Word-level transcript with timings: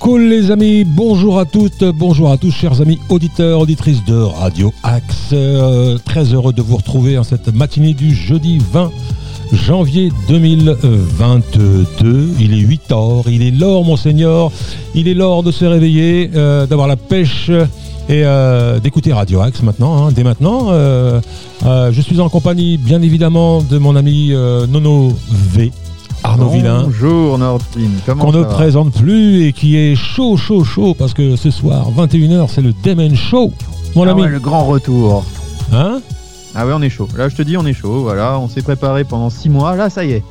Cool, 0.00 0.22
les 0.22 0.50
amis. 0.50 0.84
Bonjour 0.84 1.38
à 1.38 1.44
toutes, 1.44 1.84
bonjour 1.84 2.30
à 2.30 2.36
tous 2.36 2.50
chers 2.50 2.80
amis 2.80 2.98
auditeurs, 3.08 3.60
auditrices 3.60 4.04
de 4.04 4.14
Radio 4.14 4.72
Axe. 4.82 5.30
Euh, 5.32 5.98
très 6.04 6.34
heureux 6.34 6.52
de 6.52 6.62
vous 6.62 6.76
retrouver 6.76 7.18
en 7.18 7.24
cette 7.24 7.54
matinée 7.54 7.94
du 7.94 8.14
jeudi 8.14 8.58
20 8.72 8.90
janvier 9.52 10.10
2022. 10.28 12.34
Il 12.38 12.54
est 12.54 12.58
8 12.58 12.92
heures, 12.92 13.24
il 13.28 13.42
est 13.42 13.50
l'heure 13.50 13.82
monseigneur, 13.82 14.52
il 14.94 15.08
est 15.08 15.14
l'heure 15.14 15.42
de 15.42 15.50
se 15.50 15.64
réveiller, 15.64 16.30
euh, 16.34 16.66
d'avoir 16.66 16.86
la 16.86 16.96
pêche 16.96 17.50
et 18.08 18.24
euh, 18.24 18.78
d'écouter 18.80 19.12
Radio 19.12 19.40
Axe 19.40 19.62
maintenant, 19.62 20.06
hein, 20.06 20.12
dès 20.12 20.22
maintenant. 20.22 20.70
je 21.62 22.00
suis 22.00 22.20
en 22.20 22.28
compagnie 22.28 22.76
bien 22.76 23.02
évidemment 23.02 23.62
de 23.62 23.78
mon 23.78 23.96
ami 23.96 24.32
Nono 24.68 25.16
V. 25.30 25.72
Arnaud 26.22 26.48
Villain. 26.50 26.84
Bonjour 26.84 27.38
Nordine, 27.38 27.98
comment 28.04 28.24
Qu'on 28.24 28.32
ne 28.32 28.44
présente 28.44 28.92
plus 28.92 29.46
et 29.46 29.52
qui 29.52 29.76
est 29.76 29.94
chaud, 29.94 30.36
chaud, 30.36 30.64
chaud 30.64 30.94
parce 30.94 31.14
que 31.14 31.36
ce 31.36 31.50
soir, 31.50 31.90
21h, 31.96 32.48
c'est 32.48 32.60
le 32.60 32.72
Demen 32.82 33.14
Show, 33.14 33.52
mon 33.94 34.06
ah 34.06 34.10
ami. 34.10 34.22
Ouais, 34.22 34.28
le 34.28 34.40
grand 34.40 34.64
retour. 34.64 35.24
Hein? 35.72 36.00
Ah 36.54 36.66
ouais, 36.66 36.72
on 36.74 36.82
est 36.82 36.90
chaud. 36.90 37.08
Là, 37.16 37.28
je 37.28 37.36
te 37.36 37.42
dis, 37.42 37.56
on 37.56 37.66
est 37.66 37.72
chaud. 37.72 38.02
Voilà, 38.02 38.38
on 38.38 38.48
s'est 38.48 38.62
préparé 38.62 39.04
pendant 39.04 39.30
6 39.30 39.48
mois. 39.48 39.76
Là, 39.76 39.90
ça 39.90 40.04
y 40.04 40.12
est, 40.12 40.22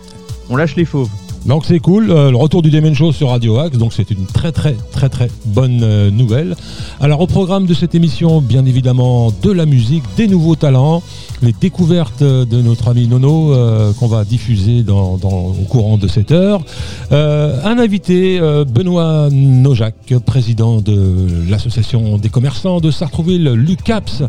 on 0.49 0.55
lâche 0.55 0.75
les 0.75 0.85
fauves. 0.85 1.09
Donc 1.47 1.63
c'est 1.65 1.79
cool, 1.79 2.11
euh, 2.11 2.29
le 2.29 2.35
retour 2.35 2.61
du 2.61 2.69
Demen 2.69 2.93
Show 2.93 3.13
sur 3.13 3.29
Radio 3.29 3.57
Axe, 3.57 3.77
donc 3.77 3.93
c'est 3.93 4.11
une 4.11 4.25
très 4.25 4.51
très 4.51 4.75
très 4.91 5.07
très 5.07 5.29
bonne 5.45 5.79
euh, 5.81 6.11
nouvelle. 6.11 6.57
Alors 6.99 7.21
au 7.21 7.27
programme 7.27 7.65
de 7.65 7.73
cette 7.73 7.95
émission, 7.95 8.41
bien 8.41 8.65
évidemment, 8.65 9.31
de 9.41 9.51
la 9.51 9.65
musique, 9.65 10.03
des 10.17 10.27
nouveaux 10.27 10.57
talents, 10.57 11.01
les 11.41 11.53
découvertes 11.53 12.21
de 12.21 12.61
notre 12.61 12.89
ami 12.89 13.07
Nono 13.07 13.53
euh, 13.53 13.93
qu'on 13.93 14.07
va 14.07 14.25
diffuser 14.25 14.83
dans, 14.83 15.13
au 15.13 15.65
courant 15.69 15.97
de 15.97 16.09
cette 16.09 16.31
heure. 16.33 16.65
Un 17.11 17.79
invité, 17.79 18.39
Benoît 18.67 19.29
Nojac, 19.31 19.95
président 20.25 20.81
de 20.81 21.27
l'association 21.49 22.17
des 22.17 22.29
commerçants 22.29 22.81
de 22.81 22.91
Sartrouville, 22.91 23.51
l'UCAPS, 23.53 24.23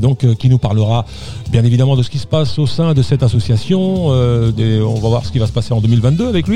donc 0.00 0.24
qui 0.36 0.48
nous 0.48 0.58
parlera 0.58 1.04
bien 1.50 1.64
évidemment 1.64 1.96
de 1.96 2.02
ce 2.02 2.10
qui 2.10 2.18
se 2.18 2.26
passe 2.26 2.58
au 2.58 2.66
sein 2.66 2.94
de 2.94 3.02
cette 3.02 3.22
association. 3.22 4.06
on 4.06 5.00
va 5.02 5.08
voir 5.08 5.26
ce 5.26 5.32
qui 5.32 5.38
va 5.38 5.46
se 5.46 5.52
passer 5.52 5.74
en 5.74 5.80
2022 5.80 6.26
avec 6.26 6.48
lui. 6.48 6.53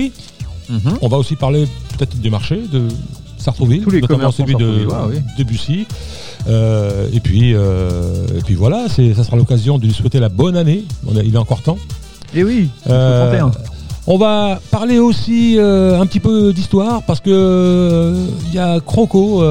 Mhm. 0.69 0.99
On 1.03 1.09
va 1.09 1.17
aussi 1.17 1.37
parler 1.37 1.67
peut-être 1.97 2.19
des 2.21 2.31
marchés 2.31 2.63
de 2.73 2.89
Sartrouville, 3.39 3.83
Tous 3.83 3.91
les 3.91 4.01
notamment 4.01 4.31
celui 4.31 4.55
de, 4.55 4.87
de 5.39 5.45
Bussy. 5.45 5.87
Euh, 6.49 7.09
et, 7.13 7.21
puis, 7.21 7.55
euh, 7.55 8.27
et 8.37 8.43
puis 8.43 8.55
voilà, 8.55 8.87
ça 8.89 9.25
sera 9.25 9.37
l'occasion 9.37 9.79
de 9.79 9.87
lui 9.87 9.93
souhaiter 9.93 10.21
la 10.21 10.29
bonne 10.29 10.57
année. 10.57 10.85
il 11.25 11.35
est 11.35 11.39
encore 11.39 11.63
temps. 11.63 11.79
Et 12.35 12.41
eh 12.41 12.45
oui, 12.45 12.69
euh, 12.91 13.43
on 14.07 14.19
va 14.19 14.61
parler 14.71 14.99
aussi 14.99 15.57
un 15.59 16.05
petit 16.07 16.21
peu 16.21 16.53
d'histoire 16.53 17.03
parce 17.05 17.21
que 17.21 18.15
il 18.49 18.55
y 18.55 18.59
a 18.59 18.81
Croco, 18.81 19.43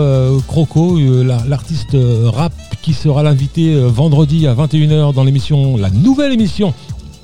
Croco, 0.47 0.97
l'artiste 1.23 1.97
rap 2.25 2.53
qui 2.81 2.93
sera 2.93 3.23
l'invité 3.23 3.75
vendredi 3.79 4.47
à 4.47 4.53
21h 4.53 5.13
dans 5.13 5.23
l'émission, 5.23 5.77
la 5.77 5.89
nouvelle 5.89 6.33
émission 6.33 6.73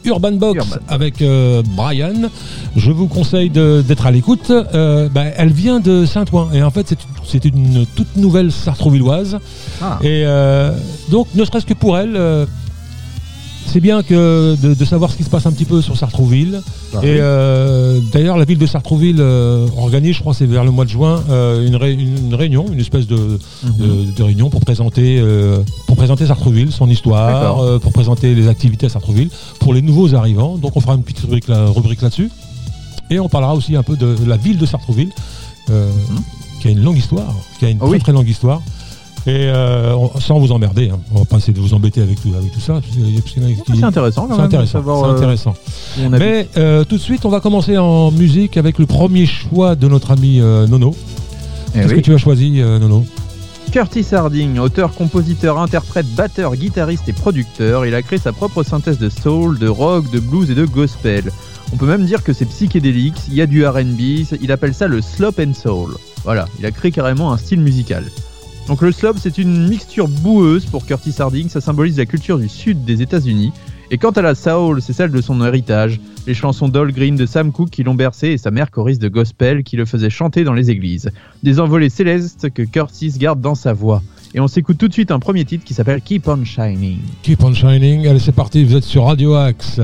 Urban 0.05 0.33
Box 0.33 0.65
avec 0.87 1.21
euh, 1.21 1.61
Brian. 1.75 2.29
Je 2.75 2.91
vous 2.91 3.07
conseille 3.07 3.49
d'être 3.49 4.05
à 4.05 4.11
l'écoute. 4.11 4.51
Euh, 4.51 5.09
bah, 5.09 5.25
elle 5.37 5.51
vient 5.51 5.79
de 5.79 6.05
Saint-Ouen 6.05 6.49
et 6.53 6.63
en 6.63 6.71
fait 6.71 6.95
c'est 7.25 7.45
une, 7.45 7.85
toute 7.95 8.15
nouvelle 8.15 8.51
sartrouvilloise. 8.51 9.39
Ah. 9.81 9.99
Et 10.01 10.23
euh, 10.25 10.71
donc 11.11 11.27
ne 11.35 11.45
serait-ce 11.45 11.65
que 11.65 11.73
pour 11.73 11.97
elle 11.97 12.17
c'est 13.65 13.79
bien 13.79 14.03
que 14.03 14.55
de, 14.55 14.85
savoir 14.85 15.11
ce 15.11 15.17
qui 15.17 15.23
se 15.23 15.29
passe 15.29 15.45
un 15.45 15.51
petit 15.51 15.65
peu 15.65 15.81
sur 15.81 15.97
Sartrouville. 15.97 16.61
Ah 16.93 16.99
et 17.03 17.17
euh, 17.19 17.99
d'ailleurs, 18.11 18.37
la 18.37 18.45
ville 18.45 18.57
de 18.57 18.65
Sartrouville 18.65 19.17
euh, 19.19 19.67
organise, 19.77 20.15
je 20.15 20.21
crois, 20.21 20.33
c'est 20.33 20.45
vers 20.45 20.63
le 20.63 20.71
mois 20.71 20.85
de 20.85 20.89
juin, 20.89 21.23
euh, 21.29 21.65
une, 21.65 21.75
réunion, 22.35 22.65
une 22.71 22.79
espèce 22.79 23.07
de, 23.07 23.39
mhm. 23.63 24.13
réunion 24.19 24.49
pour 24.49 24.61
présenter, 24.61 25.23
pour 25.87 25.95
présenter 25.95 26.27
Sartrouville, 26.27 26.71
son 26.71 26.89
histoire, 26.89 27.79
pour 27.79 27.91
présenter 27.93 28.35
les 28.35 28.47
activités 28.47 28.87
à 28.87 28.89
Sartrouville 28.89 29.29
pour 29.59 29.73
les 29.73 29.81
nouveaux 29.81 30.13
arrivants. 30.15 30.57
Donc, 30.57 30.75
on 30.75 30.79
fera 30.81 30.95
une 30.95 31.03
petite 31.03 31.21
rubrique, 31.21 31.45
rubrique 31.47 32.01
là-dessus. 32.01 32.29
Et 33.09 33.19
on 33.19 33.29
parlera 33.29 33.55
aussi 33.55 33.75
un 33.75 33.83
peu 33.83 33.95
de 33.95 34.15
la 34.25 34.37
ville 34.37 34.57
de 34.57 34.65
Sartrouville, 34.65 35.11
mhm. 35.69 35.75
qui 36.61 36.67
a 36.67 36.71
une 36.71 36.83
longue 36.83 36.97
histoire, 36.97 37.33
qui 37.59 37.65
a 37.65 37.69
une 37.69 37.79
ah 37.81 37.87
très 37.87 37.99
très 37.99 38.11
longue 38.11 38.29
histoire. 38.29 38.61
Et 39.25 39.47
euh, 39.47 39.95
sans 40.19 40.37
vous 40.37 40.51
emmerder, 40.51 40.89
hein. 40.89 40.99
on 41.13 41.19
va 41.19 41.25
pas 41.25 41.37
essayer 41.37 41.53
de 41.53 41.61
vous 41.61 41.73
embêter 41.73 42.01
avec 42.01 42.21
tout, 42.21 42.33
avec 42.37 42.51
tout 42.51 42.59
ça. 42.59 42.81
C'est 43.73 43.83
intéressant 43.83 44.27
C'est 44.29 44.41
intéressant. 44.41 44.83
Euh, 44.85 45.15
intéressant. 45.15 45.53
Mais 46.11 46.49
euh, 46.57 46.83
tout 46.83 46.97
de 46.97 47.01
suite, 47.01 47.23
on 47.23 47.29
va 47.29 47.39
commencer 47.39 47.77
en 47.77 48.11
musique 48.11 48.57
avec 48.57 48.79
le 48.79 48.85
premier 48.85 49.25
choix 49.25 49.75
de 49.75 49.87
notre 49.87 50.11
ami 50.11 50.39
Nono. 50.39 50.93
Eh 51.73 51.79
Qu'est-ce 51.79 51.93
que 51.93 51.99
tu 52.01 52.13
as 52.13 52.17
choisi, 52.17 52.61
Nono? 52.61 53.05
Curtis 53.71 54.13
Harding, 54.13 54.59
auteur, 54.59 54.93
compositeur, 54.93 55.57
interprète, 55.57 56.05
batteur, 56.15 56.55
guitariste 56.55 57.09
et 57.09 57.13
producteur, 57.13 57.87
il 57.87 57.95
a 57.95 58.03
créé 58.03 58.19
sa 58.19 58.31
propre 58.31 58.61
synthèse 58.61 58.99
de 58.99 59.09
soul, 59.09 59.57
de 59.57 59.67
rock, 59.67 60.11
de 60.11 60.19
blues 60.19 60.51
et 60.51 60.55
de 60.55 60.65
gospel. 60.65 61.31
On 61.71 61.77
peut 61.77 61.87
même 61.87 62.05
dire 62.05 62.23
que 62.23 62.33
c'est 62.33 62.45
psychédélique, 62.45 63.15
il 63.29 63.33
y 63.33 63.41
a 63.41 63.47
du 63.47 63.65
RB, 63.65 63.99
il 64.41 64.51
appelle 64.51 64.75
ça 64.75 64.87
le 64.87 65.01
slop 65.01 65.33
and 65.39 65.53
soul. 65.55 65.95
Voilà, 66.23 66.45
il 66.59 66.65
a 66.67 66.71
créé 66.71 66.91
carrément 66.91 67.31
un 67.31 67.37
style 67.37 67.61
musical. 67.61 68.03
Donc 68.67 68.81
le 68.81 68.91
slob, 68.91 69.17
c'est 69.19 69.37
une 69.37 69.67
mixture 69.67 70.07
boueuse 70.07 70.65
pour 70.65 70.85
Curtis 70.85 71.15
Harding, 71.19 71.49
ça 71.49 71.59
symbolise 71.59 71.97
la 71.97 72.05
culture 72.05 72.39
du 72.39 72.47
sud 72.47 72.85
des 72.85 73.01
États-Unis. 73.01 73.51
Et 73.91 73.97
quant 73.97 74.11
à 74.11 74.21
la 74.21 74.35
soul, 74.35 74.81
c'est 74.81 74.93
celle 74.93 75.11
de 75.11 75.21
son 75.21 75.45
héritage, 75.45 75.99
les 76.25 76.33
chansons 76.33 76.69
d'All 76.69 76.93
Green 76.93 77.15
de 77.15 77.25
Sam 77.25 77.51
Cooke 77.51 77.69
qui 77.69 77.83
l'ont 77.83 77.93
bercé 77.93 78.29
et 78.29 78.37
sa 78.37 78.51
mère 78.51 78.71
choriste 78.71 79.01
de 79.01 79.09
gospel 79.09 79.63
qui 79.63 79.75
le 79.75 79.85
faisait 79.85 80.09
chanter 80.09 80.45
dans 80.45 80.53
les 80.53 80.71
églises. 80.71 81.11
Des 81.43 81.59
envolées 81.59 81.89
célestes 81.89 82.49
que 82.51 82.63
Curtis 82.63 83.13
garde 83.17 83.41
dans 83.41 83.55
sa 83.55 83.73
voix. 83.73 84.01
Et 84.33 84.39
on 84.39 84.47
s'écoute 84.47 84.77
tout 84.77 84.87
de 84.87 84.93
suite 84.93 85.11
un 85.11 85.19
premier 85.19 85.45
titre 85.45 85.65
qui 85.65 85.73
s'appelle 85.73 86.01
Keep 86.01 86.27
on 86.27 86.43
Shining. 86.45 86.99
Keep 87.21 87.43
on 87.43 87.53
Shining, 87.53 88.07
allez 88.07 88.19
c'est 88.19 88.31
parti, 88.31 88.63
vous 88.63 88.77
êtes 88.77 88.83
sur 88.83 89.05
Radio 89.05 89.35
Axe. 89.35 89.79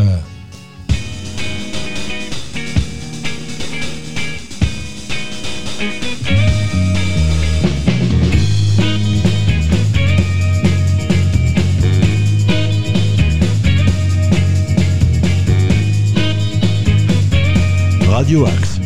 Radio 18.29 18.45
Axe. 18.45 18.79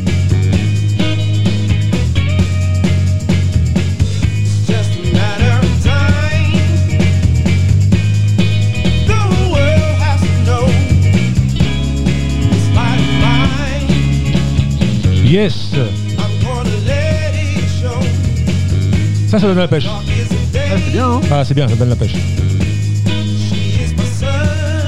Yes. 15.26 15.72
Ça, 19.28 19.40
ça 19.40 19.48
donne 19.48 19.58
la 19.58 19.68
pêche. 19.68 19.84
Ah, 19.90 20.00
c'est 20.78 20.92
bien, 20.92 21.10
hein. 21.10 21.22
Ah, 21.30 21.44
c'est 21.44 21.54
bien, 21.54 21.68
ça 21.68 21.76
donne 21.76 21.90
la 21.90 21.96
pêche. 21.98 22.14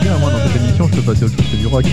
Bien, 0.01 0.17
moi, 0.21 0.31
dans 0.31 0.47
cette 0.47 0.55
émission, 0.61 0.87
je 0.87 0.95
peux 0.95 1.01
passer 1.01 1.25
autre 1.25 1.35
chose 1.35 1.51
que 1.51 1.57
du 1.57 1.67
rock. 1.67 1.85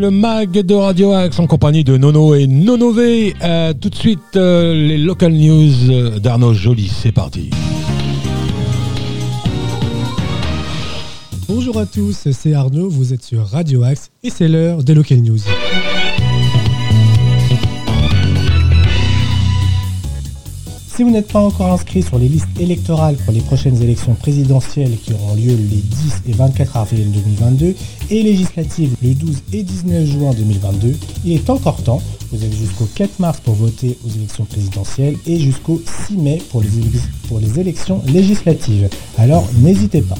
Le 0.00 0.10
mag 0.10 0.52
de 0.52 0.74
Radio 0.74 1.12
Axe 1.12 1.38
en 1.38 1.46
compagnie 1.46 1.84
de 1.84 1.98
Nono 1.98 2.34
et 2.34 2.46
Nonové. 2.46 3.34
Euh, 3.42 3.74
tout 3.78 3.90
de 3.90 3.94
suite, 3.94 4.18
euh, 4.34 4.72
les 4.72 4.96
local 4.96 5.32
news 5.32 6.18
d'Arnaud 6.18 6.54
Joly. 6.54 6.88
C'est 6.88 7.12
parti. 7.12 7.50
Bonjour 11.46 11.78
à 11.78 11.84
tous, 11.84 12.28
c'est 12.32 12.54
Arnaud, 12.54 12.88
vous 12.88 13.12
êtes 13.12 13.22
sur 13.22 13.44
Radio 13.46 13.82
Axe 13.82 14.10
et 14.22 14.30
c'est 14.30 14.48
l'heure 14.48 14.82
des 14.82 14.94
local 14.94 15.18
news. 15.20 15.40
Si 21.00 21.04
vous 21.04 21.10
n'êtes 21.10 21.32
pas 21.32 21.40
encore 21.40 21.72
inscrit 21.72 22.02
sur 22.02 22.18
les 22.18 22.28
listes 22.28 22.60
électorales 22.60 23.16
pour 23.24 23.32
les 23.32 23.40
prochaines 23.40 23.82
élections 23.82 24.12
présidentielles 24.12 24.98
qui 25.02 25.14
auront 25.14 25.34
lieu 25.34 25.56
les 25.56 25.80
10 25.80 26.22
et 26.28 26.32
24 26.32 26.76
avril 26.76 27.10
2022 27.10 27.74
et 28.10 28.22
législatives 28.22 28.94
le 29.02 29.14
12 29.14 29.42
et 29.54 29.62
19 29.62 30.04
juin 30.04 30.32
2022, 30.34 30.94
il 31.24 31.32
est 31.32 31.48
encore 31.48 31.82
temps. 31.82 32.02
Vous 32.30 32.44
avez 32.44 32.54
jusqu'au 32.54 32.84
4 32.84 33.18
mars 33.18 33.40
pour 33.40 33.54
voter 33.54 33.96
aux 34.06 34.10
élections 34.10 34.44
présidentielles 34.44 35.16
et 35.26 35.40
jusqu'au 35.40 35.80
6 36.08 36.18
mai 36.18 36.42
pour 36.50 36.60
les, 36.60 36.68
pour 37.28 37.40
les 37.40 37.58
élections 37.58 38.02
législatives. 38.06 38.90
Alors 39.16 39.48
n'hésitez 39.62 40.02
pas. 40.02 40.16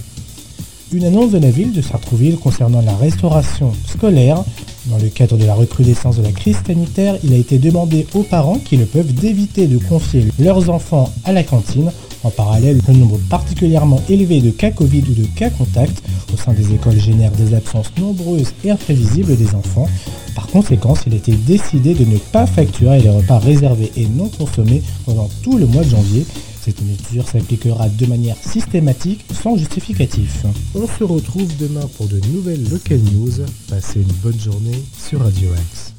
Une 0.92 1.04
annonce 1.04 1.30
de 1.30 1.38
la 1.38 1.52
ville 1.52 1.72
de 1.72 1.82
Sartrouville 1.82 2.36
concernant 2.36 2.82
la 2.82 2.96
restauration 2.96 3.72
scolaire 3.86 4.42
dans 4.86 4.98
le 4.98 5.06
cadre 5.08 5.36
de 5.36 5.44
la 5.44 5.54
recrudescence 5.54 6.16
de 6.16 6.22
la 6.22 6.32
crise 6.32 6.56
sanitaire, 6.66 7.16
il 7.22 7.32
a 7.32 7.36
été 7.36 7.58
demandé 7.58 8.08
aux 8.12 8.24
parents 8.24 8.58
qui 8.58 8.76
le 8.76 8.86
peuvent 8.86 9.14
d'éviter 9.14 9.68
de 9.68 9.78
confier 9.78 10.24
leurs 10.40 10.68
enfants 10.68 11.08
à 11.24 11.32
la 11.32 11.44
cantine. 11.44 11.92
En 12.24 12.30
parallèle, 12.30 12.80
le 12.88 12.94
nombre 12.94 13.20
particulièrement 13.30 14.02
élevé 14.08 14.40
de 14.40 14.50
cas 14.50 14.72
Covid 14.72 15.04
ou 15.08 15.14
de 15.14 15.26
cas 15.36 15.50
contact 15.50 16.02
au 16.34 16.36
sein 16.36 16.54
des 16.54 16.74
écoles 16.74 16.98
génère 16.98 17.30
des 17.30 17.54
absences 17.54 17.92
nombreuses 17.96 18.52
et 18.64 18.72
imprévisibles 18.72 19.36
des 19.36 19.54
enfants. 19.54 19.88
Par 20.34 20.48
conséquent, 20.48 20.94
il 21.06 21.12
a 21.12 21.16
été 21.16 21.32
décidé 21.32 21.94
de 21.94 22.04
ne 22.04 22.18
pas 22.18 22.46
facturer 22.46 23.00
les 23.00 23.10
repas 23.10 23.38
réservés 23.38 23.92
et 23.96 24.06
non 24.06 24.28
consommés 24.28 24.82
pendant 25.06 25.30
tout 25.42 25.56
le 25.56 25.66
mois 25.66 25.84
de 25.84 25.90
janvier 25.90 26.26
cette 26.62 26.82
mesure 26.82 27.26
s'appliquera 27.26 27.88
de 27.88 28.06
manière 28.06 28.36
systématique 28.36 29.24
sans 29.32 29.56
justificatif. 29.56 30.44
On 30.74 30.86
se 30.86 31.04
retrouve 31.04 31.48
demain 31.56 31.86
pour 31.96 32.06
de 32.06 32.20
nouvelles 32.32 32.68
local 32.70 32.98
news. 33.14 33.32
Passez 33.68 34.00
une 34.00 34.12
bonne 34.22 34.38
journée 34.38 34.82
sur 34.98 35.20
Radio 35.20 35.48
X. 35.54 35.94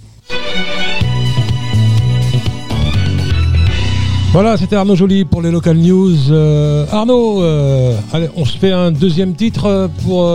Voilà, 4.33 4.55
c'était 4.55 4.75
Arnaud 4.75 4.95
Joly 4.95 5.25
pour 5.25 5.41
les 5.41 5.49
local 5.49 5.77
news. 5.77 6.31
Euh, 6.31 6.85
Arnaud, 6.91 7.41
euh, 7.41 7.97
allez, 8.13 8.29
on 8.35 8.45
se 8.45 8.57
fait 8.57 8.71
un 8.71 8.91
deuxième 8.91 9.33
titre 9.35 9.65
euh, 9.65 9.87
pour, 10.03 10.31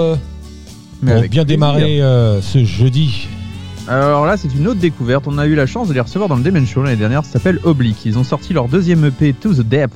bien 1.03 1.45
démarrer 1.45 2.01
ce 2.43 2.65
jeudi. 2.65 3.29
Alors 3.87 4.27
là, 4.27 4.37
c'est 4.37 4.53
une 4.53 4.67
autre 4.67 4.81
découverte. 4.81 5.27
On 5.29 5.39
a 5.39 5.47
eu 5.47 5.55
la 5.55 5.67
chance 5.67 5.87
de 5.87 5.95
les 5.95 6.01
recevoir 6.01 6.29
dans 6.29 6.35
le 6.35 6.43
Demon 6.43 6.67
Show 6.67 6.83
l'année 6.83 6.97
dernière. 6.97 7.25
Ça 7.25 7.35
s'appelle 7.35 7.61
Oblique. 7.63 8.05
Ils 8.05 8.19
ont 8.19 8.25
sorti 8.25 8.53
leur 8.53 8.67
deuxième 8.67 9.05
EP 9.05 9.33
To 9.33 9.55
the 9.55 9.61
Depth 9.61 9.95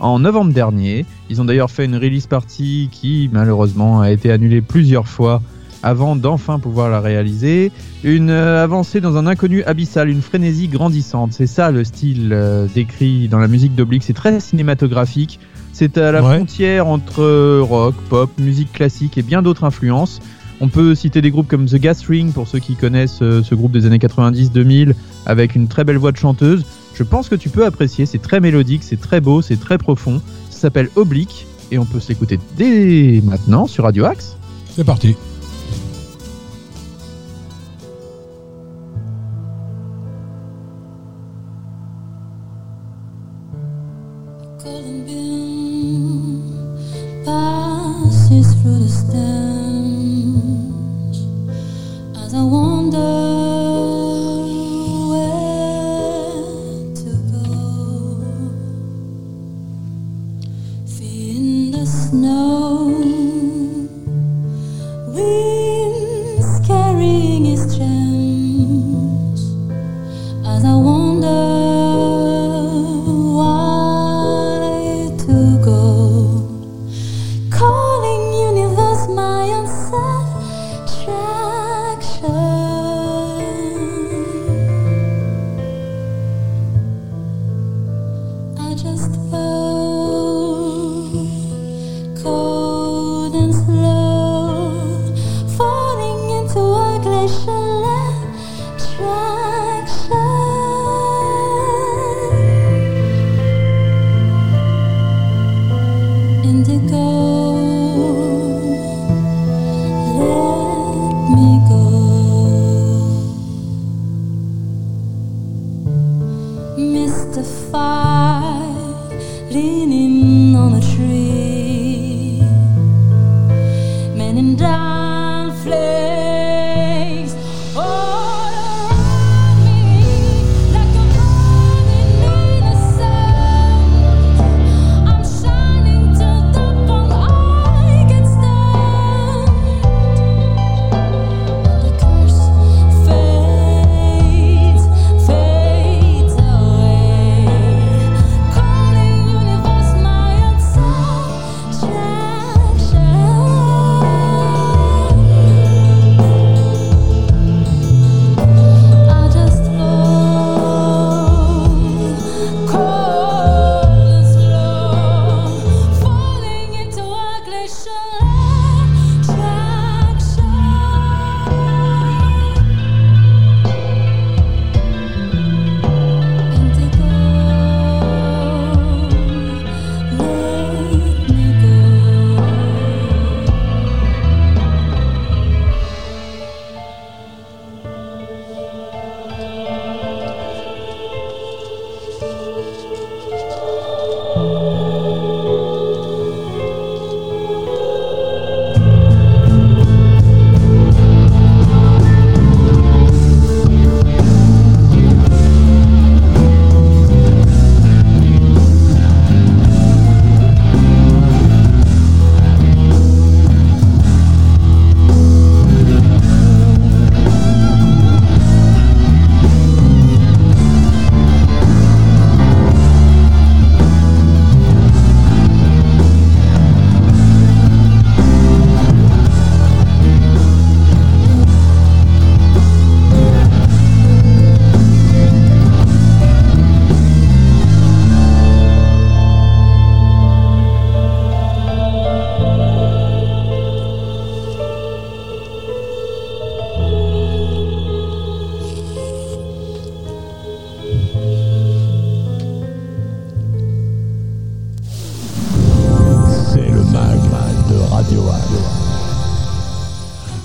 en 0.00 0.18
novembre 0.18 0.52
dernier. 0.52 1.06
Ils 1.28 1.40
ont 1.40 1.44
d'ailleurs 1.44 1.70
fait 1.70 1.84
une 1.84 1.96
release 1.96 2.26
party 2.26 2.88
qui 2.90 3.30
malheureusement 3.32 4.00
a 4.00 4.10
été 4.10 4.32
annulée 4.32 4.60
plusieurs 4.60 5.06
fois 5.06 5.42
avant 5.82 6.16
d'enfin 6.16 6.58
pouvoir 6.58 6.90
la 6.90 7.00
réaliser. 7.00 7.72
Une 8.04 8.30
euh, 8.30 8.62
avancée 8.62 9.00
dans 9.00 9.16
un 9.16 9.26
inconnu 9.26 9.62
abyssal, 9.64 10.08
une 10.08 10.22
frénésie 10.22 10.68
grandissante. 10.68 11.32
C'est 11.32 11.46
ça 11.46 11.70
le 11.70 11.84
style 11.84 12.30
euh, 12.32 12.66
décrit 12.74 13.28
dans 13.28 13.38
la 13.38 13.48
musique 13.48 13.74
d'Oblique. 13.74 14.02
C'est 14.02 14.12
très 14.12 14.40
cinématographique. 14.40 15.40
C'est 15.72 15.96
à 15.98 16.12
la 16.12 16.20
frontière 16.20 16.88
entre 16.88 17.60
rock, 17.60 17.94
pop, 18.08 18.30
musique 18.38 18.72
classique 18.72 19.16
et 19.16 19.22
bien 19.22 19.40
d'autres 19.40 19.64
influences. 19.64 20.20
On 20.60 20.68
peut 20.68 20.94
citer 20.94 21.22
des 21.22 21.30
groupes 21.30 21.48
comme 21.48 21.64
The 21.64 21.76
Gas 21.76 22.02
Ring 22.06 22.32
pour 22.34 22.46
ceux 22.46 22.58
qui 22.58 22.74
connaissent 22.74 23.22
euh, 23.22 23.42
ce 23.42 23.54
groupe 23.54 23.72
des 23.72 23.86
années 23.86 23.98
90-2000 23.98 24.92
avec 25.24 25.54
une 25.54 25.68
très 25.68 25.84
belle 25.84 25.96
voix 25.96 26.12
de 26.12 26.18
chanteuse. 26.18 26.64
Je 27.00 27.04
pense 27.04 27.30
que 27.30 27.34
tu 27.34 27.48
peux 27.48 27.64
apprécier, 27.64 28.04
c'est 28.04 28.20
très 28.20 28.40
mélodique, 28.40 28.82
c'est 28.84 29.00
très 29.00 29.22
beau, 29.22 29.40
c'est 29.40 29.58
très 29.58 29.78
profond. 29.78 30.20
Ça 30.50 30.58
s'appelle 30.58 30.90
Oblique 30.96 31.46
et 31.70 31.78
on 31.78 31.86
peut 31.86 31.98
s'écouter 31.98 32.38
dès 32.58 33.22
maintenant 33.24 33.66
sur 33.66 33.84
Radio 33.84 34.04
Axe. 34.04 34.36
C'est 34.76 34.84
parti. 34.84 35.16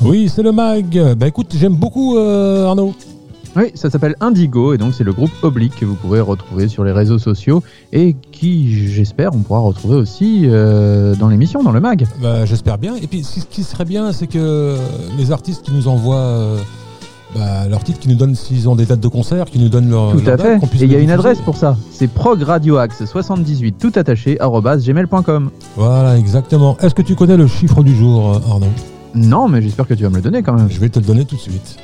Oui, 0.06 0.30
c'est 0.30 0.44
le 0.44 0.52
mag. 0.52 1.16
Bah 1.18 1.28
écoute, 1.28 1.56
j'aime 1.58 1.76
beaucoup 1.76 2.16
euh, 2.16 2.68
Arnaud. 2.68 2.94
Oui, 3.56 3.72
ça 3.74 3.90
s'appelle 3.90 4.16
Indigo 4.20 4.74
et 4.74 4.78
donc 4.78 4.94
c'est 4.94 5.04
le 5.04 5.14
groupe 5.14 5.32
Oblique 5.42 5.78
que 5.80 5.86
vous 5.86 5.96
pourrez 5.96 6.20
retrouver 6.20 6.68
sur 6.68 6.84
les 6.84 6.92
réseaux 6.92 7.18
sociaux 7.18 7.64
et 7.92 8.16
qui, 8.32 8.88
j'espère, 8.90 9.34
on 9.34 9.40
pourra 9.40 9.62
retrouver 9.62 9.96
aussi 9.96 10.44
euh, 10.46 11.16
dans 11.16 11.28
l'émission, 11.28 11.64
dans 11.64 11.72
le 11.72 11.80
mag. 11.80 12.06
Bah, 12.22 12.46
j'espère 12.46 12.78
bien. 12.78 12.96
Et 12.98 13.08
puis 13.08 13.24
ce 13.24 13.46
qui 13.46 13.64
serait 13.64 13.86
bien, 13.86 14.12
c'est 14.12 14.28
que 14.28 14.76
les 15.18 15.32
artistes 15.32 15.64
qui 15.64 15.72
nous 15.72 15.88
envoient 15.88 16.18
euh, 16.18 16.58
bah, 17.34 17.68
leurs 17.68 17.84
titres, 17.84 18.00
qui 18.00 18.10
nous 18.10 18.16
donnent 18.16 18.36
s'ils 18.36 18.70
ont 18.70 18.76
des 18.76 18.86
dates 18.86 19.00
de 19.00 19.08
concert, 19.08 19.46
qui 19.46 19.58
nous 19.58 19.70
donnent 19.70 19.90
leur. 19.90 20.12
Tout 20.12 20.30
à 20.30 20.38
fait. 20.38 20.58
Et 20.58 20.84
il 20.84 20.92
y 20.92 20.96
a 20.96 21.00
une 21.00 21.10
adresse 21.10 21.40
pour 21.40 21.58
ça. 21.58 21.78
C'est 21.92 22.14
progradioaxe78 22.14 23.74
tout 23.80 23.94
attaché 23.96 24.38
gmail.com. 24.38 25.50
Voilà, 25.76 26.18
exactement. 26.20 26.78
Est-ce 26.80 26.94
que 26.94 27.02
tu 27.02 27.16
connais 27.16 27.38
le 27.38 27.48
chiffre 27.48 27.82
du 27.82 27.96
jour, 27.96 28.40
Arnaud? 28.48 28.68
Non, 29.16 29.48
mais 29.48 29.62
j'espère 29.62 29.88
que 29.88 29.94
tu 29.94 30.04
vas 30.04 30.10
me 30.10 30.18
le 30.18 30.22
donner 30.22 30.44
quand 30.44 30.54
même. 30.54 30.70
Je 30.70 30.80
vais 30.80 30.90
te 30.90 31.00
le 31.00 31.06
donner 31.06 31.26
tout 31.26 31.36
de 31.36 31.42
suite. 31.42 31.78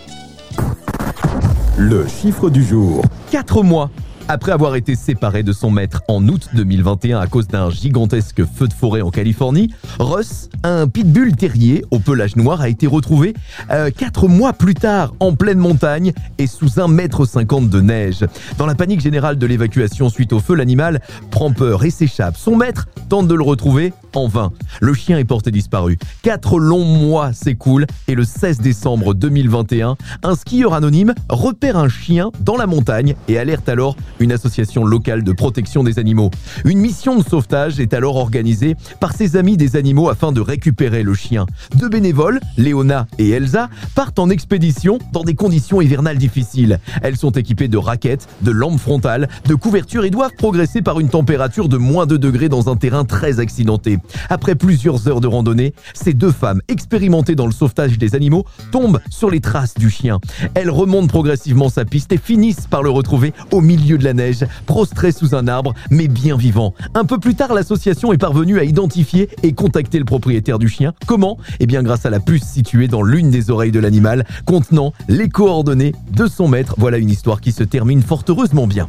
Le 1.78 2.06
chiffre 2.06 2.50
du 2.50 2.64
jour. 2.64 3.04
4 3.32 3.64
mois 3.64 3.90
après 4.28 4.52
avoir 4.54 4.76
été 4.76 4.96
séparé 4.96 5.44
de 5.44 5.52
son 5.52 5.72
maître 5.72 6.04
en 6.08 6.26
août 6.28 6.48
2021 6.54 7.20
à 7.20 7.28
cause 7.28 7.48
d'un 7.48 7.70
gigantesque 7.70 8.46
feu 8.46 8.68
de 8.68 8.74
forêt 8.74 9.02
en 9.02 9.10
Californie, 9.10 9.74
Russ, 10.00 10.48
un 10.64 10.88
pitbull 10.88 11.36
terrier 11.36 11.84
au 11.92 12.00
pelage 12.00 12.38
noir, 12.38 12.62
a 12.62 12.70
été 12.70 12.88
retrouvé 12.88 13.34
4 13.70 14.28
mois 14.30 14.54
plus 14.54 14.76
tard 14.76 15.14
en 15.20 15.36
pleine 15.36 15.58
montagne 15.58 16.14
et 16.38 16.48
sous 16.48 16.80
un 16.80 16.88
mètre 16.88 17.26
cinquante 17.26 17.70
de 17.70 17.82
neige. 17.82 18.26
Dans 18.58 18.68
la 18.68 18.76
panique 18.76 19.02
générale 19.02 19.38
de 19.38 19.46
l'évacuation 19.46 20.08
suite 20.08 20.32
au 20.32 20.40
feu, 20.40 20.56
l'animal 20.56 21.02
prend 21.30 21.52
peur 21.52 21.84
et 21.84 21.90
s'échappe. 21.90 22.38
Son 22.38 22.56
maître 22.56 22.88
tente 23.10 23.28
de 23.28 23.36
le 23.36 23.44
retrouver 23.44 23.92
en 24.16 24.28
vain. 24.28 24.52
Le 24.80 24.94
chien 24.94 25.18
est 25.18 25.26
porté 25.26 25.52
disparu. 25.52 25.98
Quatre 26.22 26.60
longs 26.60 26.86
mois 26.86 27.34
s'écoulent 27.34 27.86
et 28.08 28.16
le 28.16 28.24
16 28.24 28.60
décembre 28.60 29.14
2021, 29.14 29.98
un 30.24 30.36
skieur 30.36 30.74
anonyme 30.74 31.14
repère 31.30 31.78
un 31.78 31.90
chien 31.90 32.32
dans 32.42 32.58
la 32.58 32.68
montagne 32.68 33.16
et 33.28 33.38
alerte 33.38 33.70
alors 33.70 33.96
une 34.20 34.32
association 34.32 34.86
locale 34.86 35.24
de 35.24 35.32
protection 35.32 35.84
des 35.84 36.00
animaux. 36.00 36.32
Une 36.66 36.80
mission 36.80 37.18
de 37.18 37.24
sauvetage 37.24 37.80
est 37.80 37.94
alors 37.94 38.16
organisée 38.16 38.76
par 39.00 39.14
ses 39.14 39.36
amis 39.36 39.58
des 39.58 39.76
animaux 39.76 40.10
afin 40.10 40.32
de 40.32 40.42
récupérer 40.42 41.04
le 41.04 41.14
chien. 41.14 41.46
Deux 41.76 41.90
bénévoles, 41.90 42.40
Léona 42.58 43.08
et 43.18 43.30
Elsa, 43.30 43.70
partent 43.96 44.20
en 44.20 44.30
expédition 44.30 45.00
dans 45.14 45.24
des 45.24 45.36
conditions 45.36 45.82
hivernales 45.82 46.18
difficiles. 46.18 46.80
Elles 47.02 47.18
sont 47.18 47.32
équipées 47.32 47.68
de 47.68 47.78
raquettes, 47.78 48.28
de 48.42 48.52
lampes 48.52 48.80
frontales, 48.80 49.30
de 49.48 49.56
couvertures 49.56 50.06
et 50.06 50.10
doivent 50.10 50.36
progresser 50.38 50.82
par 50.82 51.00
une 51.00 51.10
température 51.10 51.70
de 51.70 51.78
moins 51.78 52.06
2 52.06 52.18
degrés 52.18 52.50
dans 52.50 52.70
un 52.70 52.76
terrain 52.76 53.06
très 53.06 53.40
accidenté. 53.40 53.98
Après 54.30 54.56
plusieurs 54.56 55.08
heures 55.08 55.22
de 55.22 55.28
randonnée, 55.28 55.74
ces 55.94 56.14
deux 56.14 56.32
femmes 56.32 56.62
expérimentées 56.68 57.36
dans 57.36 57.46
le 57.46 57.52
sauvetage 57.52 57.98
des 57.98 58.16
animaux 58.16 58.46
tombent 58.72 59.00
sur 59.10 59.30
les 59.30 59.42
traces 59.42 59.76
du 59.76 59.90
chien. 59.90 60.20
Elles 60.54 60.70
remontent 60.70 61.08
progressivement 61.08 61.70
sa 61.70 61.86
piste 61.86 62.12
et 62.12 62.18
finissent 62.18 62.68
par 62.68 62.84
le 62.84 62.90
retrouver 62.90 63.34
au 63.52 63.62
milieu 63.62 63.98
de 63.98 64.04
la 64.04 64.14
neige, 64.14 64.46
prostré 64.66 65.12
sous 65.12 65.36
un 65.36 65.48
arbre, 65.48 65.74
mais 65.90 66.08
bien 66.08 66.38
vivant. 66.38 66.74
Un 66.94 67.06
peu 67.06 67.18
plus 67.18 67.36
tard, 67.36 67.54
l'association 67.54 68.14
est 68.14 68.18
parvenue 68.18 68.60
à 68.60 68.64
identifier 68.64 69.30
et 69.44 69.54
contacter 69.54 70.00
le 70.00 70.06
propriétaire 70.06 70.60
du 70.60 70.68
chien. 70.68 70.94
Comment? 71.06 71.38
Eh 71.60 71.66
bien 71.66 71.84
grâce 71.84 72.06
à 72.06 72.10
la 72.10 72.20
puce 72.20 72.44
située 72.44 72.88
dans 72.88 73.04
l'une 73.04 73.30
des 73.30 73.50
oreilles 73.50 73.72
de 73.72 73.80
l'animal, 73.80 74.26
contenant 74.46 74.94
les 75.08 75.30
coordonnées 75.30 75.94
de 76.12 76.28
son 76.28 76.48
maître. 76.48 76.76
Voilà 76.78 76.98
une 76.98 77.10
histoire 77.10 77.42
qui 77.42 77.52
se 77.52 77.64
termine 77.64 78.02
fort 78.02 78.24
heureusement 78.28 78.68
bien. 78.68 78.88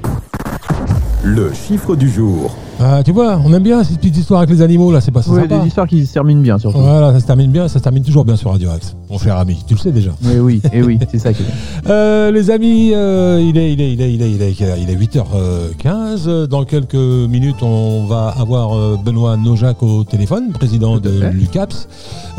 Le 1.22 1.52
chiffre 1.52 1.96
du 1.96 2.10
jour. 2.10 2.56
Ah, 2.80 3.02
tu 3.04 3.12
vois, 3.12 3.40
on 3.44 3.52
aime 3.52 3.62
bien 3.62 3.84
ces 3.84 3.94
petites 3.94 4.16
histoires 4.16 4.40
avec 4.40 4.50
les 4.50 4.60
animaux, 4.60 4.90
là, 4.90 5.00
c'est 5.00 5.12
pas 5.12 5.22
c'est 5.22 5.30
Oui, 5.30 5.42
sympa. 5.42 5.58
des 5.60 5.68
histoires 5.68 5.86
qui 5.86 6.04
se 6.04 6.12
terminent 6.12 6.40
bien 6.40 6.58
surtout. 6.58 6.78
Voilà, 6.78 7.12
ça 7.12 7.20
se 7.20 7.26
termine 7.26 7.50
bien, 7.52 7.68
ça 7.68 7.78
se 7.78 7.84
termine 7.84 8.02
toujours 8.02 8.24
bien 8.24 8.34
sur 8.34 8.50
Radio 8.50 8.70
Axe, 8.70 8.96
mon 9.08 9.18
cher 9.18 9.36
ami, 9.36 9.62
tu 9.68 9.74
le 9.74 9.78
sais 9.78 9.92
déjà. 9.92 10.10
Mais 10.22 10.40
oui, 10.40 10.60
et 10.72 10.82
oui, 10.82 10.98
c'est 11.10 11.18
ça 11.18 11.32
qui 11.32 11.42
est. 11.42 11.88
Euh, 11.88 12.32
les 12.32 12.50
amis, 12.50 12.90
euh, 12.92 13.40
il, 13.40 13.56
est, 13.56 13.72
il, 13.72 13.80
est, 13.80 13.92
il, 13.92 14.00
est, 14.00 14.12
il, 14.14 14.22
est, 14.22 14.30
il, 14.32 14.42
est, 14.42 14.80
il 14.82 14.90
est 14.90 14.96
8h15. 14.96 16.46
Dans 16.46 16.64
quelques 16.64 16.94
minutes, 16.94 17.62
on 17.62 18.06
va 18.06 18.34
avoir 18.36 18.76
euh, 18.76 18.96
Benoît 19.02 19.36
Nojac 19.36 19.80
au 19.82 20.02
téléphone, 20.02 20.50
président 20.52 20.98
de 20.98 21.10
l'UCAPS. 21.32 21.88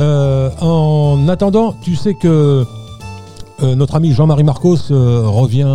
Euh, 0.01 0.49
en 0.59 1.25
attendant, 1.29 1.73
tu 1.81 1.95
sais 1.95 2.15
que 2.15 2.65
notre 3.61 3.95
ami 3.95 4.11
Jean-Marie 4.11 4.43
Marcos 4.43 4.77
revient 4.89 5.67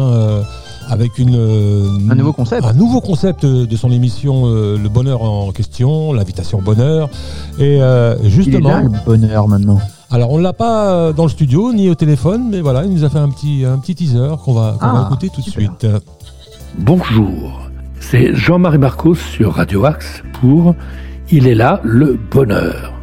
avec 0.88 1.18
une, 1.18 1.34
euh, 1.36 1.86
Un 2.10 2.14
nouveau 2.14 2.32
concept. 2.32 2.64
un 2.64 2.72
nouveau 2.72 3.00
concept 3.00 3.44
de 3.44 3.76
son 3.76 3.90
émission 3.92 4.44
euh, 4.46 4.78
Le 4.82 4.88
Bonheur 4.88 5.22
en 5.22 5.50
question, 5.52 6.12
l'invitation 6.12 6.60
Bonheur. 6.62 7.08
Et 7.58 7.78
euh, 7.80 8.16
Il 8.20 8.26
est 8.26 8.30
justement, 8.30 8.68
là 8.70 8.82
le 8.82 8.90
bonheur 9.04 9.48
maintenant. 9.48 9.78
alors 10.10 10.32
on 10.32 10.38
l'a 10.38 10.52
pas 10.52 10.90
euh, 10.92 11.12
dans 11.12 11.24
le 11.24 11.28
studio 11.30 11.72
ni 11.72 11.88
au 11.90 11.94
téléphone, 11.94 12.48
mais 12.50 12.60
voilà, 12.60 12.84
il 12.84 12.90
nous 12.92 13.04
a 13.04 13.08
fait 13.10 13.18
un 13.18 13.28
petit, 13.28 13.64
un 13.64 13.78
petit 13.78 13.94
teaser 13.94 14.30
qu'on 14.44 14.54
va, 14.54 14.76
qu'on 14.80 14.86
va 14.86 15.02
Ah, 15.04 15.06
écouter 15.08 15.28
tout 15.34 15.42
de 15.42 15.50
suite. 15.50 15.86
Bonjour, 16.78 17.60
c'est 18.00 18.34
Jean-Marie 18.34 18.78
Marcos 18.78 19.14
sur 19.16 19.54
Radio 19.54 19.84
Axe 19.84 20.22
pour 20.40 20.74
Il 21.30 21.46
est 21.46 21.54
là 21.54 21.80
le 21.84 22.18
bonheur. 22.30 22.94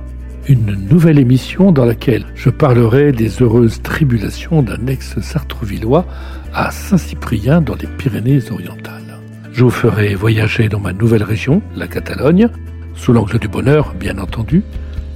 Une 0.48 0.76
nouvelle 0.76 1.18
émission 1.18 1.72
dans 1.72 1.86
laquelle 1.86 2.28
je 2.36 2.52
parlerai 2.52 3.12
des 3.12 3.42
heureuses 3.42 3.82
tribulations 3.82 4.62
d'un 4.62 4.86
ex-sartrouvillois 4.86 6.06
à 6.54 6.70
Saint-Cyprien 6.70 7.62
dans 7.62 7.74
les 7.74 7.88
Pyrénées-Orientales. 7.88 9.18
Je 9.52 9.64
vous 9.64 9.72
ferai 9.72 10.14
voyager 10.14 10.70
dans 10.70 10.80
ma 10.80 10.94
nouvelle 10.94 11.24
région, 11.24 11.64
la 11.76 11.88
Catalogne, 11.88 12.48
sous 12.94 13.12
l'angle 13.12 13.40
du 13.40 13.48
bonheur, 13.48 13.96
bien 13.96 14.20
entendu, 14.20 14.62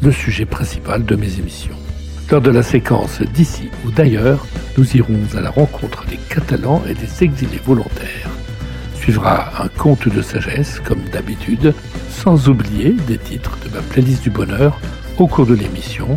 le 0.01 0.12
sujet 0.12 0.45
principal 0.45 1.05
de 1.05 1.15
mes 1.15 1.38
émissions. 1.38 1.77
Lors 2.31 2.41
de 2.41 2.50
la 2.50 2.63
séquence 2.63 3.21
d'ici 3.21 3.69
ou 3.86 3.91
d'ailleurs, 3.91 4.48
nous 4.79 4.98
irons 4.98 5.19
à 5.38 5.41
la 5.41 5.51
rencontre 5.51 6.05
des 6.07 6.17
Catalans 6.29 6.81
et 6.89 6.95
des 6.95 7.24
exilés 7.24 7.62
volontaires. 7.63 8.29
Suivra 8.95 9.63
un 9.63 9.67
conte 9.67 10.09
de 10.09 10.24
sagesse, 10.24 10.81
comme 10.83 11.03
d'habitude, 11.13 11.75
sans 12.09 12.50
oublier 12.50 12.95
des 13.07 13.19
titres 13.19 13.59
de 13.63 13.69
ma 13.75 13.81
playlist 13.81 14.24
du 14.24 14.31
bonheur 14.31 14.79
au 15.19 15.27
cours 15.27 15.45
de 15.45 15.53
l'émission 15.53 16.07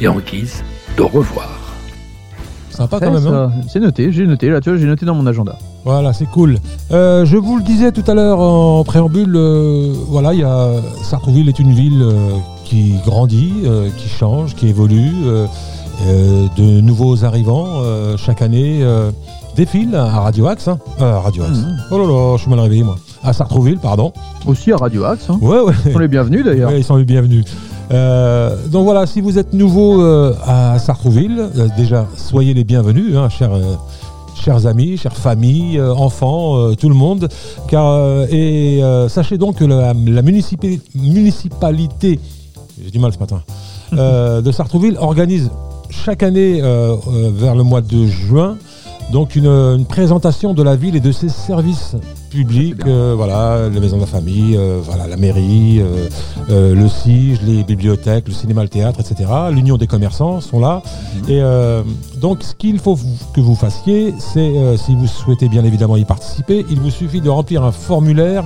et 0.00 0.08
en 0.08 0.18
guise 0.18 0.62
d'au 0.96 1.08
revoir. 1.08 1.48
Sympa 2.70 2.98
quand 3.00 3.10
même. 3.12 3.26
hein 3.26 3.52
C'est 3.68 3.80
noté, 3.80 4.12
j'ai 4.12 4.26
noté, 4.26 4.48
là 4.48 4.60
tu 4.60 4.70
vois, 4.70 4.78
j'ai 4.78 4.86
noté 4.86 5.04
dans 5.04 5.14
mon 5.14 5.26
agenda. 5.26 5.58
Voilà, 5.84 6.12
c'est 6.12 6.26
cool. 6.26 6.58
Euh, 6.92 7.24
je 7.24 7.36
vous 7.36 7.56
le 7.56 7.62
disais 7.62 7.90
tout 7.92 8.04
à 8.06 8.14
l'heure 8.14 8.38
en 8.40 8.84
préambule, 8.84 9.34
euh, 9.34 9.92
voilà, 10.08 10.32
il 10.34 10.40
y 10.40 10.44
a 10.44 10.68
Sartrouville 11.02 11.48
est 11.48 11.58
une 11.58 11.72
ville 11.72 12.00
euh, 12.02 12.30
qui 12.64 12.94
grandit, 13.04 13.52
euh, 13.64 13.88
qui 13.96 14.08
change, 14.08 14.54
qui 14.54 14.68
évolue. 14.68 15.10
euh, 15.24 15.46
euh, 16.08 16.46
de 16.56 16.80
nouveaux 16.80 17.26
arrivants 17.26 17.66
euh, 17.82 18.16
chaque 18.16 18.40
année 18.40 18.78
euh, 18.82 19.10
défilent 19.54 19.94
à 19.96 20.06
Radio 20.20 20.46
Axe. 20.46 20.66
hein. 20.68 20.78
Euh, 21.02 21.16
à 21.16 21.20
Radio 21.20 21.42
Axe. 21.42 21.58
Mhm. 21.58 21.76
Oh 21.90 21.98
là 21.98 22.04
là, 22.06 22.36
je 22.38 22.40
suis 22.42 22.50
mal 22.50 22.60
réveillé 22.60 22.82
moi. 22.84 22.96
À 23.22 23.34
Sartrouville, 23.34 23.76
pardon. 23.78 24.10
Aussi 24.46 24.72
à 24.72 24.78
Radio 24.78 25.04
Axe, 25.04 25.28
hein. 25.28 25.38
Ouais, 25.42 25.60
ouais. 25.60 25.74
Ils 25.84 25.92
sont 25.92 25.98
les 25.98 26.08
bienvenus 26.08 26.42
d'ailleurs. 26.42 26.70
Ouais, 26.70 26.78
ils 26.80 26.84
sont 26.84 26.96
les 26.96 27.04
bienvenus. 27.04 27.44
Euh, 27.92 28.56
donc 28.68 28.84
voilà, 28.84 29.06
si 29.06 29.20
vous 29.20 29.38
êtes 29.38 29.52
nouveau 29.52 30.00
euh, 30.02 30.32
à 30.46 30.78
Sartrouville, 30.78 31.48
euh, 31.56 31.68
déjà 31.76 32.06
soyez 32.16 32.54
les 32.54 32.64
bienvenus, 32.64 33.16
hein, 33.16 33.28
chers, 33.28 33.50
chers 34.36 34.66
amis, 34.66 34.96
chères 34.96 35.16
familles, 35.16 35.80
enfants, 35.80 36.72
tout 36.74 36.88
le 36.88 36.94
monde. 36.94 37.28
Car, 37.68 38.24
et 38.30 38.80
sachez 39.08 39.38
donc 39.38 39.56
que 39.56 39.64
la, 39.64 39.92
la 39.92 40.22
municipi- 40.22 40.80
municipalité, 40.94 42.20
j'ai 42.82 42.90
du 42.90 42.98
mal 42.98 43.12
ce 43.12 43.18
matin, 43.18 43.42
de 44.42 44.52
Sartrouville 44.52 44.96
organise 44.98 45.50
chaque 45.90 46.22
année 46.22 46.60
vers 46.62 47.54
le 47.56 47.62
mois 47.64 47.80
de 47.80 48.06
juin 48.06 48.56
donc 49.12 49.34
une, 49.34 49.46
une 49.46 49.86
présentation 49.86 50.54
de 50.54 50.62
la 50.62 50.76
ville 50.76 50.96
et 50.96 51.00
de 51.00 51.12
ses 51.12 51.28
services 51.28 51.96
publics, 52.30 52.86
euh, 52.86 53.14
voilà, 53.16 53.68
la 53.68 53.80
maison 53.80 53.96
de 53.96 54.02
la 54.02 54.06
famille, 54.06 54.56
euh, 54.56 54.78
voilà, 54.82 55.08
la 55.08 55.16
mairie, 55.16 55.80
euh, 55.80 56.74
le 56.74 56.88
CIGE, 56.88 57.42
les 57.42 57.64
bibliothèques, 57.64 58.28
le 58.28 58.34
cinéma, 58.34 58.62
le 58.62 58.68
théâtre, 58.68 59.00
etc. 59.00 59.28
L'union 59.50 59.76
des 59.76 59.88
commerçants 59.88 60.40
sont 60.40 60.60
là. 60.60 60.82
Et 61.28 61.40
euh, 61.42 61.82
donc 62.18 62.42
ce 62.42 62.54
qu'il 62.54 62.78
faut 62.78 62.96
que 63.34 63.40
vous 63.40 63.56
fassiez, 63.56 64.14
c'est, 64.18 64.52
si 64.76 64.94
vous 64.94 65.08
souhaitez 65.08 65.48
bien 65.48 65.64
évidemment 65.64 65.96
y 65.96 66.04
participer, 66.04 66.64
il 66.70 66.78
vous 66.78 66.90
suffit 66.90 67.20
de 67.20 67.28
remplir 67.28 67.64
un 67.64 67.72
formulaire 67.72 68.44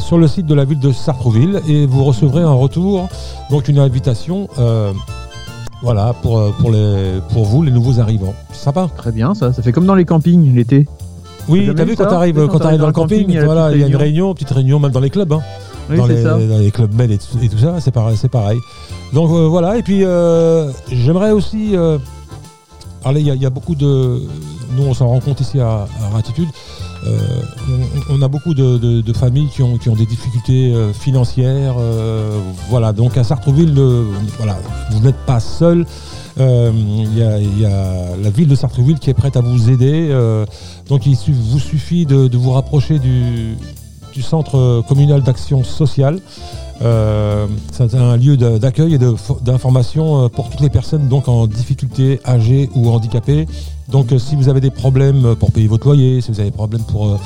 sur 0.00 0.16
le 0.16 0.28
site 0.28 0.46
de 0.46 0.54
la 0.54 0.64
ville 0.64 0.78
de 0.78 0.92
Sartrouville 0.92 1.60
et 1.68 1.84
vous 1.84 2.04
recevrez 2.04 2.42
en 2.42 2.58
retour 2.58 3.08
donc 3.50 3.68
une 3.68 3.78
invitation. 3.78 4.48
Euh, 5.82 5.84
voilà, 5.84 6.14
pour, 6.22 6.38
euh, 6.38 6.50
pour, 6.60 6.70
les, 6.70 7.20
pour 7.32 7.44
vous, 7.44 7.62
les 7.62 7.70
nouveaux 7.72 8.00
arrivants. 8.00 8.34
Sympa. 8.52 8.88
Très 8.96 9.12
bien, 9.12 9.34
ça. 9.34 9.52
Ça 9.52 9.62
fait 9.62 9.72
comme 9.72 9.86
dans 9.86 9.94
les 9.94 10.04
campings 10.04 10.54
l'été. 10.54 10.86
Oui, 11.48 11.68
T'as 11.76 11.84
vu 11.84 11.96
quand 11.96 12.04
ça 12.04 12.10
t'arrives 12.10 12.46
Quand 12.46 12.58
t'arrives 12.60 12.78
dans 12.80 12.86
le 12.86 12.92
camping, 12.92 13.24
il 13.28 13.34
y 13.34 13.38
a 13.38 13.40
la 13.40 13.46
voilà, 13.46 13.66
petite 13.70 13.76
il 13.78 13.80
y 13.80 13.84
a 13.84 13.88
une 13.88 13.96
réunion. 13.96 13.98
réunion, 14.28 14.34
petite 14.34 14.50
réunion, 14.50 14.78
même 14.78 14.92
dans 14.92 15.00
les 15.00 15.10
clubs, 15.10 15.32
hein, 15.32 15.40
Oui, 15.90 15.96
dans, 15.96 16.06
les, 16.06 16.22
ça. 16.22 16.38
dans 16.38 16.58
les 16.58 16.70
clubs 16.70 16.94
med 16.94 17.10
et, 17.10 17.18
tout- 17.18 17.38
et 17.42 17.48
tout 17.48 17.58
ça, 17.58 17.80
c'est 17.80 17.90
pareil, 17.90 18.16
c'est 18.16 18.28
pareil. 18.30 18.58
Donc 19.12 19.30
euh, 19.32 19.48
voilà, 19.48 19.76
et 19.76 19.82
puis 19.82 20.04
euh, 20.04 20.70
j'aimerais 20.92 21.32
aussi 21.32 21.76
euh, 21.76 21.98
parler. 23.02 23.20
Il 23.22 23.26
y, 23.26 23.30
a- 23.32 23.34
il 23.34 23.42
y 23.42 23.46
a 23.46 23.50
beaucoup 23.50 23.74
de, 23.74 24.22
nous 24.76 24.84
on 24.84 24.94
s'en 24.94 25.08
rend 25.08 25.18
compte 25.18 25.40
ici 25.40 25.58
à, 25.58 25.88
à 26.00 26.08
Ratitude. 26.12 26.48
Euh, 27.06 27.18
on, 28.10 28.22
a 28.22 28.28
beaucoup 28.28 28.54
de, 28.54 29.12
familles 29.12 29.48
qui 29.48 29.62
ont, 29.62 29.96
des 29.96 30.06
difficultés 30.06 30.72
euh, 30.72 30.92
financières. 30.92 31.74
euh, 31.78 32.38
voilà, 32.68 32.92
donc 32.92 33.16
à 33.16 33.24
Sartrouville, 33.24 33.74
voilà, 34.38 34.58
vous 34.90 35.00
n'êtes 35.00 35.18
pas 35.26 35.40
seul. 35.40 35.86
Il 36.38 37.18
y, 37.18 37.22
a, 37.22 38.16
la 38.16 38.30
ville 38.30 38.48
de 38.48 38.54
Sartreville 38.54 38.98
qui 38.98 39.10
est 39.10 39.14
prête 39.14 39.36
à 39.36 39.40
vous 39.40 39.70
aider. 39.70 40.10
donc 40.88 41.06
il 41.06 41.16
vous 41.16 41.58
suffit 41.58 42.06
de, 42.06 42.36
vous 42.36 42.52
rapprocher 42.52 42.98
du, 42.98 43.56
centre 44.22 44.82
communal 44.88 45.22
d'action 45.22 45.62
sociale. 45.64 46.20
C'est 46.80 47.94
un 47.94 48.16
lieu 48.16 48.36
d'accueil 48.36 48.94
et 48.94 48.98
d'information 49.42 50.28
pour 50.30 50.48
toutes 50.48 50.60
les 50.60 50.70
personnes 50.70 51.08
donc 51.08 51.28
en 51.28 51.46
difficulté, 51.46 52.20
âgées 52.24 52.70
ou 52.74 52.88
handicapées. 52.88 53.46
Donc 53.92 54.10
euh, 54.12 54.18
si 54.18 54.34
vous 54.36 54.48
avez 54.48 54.60
des 54.60 54.70
problèmes 54.70 55.34
pour 55.36 55.52
payer 55.52 55.68
votre 55.68 55.86
loyer, 55.86 56.20
si 56.20 56.30
vous 56.32 56.40
avez 56.40 56.50
des 56.50 56.56
problèmes 56.56 56.82
pour, 56.84 57.08
euh, 57.08 57.16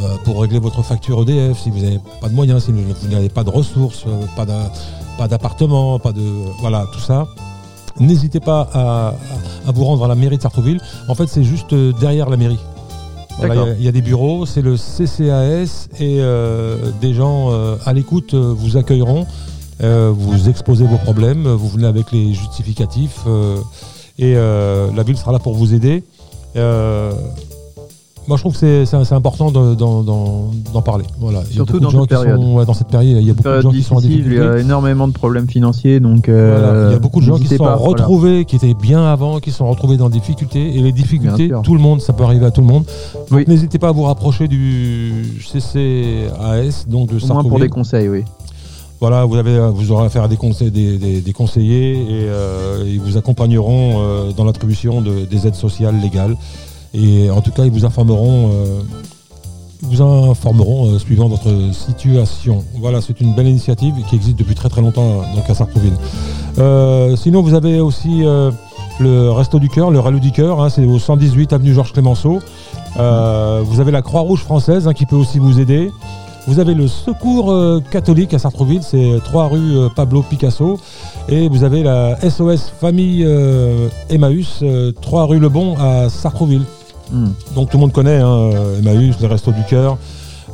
euh, 0.00 0.14
pour 0.24 0.40
régler 0.40 0.58
votre 0.60 0.82
facture 0.82 1.20
EDF, 1.22 1.58
si 1.60 1.70
vous 1.70 1.80
n'avez 1.80 2.00
pas 2.20 2.28
de 2.28 2.34
moyens, 2.34 2.64
si 2.64 2.72
vous 2.72 3.08
n'avez 3.10 3.28
pas 3.28 3.44
de 3.44 3.50
ressources, 3.50 4.04
euh, 4.06 4.24
pas 4.36 4.46
d'a- 4.46 4.70
pas 5.18 5.28
d'appartement, 5.28 5.98
pas 5.98 6.12
de 6.12 6.22
voilà 6.60 6.86
tout 6.92 7.00
ça. 7.00 7.26
N'hésitez 8.00 8.40
pas 8.40 8.68
à, 8.72 9.14
vous 9.72 9.84
rendre 9.84 10.04
à 10.04 10.08
la 10.08 10.14
mairie 10.14 10.38
de 10.38 10.42
Sartrouville. 10.42 10.80
En 11.08 11.14
fait, 11.14 11.26
c'est 11.26 11.44
juste 11.44 11.72
euh, 11.74 11.92
derrière 12.00 12.30
la 12.30 12.36
mairie. 12.38 12.58
Voilà. 13.38 13.54
Il 13.54 13.58
y 13.58 13.60
a- 13.70 13.74
il 13.80 13.84
y, 13.84 13.88
a 13.88 13.92
des 13.92 14.00
bureaux, 14.02 14.46
c'est 14.46 14.62
le 14.62 14.76
CCAS 14.76 15.88
et 16.00 16.18
euh, 16.20 16.76
des 17.00 17.12
gens 17.14 17.48
euh, 17.50 17.76
à 17.84 17.92
l'écoute 17.92 18.32
euh, 18.34 18.54
vous 18.56 18.76
accueilleront, 18.76 19.26
euh, 19.82 20.12
vous 20.14 20.48
exposez 20.48 20.86
vos 20.86 20.98
problèmes, 20.98 21.46
vous 21.48 21.68
venez 21.68 21.86
avec 21.86 22.12
les 22.12 22.32
justificatifs 22.32 23.20
euh, 23.26 23.56
et 24.22 24.34
euh, 24.36 24.88
la 24.96 25.02
ville 25.02 25.16
sera 25.16 25.32
là 25.32 25.38
pour 25.40 25.54
vous 25.54 25.74
aider. 25.74 26.04
Euh, 26.56 27.12
moi, 28.28 28.36
je 28.36 28.42
trouve 28.44 28.56
que 28.56 28.84
c'est- 28.84 29.12
important 29.12 29.50
de- 29.50 29.74
d'en 29.74 30.82
parler. 30.82 31.04
Voilà. 31.18 31.42
Surtout 31.50 31.80
dans 31.80 31.90
cette 31.90 32.08
période. 32.08 32.40
sont 32.40 32.54
ouais, 32.54 32.64
dans 32.64 32.72
cette 32.74 32.86
période. 32.86 33.18
Il 33.20 33.26
y 33.26 33.30
a 33.30 33.34
beaucoup 33.34 33.48
de 33.48 33.60
gens 33.60 33.70
qui 33.72 33.82
sont 33.82 33.96
en 33.96 34.00
difficile, 34.00 34.20
il 34.20 34.26
y 34.26 34.28
difficulté. 34.36 34.58
a 34.58 34.60
énormément 34.60 35.08
de 35.08 35.12
problèmes 35.12 35.48
financiers, 35.48 35.98
donc 35.98 36.28
euh, 36.28 36.56
Voilà, 36.56 36.90
Il 36.90 36.92
y 36.92 36.96
a 36.96 36.98
beaucoup 37.00 37.18
de 37.20 37.24
gens 37.26 37.36
qui 37.36 37.48
se 37.48 37.56
sont 37.56 37.64
pas, 37.64 37.74
voilà. 37.74 37.88
retrouvés, 38.04 38.44
qui 38.44 38.54
étaient 38.54 38.74
bien 38.74 39.04
avant, 39.04 39.40
qui 39.40 39.50
se 39.50 39.56
sont 39.56 39.68
retrouvés 39.68 39.96
dans 39.96 40.08
des 40.08 40.20
difficultés. 40.20 40.76
Et 40.76 40.82
les 40.82 40.92
difficultés, 40.92 41.50
tout 41.64 41.74
le 41.74 41.80
monde, 41.80 42.00
ça 42.00 42.12
peut 42.12 42.22
arriver 42.22 42.46
à 42.46 42.52
tout 42.52 42.60
le 42.60 42.68
monde. 42.68 42.84
Oui. 43.32 43.44
n'hésitez 43.48 43.80
pas 43.80 43.88
à 43.88 43.92
vous 43.92 44.04
rapprocher 44.04 44.46
du 44.46 45.24
CCAS, 45.44 46.84
donc 46.86 47.08
de 47.08 47.22
Au 47.24 47.26
moins 47.34 47.42
pour 47.44 47.58
des 47.58 47.68
conseils, 47.68 48.08
oui. 48.08 48.22
Voilà, 49.02 49.24
vous, 49.24 49.34
avez, 49.34 49.58
vous 49.74 49.90
aurez 49.90 50.06
affaire 50.06 50.22
à 50.22 50.28
des, 50.28 50.36
conseillers 50.36 51.94
et 51.94 52.06
euh, 52.28 52.84
ils 52.86 53.00
vous 53.00 53.16
accompagneront 53.16 53.94
euh, 53.96 54.30
dans 54.30 54.44
l'attribution 54.44 55.00
de- 55.00 55.24
des 55.24 55.48
aides 55.48 55.56
sociales 55.56 56.00
légales. 56.00 56.36
Et 56.94 57.28
en 57.28 57.40
tout 57.40 57.50
cas, 57.50 57.64
ils 57.64 57.72
vous 57.72 57.84
informeront, 57.84 58.50
euh, 58.52 58.80
euh, 60.86 60.98
suivant 61.00 61.26
votre 61.26 61.50
situation. 61.72 62.62
Voilà, 62.78 63.00
c'est 63.00 63.20
une 63.20 63.34
belle 63.34 63.48
initiative 63.48 63.92
qui 64.08 64.14
existe 64.14 64.38
depuis 64.38 64.54
très 64.54 64.68
très 64.68 64.82
longtemps 64.82 65.02
euh, 65.22 65.34
donc 65.34 65.50
à 65.50 65.54
Sartrouville. 65.56 65.96
Euh, 66.58 67.16
sinon, 67.16 67.42
vous 67.42 67.54
avez 67.54 67.80
aussi 67.80 68.24
euh, 68.24 68.52
le 69.00 69.32
Resto 69.32 69.58
du 69.58 69.68
Cœur, 69.68 69.90
le 69.90 69.98
Rallye 69.98 70.20
du 70.20 70.30
Cœur, 70.30 70.60
hein, 70.62 70.68
c'est 70.68 70.84
au 70.84 71.00
118 71.00 71.52
avenue 71.52 71.74
Georges 71.74 71.92
Clémenceau. 71.92 72.38
Euh, 73.00 73.62
vous 73.64 73.80
avez 73.80 73.90
la 73.90 74.02
Croix-Rouge 74.02 74.44
française 74.44 74.86
hein, 74.86 74.92
qui 74.92 75.06
peut 75.06 75.16
aussi 75.16 75.40
vous 75.40 75.58
aider. 75.58 75.90
Vous 76.48 76.58
avez 76.58 76.74
le 76.74 76.88
Secours 76.88 77.52
euh, 77.52 77.80
catholique 77.90 78.34
à 78.34 78.38
Sartrouville, 78.38 78.82
c'est 78.82 79.20
3 79.24 79.46
rue 79.48 79.76
euh, 79.76 79.88
Pablo 79.94 80.22
Picasso. 80.22 80.80
Et 81.28 81.48
vous 81.48 81.62
avez 81.62 81.84
la 81.84 82.18
SOS 82.28 82.72
Famille 82.80 83.22
euh, 83.24 83.88
Emmaüs, 84.10 84.58
euh, 84.62 84.90
3 85.00 85.26
rue 85.26 85.38
Le 85.38 85.48
Bon 85.48 85.76
à 85.78 86.08
Sartrouville. 86.08 86.64
Hmm. 87.12 87.28
Donc 87.54 87.70
tout 87.70 87.76
le 87.76 87.82
monde 87.82 87.92
connaît 87.92 88.18
hein, 88.18 88.50
Emmaüs, 88.80 89.14
les 89.20 89.28
Restos 89.28 89.52
du 89.52 89.62
Cœur. 89.64 89.98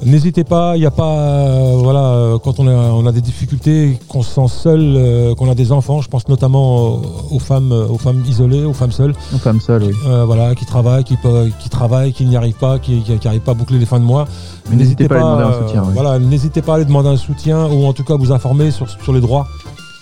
N'hésitez 0.04 0.44
pas, 0.44 0.76
il 0.76 0.80
n'y 0.80 0.86
a 0.86 0.90
pas, 0.90 1.18
euh, 1.18 1.72
voilà, 1.76 2.04
euh, 2.04 2.38
quand 2.38 2.60
on 2.60 2.68
a, 2.68 2.72
on 2.72 3.04
a 3.06 3.12
des 3.12 3.20
difficultés, 3.20 3.98
qu'on 4.08 4.22
se 4.22 4.32
sent 4.32 4.48
seul, 4.48 4.80
euh, 4.80 5.34
qu'on 5.34 5.50
a 5.50 5.54
des 5.54 5.72
enfants, 5.72 6.00
je 6.00 6.08
pense 6.08 6.28
notamment 6.28 6.86
aux, 6.86 7.02
aux 7.32 7.38
femmes, 7.38 7.72
euh, 7.72 7.86
aux 7.88 7.98
femmes 7.98 8.22
isolées, 8.26 8.64
aux 8.64 8.72
femmes 8.72 8.92
seules, 8.92 9.14
Une 9.32 9.38
femme 9.38 9.60
seule, 9.60 9.82
oui. 9.84 9.92
euh, 10.06 10.24
voilà, 10.24 10.54
qui 10.54 10.64
travaillent, 10.66 11.04
qui, 11.04 11.16
qui 11.60 11.68
travaillent, 11.68 12.12
qui 12.12 12.24
n'y 12.26 12.36
arrivent 12.36 12.58
pas, 12.58 12.78
qui 12.78 13.02
n'arrivent 13.24 13.40
pas 13.40 13.52
à 13.52 13.54
boucler 13.54 13.78
les 13.78 13.86
fins 13.86 13.98
de 14.00 14.04
mois. 14.04 14.26
Mais 14.70 14.76
n'hésitez 14.76 15.08
pas 15.08 15.16
à 15.16 15.18
aller 15.18 15.24
demander 15.42 15.56
un 15.56 15.66
soutien, 15.66 15.82
oui. 15.86 15.92
Voilà, 15.94 16.18
n'hésitez 16.18 16.62
pas 16.62 16.72
à 16.72 16.76
aller 16.76 16.84
demander 16.84 17.08
un 17.08 17.16
soutien 17.16 17.66
ou 17.66 17.84
en 17.84 17.92
tout 17.92 18.04
cas 18.04 18.14
vous 18.16 18.30
informer 18.32 18.70
sur, 18.70 18.88
sur 18.88 19.12
les 19.12 19.20
droits 19.20 19.46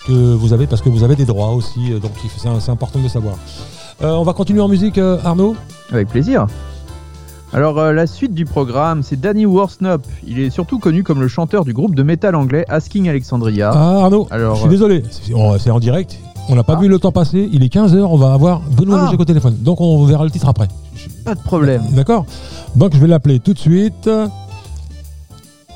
que 0.05 0.13
vous 0.13 0.53
avez 0.53 0.67
parce 0.67 0.81
que 0.81 0.89
vous 0.89 1.03
avez 1.03 1.15
des 1.15 1.25
droits 1.25 1.49
aussi, 1.49 1.91
euh, 1.91 1.99
donc 1.99 2.11
c'est 2.37 2.69
important 2.71 2.99
de 2.99 3.03
le 3.03 3.09
savoir. 3.09 3.35
Euh, 4.03 4.11
on 4.11 4.23
va 4.23 4.33
continuer 4.33 4.61
en 4.61 4.67
musique, 4.67 4.99
euh, 4.99 5.17
Arnaud? 5.25 5.55
Avec 5.91 6.07
plaisir. 6.09 6.45
Alors, 7.53 7.79
euh, 7.79 7.93
la 7.93 8.07
suite 8.07 8.33
du 8.33 8.45
programme, 8.45 9.03
c'est 9.03 9.19
Danny 9.19 9.45
Worsnop. 9.45 10.01
Il 10.25 10.39
est 10.39 10.49
surtout 10.49 10.79
connu 10.79 11.03
comme 11.03 11.21
le 11.21 11.27
chanteur 11.27 11.63
du 11.63 11.73
groupe 11.73 11.95
de 11.95 12.03
métal 12.03 12.35
anglais 12.35 12.65
Asking 12.67 13.07
Alexandria. 13.07 13.71
Ah 13.73 14.03
Arnaud, 14.03 14.27
Alors, 14.31 14.55
je 14.55 14.59
suis 14.61 14.67
euh, 14.67 14.71
désolé, 14.71 15.03
c'est 15.59 15.71
en 15.71 15.79
direct. 15.79 16.17
On 16.49 16.55
n'a 16.55 16.63
pas 16.63 16.75
Ah. 16.77 16.81
vu 16.81 16.87
le 16.87 16.99
temps 16.99 17.11
passer, 17.11 17.49
il 17.51 17.63
est 17.63 17.73
15h, 17.73 17.99
on 18.03 18.17
va 18.17 18.33
avoir 18.33 18.61
Benoît 18.61 18.97
Ah. 18.99 19.05
Logic 19.05 19.19
au 19.19 19.25
téléphone. 19.25 19.57
Donc 19.61 19.81
on 19.81 20.03
verra 20.05 20.23
le 20.23 20.31
titre 20.31 20.47
après. 20.47 20.67
Pas 21.25 21.35
de 21.35 21.41
problème. 21.41 21.83
D'accord 21.91 22.25
Donc 22.75 22.93
je 22.93 22.99
vais 22.99 23.07
l'appeler 23.07 23.39
tout 23.39 23.53
de 23.53 23.59
suite. 23.59 24.09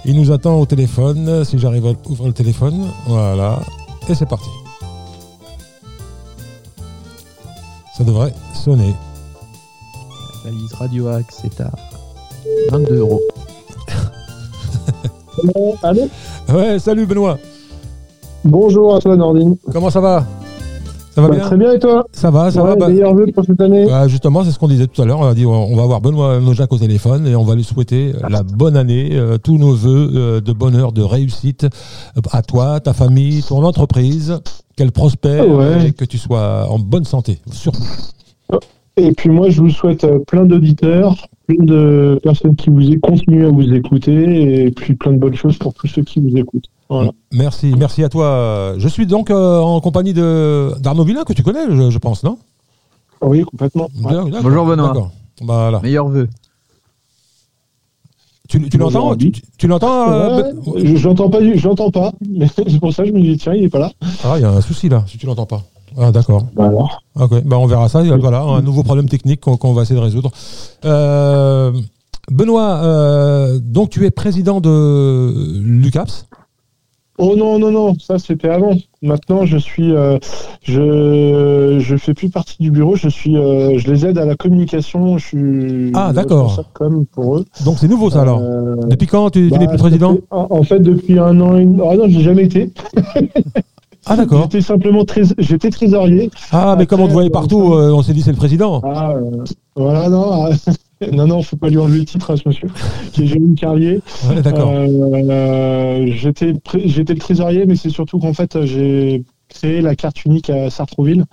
Il 0.06 0.16
nous 0.20 0.32
attend 0.32 0.56
au 0.60 0.66
téléphone, 0.66 1.44
si 1.46 1.58
j'arrive 1.60 1.86
à 1.88 1.92
ouvrir 2.10 2.28
le 2.28 2.34
téléphone. 2.34 2.88
Voilà. 3.08 3.60
Et 4.10 4.16
c'est 4.16 4.26
parti. 4.28 4.50
Ça 7.98 8.04
devrait 8.04 8.34
sonner. 8.54 8.94
La 10.44 10.52
valise 10.52 10.74
Radio 10.74 11.08
Axe, 11.08 11.42
c'est 11.42 11.62
à 11.62 11.72
22 12.72 12.98
euros. 12.98 13.22
Allô 15.84 16.02
Ouais, 16.54 16.80
salut 16.80 17.06
Benoît. 17.06 17.38
Bonjour 18.44 18.96
à 18.96 19.00
toi 19.00 19.16
Nordine. 19.16 19.56
Comment 19.72 19.90
ça 19.90 20.02
va? 20.02 20.26
Ça 21.14 21.22
va 21.22 21.28
Bah, 21.28 21.36
bien? 21.36 21.46
très 21.46 21.58
bien 21.58 21.74
et 21.74 21.80
toi? 21.80 22.06
Ça 22.14 22.32
va, 22.32 22.50
ça 22.52 22.64
Ouais, 22.64 22.70
va. 22.70 22.76
bah- 22.76 22.88
Meilleurs 22.90 23.14
vœux 23.14 23.28
pour 23.34 23.44
cette 23.46 23.60
année. 23.60 23.86
Bah, 23.86 24.08
justement, 24.08 24.44
c'est 24.44 24.52
ce 24.52 24.58
qu'on 24.60 24.68
disait 24.70 24.88
tout 24.88 25.02
à 25.02 25.06
l'heure. 25.06 25.20
On 25.20 25.26
a 25.28 25.34
dit 25.34 25.46
on 25.46 25.76
va 25.76 25.84
avoir 25.84 26.00
Benoît 26.02 26.40
Nojac 26.40 26.72
au 26.72 26.78
téléphone 26.78 27.28
et 27.28 27.36
on 27.36 27.44
va 27.44 27.56
lui 27.56 27.64
souhaiter 27.66 28.14
euh, 28.16 28.30
la 28.30 28.44
bonne 28.44 28.78
année, 28.78 29.10
euh, 29.14 29.38
tous 29.38 29.58
nos 29.58 29.76
voeux 29.76 30.10
euh, 30.16 30.42
de 30.42 30.54
bonheur, 30.54 30.92
de 30.94 31.02
réussite 31.04 31.68
à 32.32 32.42
toi, 32.42 32.80
ta 32.80 32.94
famille, 32.94 33.44
ton 33.44 33.64
entreprise, 33.64 34.40
qu'elle 34.78 34.92
prospère 34.92 35.44
Ah 35.48 35.54
ouais. 35.54 35.88
et 35.88 35.92
que 35.92 36.06
tu 36.06 36.18
sois 36.18 36.68
en 36.70 36.80
bonne 36.80 37.06
santé. 37.06 37.40
Surtout. 37.52 37.84
Et 38.98 39.12
puis 39.14 39.30
moi, 39.30 39.50
je 39.50 39.62
vous 39.62 39.70
souhaite 39.70 40.04
euh, 40.04 40.20
plein 40.20 40.46
d'auditeurs, 40.46 41.16
plein 41.48 41.64
de 41.64 42.20
personnes 42.22 42.56
qui 42.56 42.70
vous 42.70 42.82
continuent 43.02 43.46
à 43.48 43.50
vous 43.50 43.74
écouter 43.74 44.66
et 44.66 44.72
puis 44.72 44.96
plein 44.96 45.14
de 45.14 45.18
bonnes 45.18 45.36
choses 45.36 45.58
pour 45.58 45.74
tous 45.74 45.88
ceux 45.88 46.04
qui 46.04 46.20
vous 46.20 46.36
écoutent. 46.38 46.66
Voilà. 46.90 47.12
Merci, 47.32 47.74
merci 47.78 48.04
à 48.04 48.10
toi. 48.10 48.74
Je 48.78 48.88
suis 48.90 49.06
donc 49.08 49.30
euh, 49.32 49.60
en 49.60 49.80
compagnie 49.80 50.14
de 50.14 50.74
d'Arnaud 50.80 51.06
Villain 51.06 51.24
que 51.24 51.32
tu 51.34 51.42
connais, 51.42 51.66
je, 51.70 51.90
je 51.90 51.98
pense, 52.00 52.24
non? 52.24 52.38
Oui, 53.22 53.44
complètement. 53.44 53.88
Ouais. 54.04 54.14
Bonjour, 54.42 54.66
Benoît. 54.66 54.88
d'accord. 54.88 55.12
Voilà. 55.42 55.80
Meilleurs 55.82 56.10
vœux. 56.10 56.28
Tu, 58.50 58.60
l'entends? 58.78 59.16
Tu, 59.16 59.32
tu 59.58 59.68
l'entends 59.68 60.12
euh, 60.12 60.52
Ouais, 60.66 60.84
Ben- 60.84 60.98
J'entends 60.98 61.30
pas, 61.30 61.40
j'entends 61.56 61.90
pas. 61.92 62.12
Mais 62.30 62.48
c'est 62.54 62.80
pour 62.82 62.92
ça 62.94 63.04
que 63.04 63.10
je 63.10 63.14
me 63.14 63.22
dis 63.22 63.38
tiens, 63.38 63.54
il 63.54 63.64
est 63.64 63.70
pas 63.70 63.80
là. 63.80 63.92
Ah, 64.26 64.34
il 64.36 64.42
y 64.42 64.46
a 64.46 64.52
un 64.52 64.60
souci 64.60 64.90
là, 64.90 65.06
si 65.08 65.18
tu 65.18 65.26
l'entends 65.26 65.46
pas. 65.46 65.64
Ah, 65.98 66.12
d'accord. 66.12 66.44
Ok, 67.20 67.44
bah 67.46 67.58
on 67.60 67.66
verra 67.66 67.90
ça. 67.90 68.02
Voilà, 68.18 68.42
un 68.42 68.62
nouveau 68.62 68.84
problème 68.84 69.10
technique 69.10 69.42
qu'on 69.42 69.74
va 69.74 69.82
essayer 69.84 70.00
de 70.00 70.04
résoudre. 70.04 70.32
Euh, 70.86 71.72
Benoît, 72.32 72.82
euh, 72.84 73.60
donc 73.62 73.90
tu 73.90 74.06
es 74.06 74.12
président 74.12 74.62
de 74.62 75.60
l'UCAPS? 75.62 76.28
Oh 77.18 77.36
non, 77.36 77.60
non, 77.60 77.70
non, 77.72 77.94
ça 78.00 78.18
c'était 78.18 78.50
avant. 78.50 78.72
Maintenant, 79.04 79.46
je 79.46 79.58
suis, 79.58 79.94
euh, 79.94 80.18
je, 80.64 81.78
je 81.80 81.96
fais 81.98 82.14
plus 82.16 82.30
partie 82.30 82.56
du 82.60 82.72
bureau. 82.72 82.96
Je 82.96 83.10
suis, 83.10 83.38
euh, 83.38 83.78
je 83.78 83.92
les 83.92 84.06
aide 84.08 84.18
à 84.18 84.26
la 84.26 84.36
communication. 84.36 85.18
Je 85.20 85.26
suis 85.28 85.92
Ah, 85.94 86.14
d'accord. 86.14 86.64
comme 86.74 87.06
pour 87.06 87.38
eux. 87.38 87.46
Donc 87.64 87.78
c'est 87.80 87.88
nouveau 87.88 88.10
ça 88.10 88.22
alors? 88.22 88.40
Euh, 88.40 88.76
Depuis 88.88 89.06
quand 89.08 89.30
tu, 89.30 89.46
tu 89.46 89.50
bah, 89.52 89.58
n'es 89.60 89.68
plus 89.68 89.78
président? 89.78 90.16
fait- 90.16 90.24
en, 90.32 90.48
en 90.50 90.64
fait, 90.64 90.80
depuis 90.80 91.20
un 91.20 91.40
an 91.42 91.58
et 91.58 91.66
demi. 91.66 91.80
Ah 91.88 91.96
non, 91.96 92.06
j'ai 92.08 92.22
jamais 92.22 92.44
été. 92.46 92.72
Ah 94.06 94.16
d'accord. 94.16 94.44
J'étais 94.44 94.62
simplement 94.62 95.06
trés- 95.06 95.24
j'étais 95.38 95.70
trésorier. 95.70 96.32
Ah 96.52 96.76
mais 96.78 96.86
comme 96.88 97.02
on 97.02 97.08
te 97.08 97.14
voyait 97.14 97.30
partout, 97.30 97.74
euh, 97.74 97.92
on 97.92 98.02
s'est 98.02 98.14
dit 98.14 98.22
c'est 98.22 98.32
le 98.32 98.38
président. 98.38 98.82
Ah, 98.84 99.12
euh, 99.12 99.44
voilà, 99.76 100.10
non. 100.10 100.48
euh, 100.48 100.52
non, 101.12 101.28
non, 101.28 101.42
faut 101.44 101.56
pas 101.58 101.70
lui 101.70 101.78
enlever 101.78 102.00
le 102.00 102.06
titre 102.06 102.32
à 102.32 102.38
ce 102.38 102.44
monsieur, 102.48 102.68
qui 103.14 103.24
est 103.24 103.28
Jérôme 103.28 103.56
Carlier. 103.56 104.02
Ouais, 104.30 104.42
d'accord. 104.42 104.72
Euh, 104.74 106.06
j'étais 106.16 106.54
j'étais 106.86 107.14
le 107.14 107.20
trésorier, 107.20 107.66
mais 107.66 107.76
c'est 107.76 107.90
surtout 107.90 108.20
qu'en 108.20 108.34
fait, 108.34 108.64
j'ai 108.66 109.24
créé 109.54 109.82
la 109.82 109.96
carte 109.96 110.26
unique 110.26 110.50
à 110.50 110.70
Sartrouville, 110.70 111.26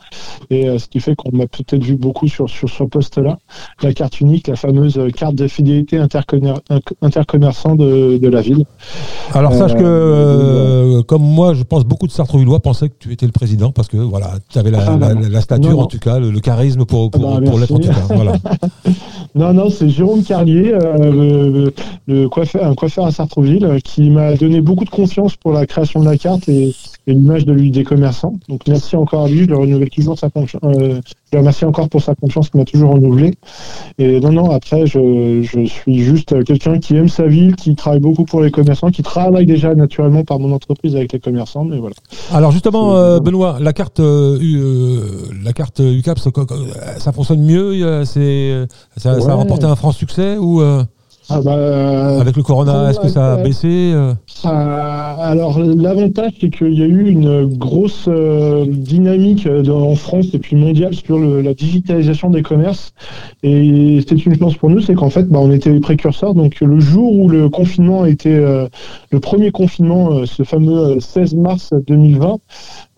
et 0.50 0.68
euh, 0.68 0.78
ce 0.78 0.86
qui 0.88 1.00
fait 1.00 1.14
qu'on 1.16 1.34
m'a 1.36 1.46
peut-être 1.46 1.82
vu 1.82 1.96
beaucoup 1.96 2.28
sur, 2.28 2.48
sur 2.50 2.68
ce 2.68 2.84
poste-là. 2.84 3.38
La 3.82 3.92
carte 3.92 4.20
unique, 4.20 4.48
la 4.48 4.56
fameuse 4.56 4.98
carte 5.16 5.34
de 5.34 5.48
fidélité 5.48 5.98
intercommer- 5.98 6.54
intercommerçant 7.02 7.74
de, 7.74 8.18
de 8.18 8.28
la 8.28 8.40
ville. 8.40 8.64
Alors 9.34 9.54
sache 9.54 9.74
que 9.74 9.82
euh, 9.82 10.98
euh, 10.98 11.02
comme 11.02 11.22
moi, 11.22 11.54
je 11.54 11.62
pense 11.62 11.84
beaucoup 11.84 12.06
de 12.06 12.12
Sartrouvillois 12.12 12.60
pensaient 12.60 12.88
que 12.88 12.94
tu 12.98 13.12
étais 13.12 13.26
le 13.26 13.32
président 13.32 13.70
parce 13.72 13.88
que 13.88 13.96
voilà, 13.96 14.32
tu 14.48 14.58
avais 14.58 14.70
la, 14.70 14.80
Ah, 14.86 14.96
la- 14.98 15.14
non. 15.14 15.20
la- 15.20 15.28
la 15.28 15.40
stature, 15.40 15.70
Non, 15.70 15.76
non. 15.78 15.82
en 15.84 15.86
tout 15.86 15.98
cas, 15.98 16.18
le, 16.18 16.30
le 16.30 16.40
charisme 16.40 16.84
pour, 16.84 17.10
pour, 17.10 17.34
Ah 17.36 17.40
bah, 17.40 17.46
pour 17.50 17.58
l'être 17.58 17.72
en 17.72 17.78
tout 17.78 17.88
cas. 17.88 18.14
Voilà. 18.14 18.32
Non, 19.34 19.52
non, 19.52 19.68
c'est 19.70 19.88
Jérôme 19.90 20.22
Carlier, 20.24 20.72
euh, 20.72 21.12
le, 21.12 21.74
le 22.06 22.28
coiffeur, 22.28 22.64
un 22.66 22.74
coiffeur 22.74 23.04
à 23.06 23.12
Sartrouville, 23.12 23.64
euh, 23.64 23.78
qui 23.78 24.08
m'a 24.10 24.34
donné 24.34 24.60
beaucoup 24.62 24.84
de 24.86 24.90
confiance 24.90 25.36
pour 25.36 25.52
la 25.52 25.66
création 25.66 26.00
de 26.00 26.06
la 26.06 26.16
carte 26.16 26.48
et, 26.48 26.74
et 27.06 27.12
l'image 27.12 27.44
de 27.44 27.52
lui 27.52 27.70
des 27.70 27.84
commerçants. 28.08 28.34
Donc 28.48 28.62
merci 28.66 28.96
encore 28.96 29.24
à 29.24 29.28
lui, 29.28 29.40
je 29.40 29.46
le 29.46 29.56
renouvelle 29.56 29.90
toujours 29.90 30.18
sa 30.18 30.30
confiance. 30.30 30.62
euh, 30.64 31.00
je 31.30 31.36
le 31.36 31.38
remercie 31.40 31.64
encore 31.66 31.88
pour 31.88 32.02
sa 32.02 32.14
confiance 32.14 32.48
qu'il 32.48 32.58
m'a 32.58 32.64
toujours 32.64 32.92
renouvelée. 32.92 33.34
Et 33.98 34.18
non, 34.20 34.32
non, 34.32 34.50
après, 34.50 34.86
je, 34.86 35.42
je 35.42 35.66
suis 35.66 35.98
juste 35.98 36.42
quelqu'un 36.44 36.78
qui 36.78 36.96
aime 36.96 37.08
sa 37.08 37.26
ville, 37.26 37.54
qui 37.54 37.74
travaille 37.74 38.00
beaucoup 38.00 38.24
pour 38.24 38.40
les 38.40 38.50
commerçants, 38.50 38.90
qui 38.90 39.02
travaille 39.02 39.44
déjà 39.44 39.74
naturellement 39.74 40.24
par 40.24 40.38
mon 40.38 40.52
entreprise 40.52 40.96
avec 40.96 41.12
les 41.12 41.20
commerçants, 41.20 41.64
mais 41.64 41.78
voilà. 41.78 41.96
Alors 42.32 42.50
justement, 42.50 42.96
euh, 42.96 43.20
Benoît, 43.20 43.58
la 43.60 43.74
carte, 43.74 44.00
euh, 44.00 44.38
euh, 44.40 45.28
la 45.44 45.52
carte 45.52 45.80
UCAP, 45.80 46.18
ça, 46.18 46.30
ça 46.98 47.12
fonctionne 47.12 47.42
mieux 47.42 47.84
euh, 47.84 48.04
c'est, 48.04 48.66
ça, 48.96 49.20
ça 49.20 49.32
a 49.32 49.34
remporté 49.34 49.66
un 49.66 49.76
franc 49.76 49.92
succès 49.92 50.38
ou 50.38 50.62
euh, 50.62 50.82
Ah 51.30 51.40
bah, 51.42 52.20
avec 52.20 52.36
le 52.36 52.42
Corona, 52.42 52.90
est-ce 52.90 53.00
que 53.00 53.08
ça 53.08 53.34
a 53.34 53.36
baissé 53.36 53.92
euh 53.94 54.14
Euh, 54.46 54.48
alors 55.20 55.58
l'avantage 55.58 56.32
c'est 56.40 56.48
qu'il 56.48 56.72
y 56.78 56.82
a 56.82 56.86
eu 56.86 57.08
une 57.10 57.44
grosse 57.46 58.06
euh, 58.08 58.64
dynamique 58.66 59.46
euh, 59.46 59.62
en 59.68 59.94
France 59.94 60.26
et 60.32 60.38
puis 60.38 60.56
mondiale 60.56 60.94
sur 60.94 61.18
le- 61.18 61.42
la 61.42 61.52
digitalisation 61.54 62.30
des 62.30 62.42
commerces. 62.42 62.92
Et 63.42 64.00
c'est 64.08 64.24
une 64.24 64.38
chance 64.38 64.56
pour 64.56 64.70
nous 64.70 64.80
c'est 64.80 64.94
qu'en 64.94 65.10
fait 65.10 65.24
bah, 65.28 65.38
on 65.42 65.50
était 65.52 65.70
les 65.70 65.80
précurseurs. 65.80 66.34
Donc 66.34 66.60
le 66.60 66.80
jour 66.80 67.12
où 67.12 67.28
le 67.28 67.48
confinement 67.50 68.02
a 68.04 68.08
été 68.08 68.34
euh, 68.34 68.66
le 69.10 69.20
premier 69.20 69.50
confinement 69.50 70.12
euh, 70.12 70.24
ce 70.24 70.44
fameux 70.44 70.96
euh, 70.96 71.00
16 71.00 71.34
mars 71.34 71.74
2020 71.88 72.36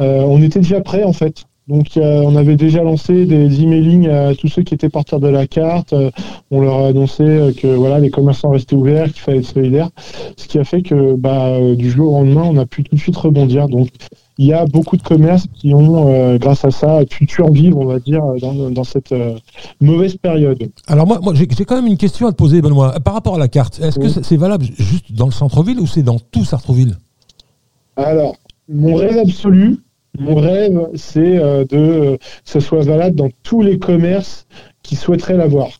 euh, 0.02 0.22
on 0.22 0.40
était 0.42 0.60
déjà 0.60 0.80
prêts 0.80 1.02
en 1.04 1.12
fait 1.12 1.44
donc 1.70 1.96
euh, 1.96 2.22
on 2.24 2.36
avait 2.36 2.56
déjà 2.56 2.82
lancé 2.82 3.24
des 3.24 3.62
emailing 3.62 4.08
à 4.08 4.34
tous 4.34 4.48
ceux 4.48 4.62
qui 4.62 4.74
étaient 4.74 4.88
porteurs 4.88 5.20
de 5.20 5.28
la 5.28 5.46
carte. 5.46 5.92
Euh, 5.92 6.10
on 6.50 6.60
leur 6.60 6.80
a 6.80 6.88
annoncé 6.88 7.22
euh, 7.22 7.52
que 7.52 7.68
voilà 7.68 7.98
les 8.00 8.10
commerçants 8.10 8.50
restaient 8.50 8.76
ouverts, 8.76 9.12
qu'il 9.12 9.22
fallait 9.22 9.38
être 9.38 9.46
solidaire 9.46 9.88
ce 10.36 10.48
qui 10.48 10.58
a 10.58 10.64
fait 10.64 10.82
que 10.82 11.14
bah, 11.14 11.58
du 11.76 11.90
jour 11.90 12.14
au 12.14 12.24
lendemain, 12.24 12.42
on 12.44 12.56
a 12.56 12.66
pu 12.66 12.82
tout 12.82 12.94
de 12.94 13.00
suite 13.00 13.16
rebondir. 13.16 13.68
Donc, 13.68 13.88
il 14.38 14.46
y 14.46 14.52
a 14.52 14.64
beaucoup 14.64 14.96
de 14.96 15.02
commerces 15.02 15.46
qui 15.52 15.74
ont, 15.74 16.08
euh, 16.08 16.38
grâce 16.38 16.64
à 16.64 16.70
ça, 16.70 17.04
pu 17.04 17.26
survivre, 17.28 17.78
on 17.78 17.84
va 17.84 17.98
dire, 17.98 18.22
dans, 18.40 18.70
dans 18.70 18.84
cette 18.84 19.12
euh, 19.12 19.36
mauvaise 19.80 20.16
période. 20.16 20.70
Alors 20.86 21.06
moi, 21.06 21.20
moi 21.22 21.34
j'ai 21.34 21.46
quand 21.46 21.76
même 21.76 21.86
une 21.86 21.98
question 21.98 22.26
à 22.26 22.32
te 22.32 22.36
poser, 22.36 22.62
Benoît. 22.62 22.98
Par 23.00 23.14
rapport 23.14 23.34
à 23.34 23.38
la 23.38 23.48
carte, 23.48 23.80
est-ce 23.82 23.98
que 23.98 24.04
Oui. 24.04 24.10
c'est 24.12 24.24
c'est 24.24 24.36
valable 24.38 24.64
juste 24.78 25.12
dans 25.12 25.26
le 25.26 25.32
centre-ville 25.32 25.78
ou 25.78 25.86
c'est 25.86 26.02
dans 26.02 26.18
tout 26.18 26.44
Sartrouville? 26.44 26.96
Alors, 27.96 28.36
mon 28.68 28.94
rêve 28.94 29.18
absolu, 29.18 29.80
mon 30.18 30.34
rêve, 30.34 30.88
c'est 30.94 31.38
euh, 31.38 31.64
que 31.64 32.18
ce 32.44 32.60
soit 32.60 32.82
valable 32.82 33.16
dans 33.16 33.30
tous 33.42 33.62
les 33.62 33.78
commerces 33.78 34.46
qui 34.82 34.96
souhaiteraient 34.96 35.36
l'avoir. 35.36 35.70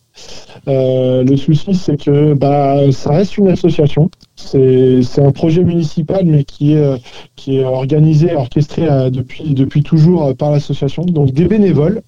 Euh, 0.67 1.23
le 1.23 1.35
souci, 1.35 1.73
c'est 1.73 1.97
que 1.97 2.33
bah, 2.33 2.91
ça 2.91 3.11
reste 3.11 3.37
une 3.37 3.49
association. 3.49 4.09
C'est 4.35 5.01
un 5.17 5.31
projet 5.31 5.63
municipal, 5.63 6.25
mais 6.25 6.43
qui 6.43 6.73
est, 6.73 6.77
euh, 6.77 7.65
organisé, 7.65 8.33
orchestré 8.35 8.87
depuis, 9.11 9.83
toujours 9.83 10.35
par 10.35 10.51
l'association. 10.51 11.03
Donc 11.03 11.31
des 11.31 11.45
bénévoles. 11.45 12.01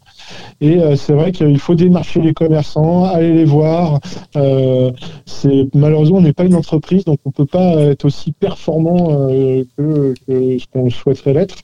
Et 0.61 0.79
euh, 0.79 0.95
c'est 0.95 1.13
vrai 1.13 1.31
qu'il 1.31 1.57
faut 1.59 1.75
démarcher 1.75 2.21
les 2.21 2.33
commerçants, 2.33 3.05
aller 3.05 3.33
les 3.33 3.45
voir. 3.45 3.99
Euh, 4.35 4.91
c'est 5.25 5.67
malheureusement 5.73 6.17
on 6.17 6.21
n'est 6.21 6.33
pas 6.33 6.45
une 6.45 6.55
entreprise, 6.55 7.05
donc 7.05 7.19
on 7.25 7.31
peut 7.31 7.45
pas 7.45 7.73
être 7.75 8.05
aussi 8.05 8.31
performant 8.31 9.07
euh, 9.29 9.63
que, 9.77 10.13
que 10.27 10.57
ce 10.59 10.65
qu'on 10.71 10.89
souhaiterait 10.89 11.33
l'être. 11.33 11.55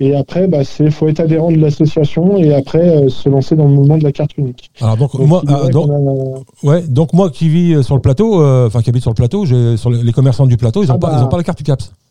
Et 0.00 0.14
après, 0.14 0.48
bah, 0.48 0.64
c'est 0.64 0.90
faut 0.90 1.08
être 1.08 1.20
adhérent 1.20 1.50
de 1.50 1.56
l'association 1.58 2.36
et 2.38 2.54
après 2.54 3.08
se 3.08 3.28
lancer 3.28 3.56
dans 3.56 3.64
le 3.64 3.70
mouvement 3.74 3.98
de 3.98 4.04
la 4.04 4.12
carte 4.12 4.36
unique. 4.36 4.70
Alors 4.80 4.96
donc, 4.96 5.16
Donc, 5.16 5.26
moi, 5.28 5.42
ah, 5.46 5.68
donc, 5.68 5.88
a- 5.90 6.66
ouais, 6.66 6.82
donc 6.88 7.12
moi 7.12 7.30
qui 7.30 7.48
vis 7.48 7.82
sur 7.82 7.94
le 7.94 8.00
plateau, 8.00 8.44
enfin 8.44 8.82
qui 8.82 8.90
habite 8.90 9.02
sur 9.02 9.10
le 9.10 9.14
plateau, 9.16 9.46
sur 9.76 9.90
les 9.90 10.12
commerçants 10.12 10.46
du 10.46 10.56
plateau, 10.56 10.82
ils 10.82 10.88
n'ont 10.88 10.94
Ah 10.94 10.98
pas, 10.98 11.10
bah. 11.10 11.16
ils 11.20 11.24
ont 11.24 11.28
pas 11.28 11.36
la 11.36 11.42
carte 11.44 11.60
UCAPS. 11.60 11.92
J'en 11.92 12.01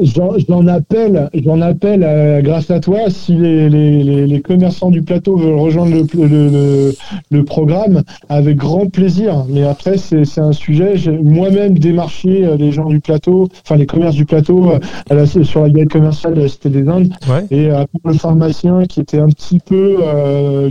j'en 0.00 0.66
appelle, 0.66 1.30
j'en 1.44 1.60
appelle 1.60 2.02
euh, 2.04 2.40
grâce 2.42 2.70
à 2.70 2.80
toi, 2.80 2.98
si 3.08 3.34
les, 3.34 3.68
les, 3.68 4.02
les, 4.02 4.26
les 4.26 4.40
commerçants 4.40 4.90
du 4.90 5.02
plateau 5.02 5.36
veulent 5.36 5.58
rejoindre 5.58 5.92
le, 5.92 6.26
le, 6.26 6.48
le, 6.48 6.94
le 7.30 7.44
programme, 7.44 8.02
avec 8.28 8.56
grand 8.56 8.86
plaisir. 8.90 9.44
Mais 9.48 9.64
après, 9.64 9.96
c'est 9.98 10.38
un 10.38 10.52
sujet, 10.52 10.96
j'ai 10.96 11.12
moi-même 11.16 11.78
démarché 11.78 12.44
euh, 12.44 12.56
les 12.56 12.72
gens 12.72 12.88
du 12.88 13.00
plateau, 13.00 13.48
enfin 13.64 13.76
les 13.76 13.86
commerces 13.86 14.14
du 14.16 14.24
plateau, 14.26 14.70
euh, 15.10 15.26
sur 15.42 15.62
la 15.62 15.70
guide 15.70 15.88
commerciale 15.90 16.34
de 16.34 16.42
la 16.42 16.48
Cité 16.48 16.68
des 16.68 16.88
Indes, 16.88 17.12
Ouais. 17.28 17.44
et 17.50 17.70
pour 18.02 18.10
le 18.12 18.18
pharmacien 18.18 18.84
qui 18.84 19.00
était 19.00 19.18
un 19.18 19.28
petit 19.28 19.58
peu, 19.58 19.96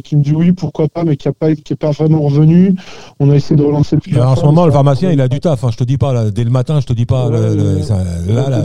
qui 0.04 0.16
me 0.16 0.24
dit 0.24 0.34
oui, 0.34 0.52
pourquoi 0.52 0.88
pas, 0.88 1.04
mais 1.04 1.16
qui 1.18 1.28
n'a 1.28 1.34
pas, 1.34 1.54
qui 1.54 1.76
pas 1.76 1.92
vraiment 1.92 2.22
revenu. 2.22 2.76
On 3.20 3.30
a 3.30 3.36
essayé 3.36 3.56
de 3.56 3.64
relancer 3.64 3.98
Alors, 4.14 4.32
en 4.32 4.36
ce 4.36 4.46
moment, 4.46 4.66
le 4.66 4.72
pharmacien, 4.72 5.12
il 5.12 5.20
a 5.22 5.28
du 5.28 5.40
taf. 5.40 5.64
hein, 5.64 5.70
je 5.72 5.78
te 5.78 5.84
dis 5.84 5.98
pas, 5.98 6.14
là, 6.14 6.32
dès 6.32 6.44
le 6.44 6.50
matin, 6.50 6.80
je 6.80 6.86
te 6.86 6.94
dis 6.94 7.06
pas. 7.06 7.28
Ouais, 7.28 7.38
le, 7.38 7.56
le- 7.56 7.76
ouais. 7.78 7.82
ça- 7.84 7.98
là, 8.28 8.50
là, 8.50 8.58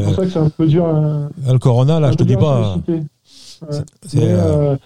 À- 1.48 1.52
le 1.52 1.58
Corona, 1.58 2.00
là, 2.00 2.10
je 2.12 2.16
te 2.16 2.22
dis 2.24 2.36
pas. 2.36 2.76
euh, 3.70 3.80
euh, 4.16 4.76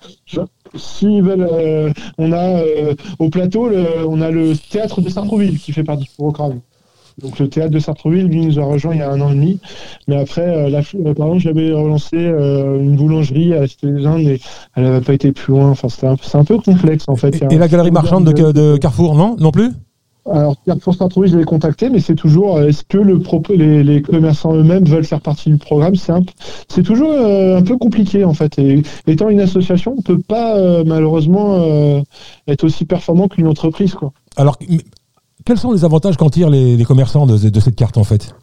s'ils 0.76 1.22
veulent, 1.22 1.48
euh, 1.50 1.92
on 2.18 2.32
a 2.32 2.58
euh, 2.60 2.94
au 3.18 3.28
plateau, 3.30 3.68
le- 3.68 4.06
on 4.08 4.20
a 4.20 4.30
le 4.30 4.54
théâtre 4.56 5.00
de 5.00 5.08
Sartrouville 5.08 5.58
qui 5.58 5.72
fait 5.72 5.84
partie 5.84 6.04
du 6.04 6.10
programme. 6.16 6.60
Donc 7.22 7.38
le 7.38 7.48
théâtre 7.48 7.70
de 7.70 7.78
Sartrouville, 7.78 8.26
lui, 8.26 8.44
nous 8.44 8.58
a 8.58 8.64
rejoint 8.64 8.92
il 8.92 8.98
y 8.98 9.02
a 9.02 9.08
un 9.10 9.20
an 9.20 9.30
et 9.30 9.34
demi. 9.34 9.60
Mais 10.08 10.16
après, 10.16 10.42
euh, 10.42 10.68
la, 10.68 10.80
euh, 10.80 11.14
par 11.14 11.26
exemple, 11.28 11.38
j'avais 11.38 11.72
relancé 11.72 12.16
euh, 12.16 12.80
une 12.80 12.96
boulangerie 12.96 13.54
à 13.54 13.62
Indes, 13.84 14.24
mais 14.24 14.40
elle 14.74 14.82
n'avait 14.82 15.00
pas 15.00 15.14
été 15.14 15.30
plus 15.30 15.52
loin. 15.52 15.70
Enfin, 15.70 15.86
un, 16.08 16.16
c'est 16.20 16.36
un 16.36 16.44
peu 16.44 16.58
complexe 16.58 17.04
en 17.06 17.14
fait. 17.14 17.40
Et, 17.52 17.56
la 17.58 17.68
galerie 17.68 17.92
marchande 17.92 18.24
de, 18.24 18.50
de 18.50 18.76
Carrefour, 18.78 19.14
non? 19.14 19.36
Non 19.38 19.52
plus? 19.52 19.70
Alors, 20.30 20.56
Carrefour 20.64 20.94
Sartrouville, 20.94 21.32
je 21.32 21.38
l'ai 21.38 21.44
contacté, 21.44 21.90
mais 21.90 22.00
c'est 22.00 22.14
toujours, 22.14 22.56
euh, 22.56 22.68
est-ce 22.68 22.82
que 22.84 22.96
le 22.96 23.18
propos, 23.18 23.52
les, 23.54 23.84
les 23.84 24.00
commerçants 24.00 24.54
eux-mêmes 24.54 24.84
veulent 24.84 25.04
faire 25.04 25.20
partie 25.20 25.50
du 25.50 25.58
programme? 25.58 25.94
C'est 25.96 26.14
c'est 26.68 26.82
toujours 26.82 27.10
euh, 27.12 27.58
un 27.58 27.62
peu 27.62 27.76
compliqué, 27.76 28.24
en 28.24 28.32
fait. 28.32 28.58
Et 28.58 28.82
étant 29.06 29.28
une 29.28 29.40
association, 29.40 29.92
on 29.92 29.96
ne 29.96 30.02
peut 30.02 30.22
pas, 30.26 30.56
euh, 30.56 30.82
malheureusement, 30.86 31.56
euh, 31.60 32.00
être 32.48 32.64
aussi 32.64 32.86
performant 32.86 33.28
qu'une 33.28 33.46
entreprise, 33.46 33.94
quoi. 33.94 34.12
Alors, 34.36 34.58
quels 35.44 35.58
sont 35.58 35.72
les 35.72 35.84
avantages 35.84 36.16
qu'en 36.16 36.30
tirent 36.30 36.50
les, 36.50 36.76
les 36.76 36.84
commerçants 36.84 37.26
de, 37.26 37.36
de 37.36 37.60
cette 37.60 37.76
carte, 37.76 37.98
en 37.98 38.04
fait? 38.04 38.34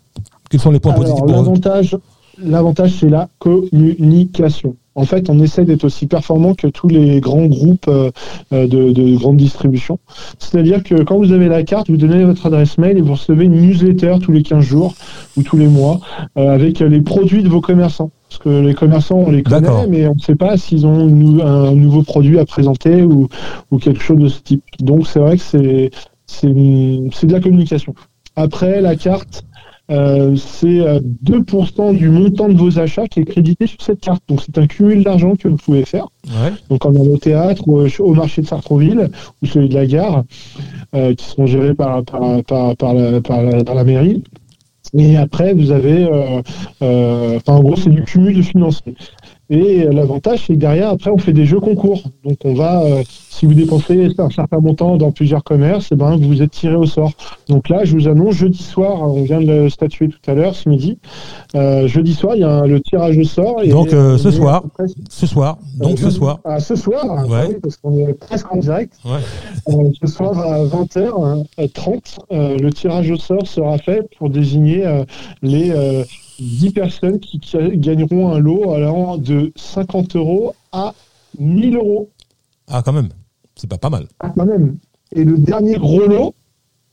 Quels 0.52 0.62
sont 0.62 0.72
les 0.72 0.80
points 0.80 0.94
Alors, 0.94 1.04
positifs 1.04 1.26
pour 1.26 1.32
eux? 1.32 1.38
l'avantage, 1.38 1.98
l'avantage, 2.38 2.94
c'est 3.00 3.10
la 3.10 3.28
communication. 3.40 4.76
En 4.96 5.06
fait, 5.06 5.30
on 5.30 5.40
essaie 5.40 5.64
d'être 5.64 5.86
aussi 5.86 6.06
performant 6.06 6.54
que 6.54 6.68
tous 6.68 6.88
les 6.88 7.22
grands 7.22 7.46
groupes 7.46 7.88
euh, 7.88 8.12
euh, 8.52 8.68
de, 8.68 8.92
de 8.92 9.16
grande 9.16 9.38
distribution. 9.38 10.00
C'est-à-dire 10.38 10.84
que 10.84 11.04
quand 11.04 11.18
vous 11.18 11.32
avez 11.32 11.48
la 11.48 11.64
carte, 11.64 11.90
vous 11.90 11.98
donnez 11.98 12.24
votre 12.26 12.46
adresse 12.46 12.78
mail 12.78 12.98
et 12.98 13.02
vous 13.02 13.14
recevez 13.14 13.46
une 13.46 13.62
newsletter 13.62 14.16
tous 14.22 14.32
les 14.32 14.44
15 14.44 14.64
jours 14.64 14.94
ou 15.38 15.44
tous 15.44 15.58
les 15.58 15.68
mois 15.68 16.02
euh, 16.38 16.54
avec 16.54 16.80
les 16.80 17.02
produits 17.02 17.44
de 17.44 17.50
vos 17.50 17.62
commerçants. 17.62 18.12
Parce 18.30 18.44
que 18.44 18.50
les 18.50 18.74
commerçants, 18.74 19.24
on 19.28 19.32
les 19.32 19.44
connaît, 19.44 19.88
mais 19.90 20.08
on 20.08 20.16
ne 20.16 20.20
sait 20.20 20.36
pas 20.36 20.58
s'ils 20.58 20.86
ont 20.86 21.08
un 21.46 21.76
nouveau 21.76 22.04
produit 22.04 22.40
à 22.40 22.46
présenter 22.46 23.04
ou, 23.04 23.28
ou 23.72 23.78
quelque 23.78 24.02
chose 24.02 24.20
de 24.20 24.30
ce 24.30 24.42
type. 24.42 24.64
Donc, 24.80 25.06
c'est 25.06 25.20
vrai 25.20 25.36
que 25.38 25.44
c'est 26.28 26.48
de 26.48 27.32
la 27.32 27.42
communication. 27.42 27.94
Après, 28.38 28.80
la 28.80 28.96
carte, 28.96 29.44
euh, 29.92 30.36
c'est 30.36 30.80
euh, 30.80 31.00
2% 31.26 31.96
du 31.98 32.10
montant 32.10 32.48
de 32.50 32.54
vos 32.58 32.80
achats 32.80 33.08
qui 33.08 33.20
est 33.20 33.26
crédité 33.26 33.68
sur 33.68 33.82
cette 33.82 34.00
carte. 34.00 34.24
Donc 34.30 34.42
c'est 34.46 34.58
un 34.58 34.68
cumul 34.68 35.04
d'argent 35.04 35.36
que 35.36 35.48
vous 35.50 35.58
pouvez 35.58 35.84
faire. 35.86 36.08
Ouais. 36.28 36.52
Donc 36.70 36.86
en 36.86 36.92
allant 36.92 37.02
au 37.14 37.18
théâtre 37.18 37.68
ou 37.68 37.80
au- 37.82 37.88
au 38.00 38.14
marché 38.14 38.42
de 38.42 38.48
Sartreville 38.48 39.10
ou 39.42 39.46
celui 39.46 39.70
de 39.70 39.74
la 39.76 39.86
gare, 39.86 40.24
euh, 40.96 41.14
qui 41.14 41.26
sont 41.26 41.46
gérés 41.46 41.74
par, 41.74 42.04
par, 42.04 42.44
par, 42.46 42.76
par 42.78 42.94
la, 42.94 43.84
mairie. 43.84 44.24
Et 44.98 45.16
après, 45.16 45.54
vous 45.54 45.72
avez, 45.72 46.04
euh, 46.04 46.42
euh, 46.82 47.38
enfin, 47.38 47.54
en 47.58 47.62
gros, 47.62 47.76
c'est 47.78 47.90
du 47.90 48.04
cumul 48.04 48.36
de 48.36 48.42
financiers. 48.42 48.96
Et 49.54 49.84
euh, 49.86 49.92
l'avantage, 49.92 50.46
c'est 50.48 50.54
que 50.54 50.60
derrière, 50.60 50.90
après, 50.92 51.12
on 51.12 51.18
fait 51.18 51.34
des 51.34 51.46
jeux 51.46 51.60
concours. 51.60 52.02
Donc, 52.24 52.38
on 52.46 52.54
va, 52.54 52.84
euh, 52.84 53.04
si 53.30 53.46
vous 53.46 53.54
dépensez 53.54 54.08
un 54.18 54.30
certain 54.30 54.60
montant 54.62 54.96
dans 54.96 55.12
plusieurs 55.12 55.44
commerces, 55.44 55.90
eh 55.92 55.96
ben, 55.96 56.16
vous 56.16 56.42
êtes 56.42 56.52
tiré 56.52 56.76
au 56.76 56.86
sort. 56.86 57.12
Donc 57.50 57.68
là, 57.68 57.84
je 57.84 57.92
vous 57.98 58.08
annonce, 58.08 58.36
jeudi 58.36 58.64
soir, 58.64 59.02
on 59.02 59.24
vient 59.24 59.42
de 59.42 59.48
le 59.48 59.70
statuer 59.70 60.08
tout 60.08 60.20
à 60.32 60.36
l'heure, 60.36 60.56
ce 60.56 60.70
midi. 60.70 60.98
Euh, 61.56 61.86
jeudi 61.86 62.14
soir, 62.14 62.36
il 62.36 62.42
y 62.42 62.44
a 62.46 62.50
un- 62.50 62.66
le 62.66 62.80
tirage 62.80 63.18
au 63.18 63.24
sort. 63.26 63.62
et 63.62 63.68
Donc, 63.68 63.92
euh, 63.92 64.18
ce 64.18 64.32
soir. 64.32 64.64
Ce 65.10 65.28
soir, 65.28 65.58
donc 65.80 66.00
ce 66.00 66.10
soir. 66.10 66.40
Ah, 66.46 66.62
ce 66.62 66.76
soir, 66.78 67.04
ah, 67.10 67.26
Ouais. 67.28 67.48
oui, 67.50 67.56
parce 67.62 67.76
qu'on 67.76 67.98
est 68.08 68.14
presque 68.14 68.50
en 68.54 68.58
direct. 68.58 68.94
Ouais. 69.04 69.20
Ce 70.02 70.08
soir 70.08 70.38
à 70.40 70.64
20h30, 70.64 72.20
euh, 72.32 72.58
le 72.58 72.72
tirage 72.72 73.12
au 73.12 73.18
sort 73.18 73.46
sera 73.48 73.78
fait 73.80 74.08
pour 74.18 74.30
désigner 74.30 74.86
les 75.42 75.74
10 76.42 76.72
personnes 76.72 77.20
qui, 77.20 77.40
gagneront 77.76 78.34
un 78.34 78.40
lot 78.40 78.74
allant 78.74 79.18
de 79.18 79.52
50 79.56 80.16
euros 80.16 80.54
à 80.72 80.94
1000 81.40 81.76
euros. 81.76 82.10
Ah, 82.68 82.82
quand 82.84 82.94
même. 82.94 83.10
C'est 83.56 83.70
pas 83.70 83.78
pas 83.78 83.90
mal. 83.90 84.08
Ah, 84.20 84.32
quand 84.36 84.46
même. 84.46 84.78
Et 85.16 85.24
le 85.24 85.38
dernier 85.38 85.76
gros 85.76 86.08
lot, 86.08 86.34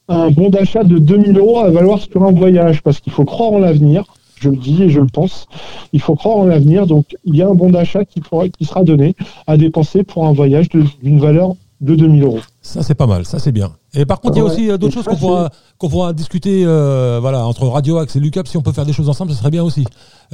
un 0.09 0.31
bon 0.31 0.51
d'achat 0.51 0.85
de 0.85 0.99
2000 0.99 1.39
euros 1.39 1.61
à 1.61 1.71
valoir 1.71 2.01
sur 2.01 2.23
un 2.25 2.33
voyage, 2.33 2.83
parce 2.83 3.01
qu'il 3.01 3.13
faut 3.13 3.25
croire 3.25 3.53
en 3.53 3.59
l'avenir. 3.59 4.05
je 4.37 4.51
le 4.51 4.57
dis 4.57 4.83
et 4.83 4.91
je 4.91 5.01
le 5.01 5.07
pense. 5.07 5.47
Il 5.93 6.01
faut 6.01 6.15
croire 6.15 6.37
en 6.37 6.45
l'avenir. 6.45 6.87
Donc, 6.87 7.17
il 7.25 7.35
y 7.35 7.43
a 7.43 7.49
un 7.49 7.55
bon 7.55 7.71
d'achat 7.71 8.05
qui, 8.05 8.21
pourra, 8.21 8.49
qui 8.49 8.65
sera 8.67 8.85
donné 8.85 9.17
à 9.47 9.57
dépenser 9.57 10.05
pour 10.05 10.27
un 10.27 10.33
voyage 10.33 10.69
d'une 10.69 11.21
valeur 11.21 11.55
de 11.81 11.95
2000 11.95 12.23
euros. 12.23 12.41
Ça, 12.61 12.83
c'est 12.83 12.95
pas 12.95 13.07
mal. 13.07 13.25
Ça, 13.25 13.39
c'est 13.39 13.53
bien. 13.53 13.73
Et 13.95 14.05
par 14.05 14.21
contre, 14.21 14.37
il 14.37 14.39
y 14.39 14.43
a 14.43 14.45
aussi 14.45 14.71
euh, 14.71 14.77
d'autres 14.77 14.95
choses 14.95 15.05
qu'on 15.05 15.17
pourra, 15.17 15.51
qu'on 15.79 15.89
pourra 15.89 16.13
discuter 16.13 16.63
euh, 16.65 17.19
voilà, 17.21 17.47
entre 17.47 17.67
Radio 17.67 17.99
Axe 17.99 18.17
et 18.17 18.21
Lucap. 18.21 18.47
Si 18.47 18.57
on 18.57 18.63
peut 18.63 18.73
faire 18.73 18.85
des 18.85 18.93
choses 18.93 19.09
ensemble, 19.09 19.33
ce 19.33 19.39
serait 19.39 19.51
bien 19.51 19.65
aussi. 19.65 19.85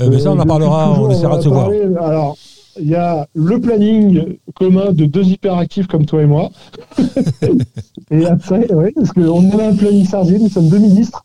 Euh, 0.00 0.08
mais 0.10 0.18
ça, 0.18 0.30
on 0.30 0.38
en 0.38 0.46
parlera, 0.46 0.90
on 0.90 1.10
essaiera 1.10 1.38
de 1.38 1.42
se 1.42 1.48
voir. 1.48 1.70
Alors, 2.00 2.36
il 2.80 2.88
y 2.88 2.94
a 2.94 3.26
le 3.34 3.60
planning 3.60 4.36
commun 4.54 4.92
de 4.92 5.04
deux 5.04 5.24
hyperactifs 5.24 5.86
comme 5.86 6.06
toi 6.06 6.22
et 6.22 6.26
moi. 6.26 6.50
et 8.10 8.26
après, 8.26 8.66
oui, 8.72 8.90
parce 8.94 9.12
qu'on 9.12 9.58
a 9.58 9.68
un 9.68 9.74
planning 9.74 10.06
chargé, 10.06 10.38
nous 10.38 10.48
sommes 10.48 10.68
deux 10.68 10.78
ministres. 10.78 11.22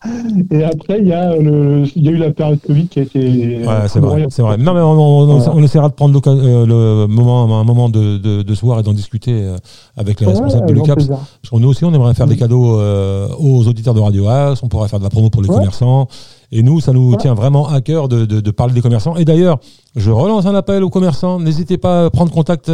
Et 0.51 0.63
après, 0.63 0.99
il 0.99 1.07
y 1.07 1.13
a, 1.13 1.35
le, 1.35 1.83
il 1.95 2.05
y 2.05 2.09
a 2.09 2.11
eu 2.11 2.17
la 2.17 2.31
période 2.31 2.59
Covid 2.65 2.87
qui 2.87 2.99
a 2.99 3.01
été. 3.03 3.19
Ouais, 3.65 3.87
c'est 3.87 3.99
vrai, 3.99 4.27
c'est 4.29 4.41
vrai. 4.41 4.57
Non, 4.57 4.73
mais 4.73 4.81
on, 4.81 5.63
essaiera 5.63 5.89
de 5.89 5.93
prendre 5.93 6.13
le, 6.13 7.05
moment, 7.07 7.59
un 7.59 7.63
moment 7.63 7.89
de, 7.89 8.17
de, 8.17 8.41
de 8.41 8.55
se 8.55 8.61
voir 8.61 8.79
et 8.79 8.83
d'en 8.83 8.93
discuter 8.93 9.53
avec 9.97 10.19
les 10.19 10.27
responsables 10.27 10.67
de 10.67 10.73
l'UCAPS. 10.73 11.07
Parce 11.07 11.49
que 11.51 11.55
nous 11.57 11.69
aussi, 11.69 11.85
on 11.85 11.93
aimerait 11.93 12.13
faire 12.13 12.27
des 12.27 12.37
cadeaux 12.37 12.79
aux 12.79 13.67
auditeurs 13.67 13.93
de 13.93 13.99
Radio 13.99 14.27
Axe, 14.27 14.61
on 14.63 14.67
pourrait 14.67 14.87
faire 14.87 14.99
de 14.99 15.03
la 15.03 15.09
promo 15.09 15.29
pour 15.29 15.41
les 15.41 15.47
commerçants. 15.47 16.07
Et 16.51 16.63
nous, 16.63 16.79
ça 16.79 16.93
nous 16.93 17.15
tient 17.15 17.35
vraiment 17.35 17.67
à 17.67 17.79
cœur 17.81 18.07
de, 18.07 18.25
de, 18.25 18.51
parler 18.51 18.73
des 18.73 18.81
commerçants. 18.81 19.15
Et 19.17 19.25
d'ailleurs, 19.25 19.59
je 19.95 20.09
relance 20.09 20.47
un 20.47 20.55
appel 20.55 20.83
aux 20.83 20.89
commerçants. 20.89 21.39
N'hésitez 21.39 21.77
pas 21.77 22.05
à 22.05 22.09
prendre 22.09 22.31
contact 22.31 22.71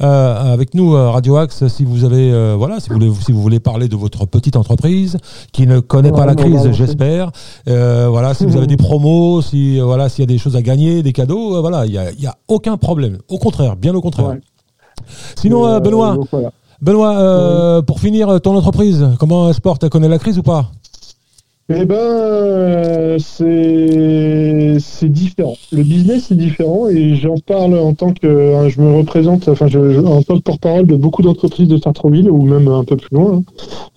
euh, 0.00 0.52
avec 0.52 0.74
nous, 0.74 0.92
Radio 0.92 1.36
Axe, 1.36 1.66
si 1.68 1.84
vous 1.84 2.04
avez, 2.04 2.32
euh, 2.32 2.54
voilà, 2.56 2.80
si 2.80 2.88
vous, 2.88 2.94
voulez, 2.94 3.12
si 3.26 3.32
vous 3.32 3.42
voulez 3.42 3.60
parler 3.60 3.88
de 3.88 3.96
votre 3.96 4.24
petite 4.24 4.56
entreprise 4.56 5.18
qui 5.52 5.66
ne 5.66 5.80
connaît 5.80 6.12
pas 6.12 6.24
la 6.24 6.34
crise, 6.34 6.70
j'espère. 6.72 7.30
Euh, 7.68 8.08
voilà, 8.08 8.32
si 8.32 8.46
vous 8.46 8.56
avez 8.56 8.66
des 8.66 8.78
promos, 8.78 9.42
si 9.42 9.78
voilà, 9.78 10.08
s'il 10.08 10.22
y 10.22 10.24
a 10.24 10.26
des 10.26 10.38
choses 10.38 10.56
à 10.56 10.62
gagner, 10.62 11.02
des 11.02 11.12
cadeaux, 11.12 11.60
voilà, 11.60 11.84
il 11.84 11.92
y 11.92 11.98
a, 11.98 12.10
y 12.12 12.26
a, 12.26 12.34
aucun 12.48 12.78
problème. 12.78 13.18
Au 13.28 13.36
contraire, 13.36 13.76
bien 13.76 13.94
au 13.94 14.00
contraire. 14.00 14.36
Sinon, 15.36 15.80
Benoît. 15.80 16.16
Benoît, 16.80 17.82
pour 17.82 18.00
finir, 18.00 18.40
ton 18.40 18.56
entreprise, 18.56 19.06
comment 19.18 19.48
elle 19.48 19.54
se 19.54 19.60
porte 19.60 19.84
Elle 19.84 19.90
connaît 19.90 20.08
la 20.08 20.18
crise 20.18 20.38
ou 20.38 20.42
pas? 20.42 20.70
Eh 21.70 21.84
ben, 21.84 21.96
euh, 21.96 23.18
c'est 23.18 25.08
différent. 25.08 25.56
Le 25.70 25.82
business 25.82 26.30
est 26.30 26.34
différent 26.34 26.88
et 26.88 27.14
j'en 27.14 27.36
parle 27.36 27.74
en 27.74 27.92
tant 27.92 28.14
que 28.14 28.54
hein, 28.54 28.70
je 28.70 28.80
me 28.80 28.96
représente, 28.96 29.48
enfin, 29.48 29.66
je, 29.66 30.00
en 30.00 30.22
tant 30.22 30.38
que 30.38 30.42
porte-parole 30.42 30.86
de 30.86 30.96
beaucoup 30.96 31.20
d'entreprises 31.20 31.68
de 31.68 31.76
Sartreville 31.76 32.30
ou 32.30 32.42
même 32.42 32.68
un 32.68 32.84
peu 32.84 32.96
plus 32.96 33.14
loin. 33.14 33.34
Hein. 33.34 33.42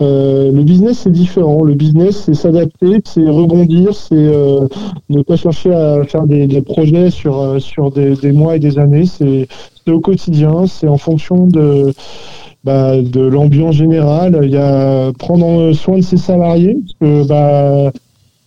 Euh, 0.02 0.52
le 0.52 0.64
business 0.64 1.00
c'est 1.04 1.14
différent. 1.14 1.64
Le 1.64 1.76
business 1.76 2.24
c'est 2.26 2.34
s'adapter, 2.34 3.00
c'est 3.06 3.30
rebondir, 3.30 3.96
c'est 3.96 4.16
euh, 4.16 4.68
ne 5.10 5.22
pas 5.22 5.38
chercher 5.38 5.74
à 5.74 6.04
faire 6.04 6.28
des, 6.28 6.48
des 6.48 6.62
projets 6.62 7.10
sur 7.10 7.62
sur 7.62 7.90
des, 7.92 8.16
des, 8.18 8.34
mois 8.34 8.58
et 8.58 8.60
des 8.60 8.80
années. 8.80 9.06
Au 9.90 10.00
quotidien, 10.00 10.68
c'est 10.68 10.88
en 10.88 10.98
fonction 10.98 11.48
de 11.48 11.94
bah, 12.64 13.02
de 13.02 13.22
l'ambiance 13.22 13.76
générale. 13.76 14.40
Il 14.44 14.52
y 14.52 14.58
a 14.58 15.12
prendre 15.14 15.74
soin 15.74 15.98
de 15.98 16.04
ses 16.04 16.18
salariés, 16.18 16.76
parce 16.76 16.94
que 17.00 17.28
bah, 17.28 17.92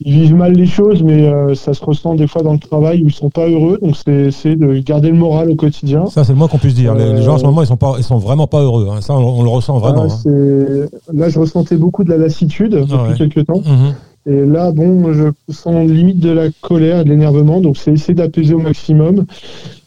ils 0.01 0.13
vivent 0.13 0.35
mal 0.35 0.53
les 0.53 0.67
choses, 0.67 1.03
mais 1.03 1.23
euh, 1.23 1.55
ça 1.55 1.73
se 1.73 1.85
ressent 1.85 2.15
des 2.15 2.27
fois 2.27 2.43
dans 2.43 2.53
le 2.53 2.59
travail 2.59 3.03
où 3.03 3.07
ils 3.07 3.15
sont 3.15 3.31
pas 3.31 3.49
heureux. 3.49 3.79
Donc 3.81 3.97
c'est 3.97 4.57
de 4.57 4.79
garder 4.79 5.09
le 5.09 5.17
moral 5.17 5.51
au 5.51 5.55
quotidien. 5.55 6.07
Ça 6.07 6.25
c'est 6.25 6.33
le 6.33 6.39
moins 6.39 6.49
qu'on 6.49 6.59
puisse 6.59 6.75
dire. 6.75 6.95
Les, 6.95 7.23
gens 7.23 7.35
en 7.35 7.39
ce 7.39 7.45
moment 7.45 7.63
ils 7.63 7.67
sont 7.67 7.77
pas, 7.77 7.95
ils 7.99 8.05
sont 8.05 8.19
vraiment 8.19 8.47
pas 8.47 8.61
heureux. 8.61 8.89
Hein. 8.91 9.01
Ça 9.01 9.15
on, 9.15 9.43
le 9.43 9.49
ressent 9.49 9.79
vraiment. 9.79 10.07
Ah, 10.09 10.29
hein. 10.29 10.87
Là 11.13 11.29
je 11.29 11.39
ressentais 11.39 11.77
beaucoup 11.77 12.05
de 12.05 12.11
la 12.11 12.19
lassitude 12.19 12.79
ah 12.79 12.85
depuis 12.85 13.19
quelques 13.19 13.47
temps. 13.47 13.63
Mhm. 13.65 13.95
Et 14.27 14.47
là, 14.47 14.73
bon, 14.73 15.13
je 15.13 15.25
sens 15.53 15.87
limite 15.87 16.19
de 16.19 16.31
la 16.31 16.49
colère 16.63 17.01
et 17.01 17.05
de 17.05 17.11
l'énervement, 17.11 17.61
donc 17.61 17.77
c'est 17.77 17.93
essayer 17.93 18.15
d'apaiser 18.15 18.55
au 18.55 18.59
maximum. 18.59 19.27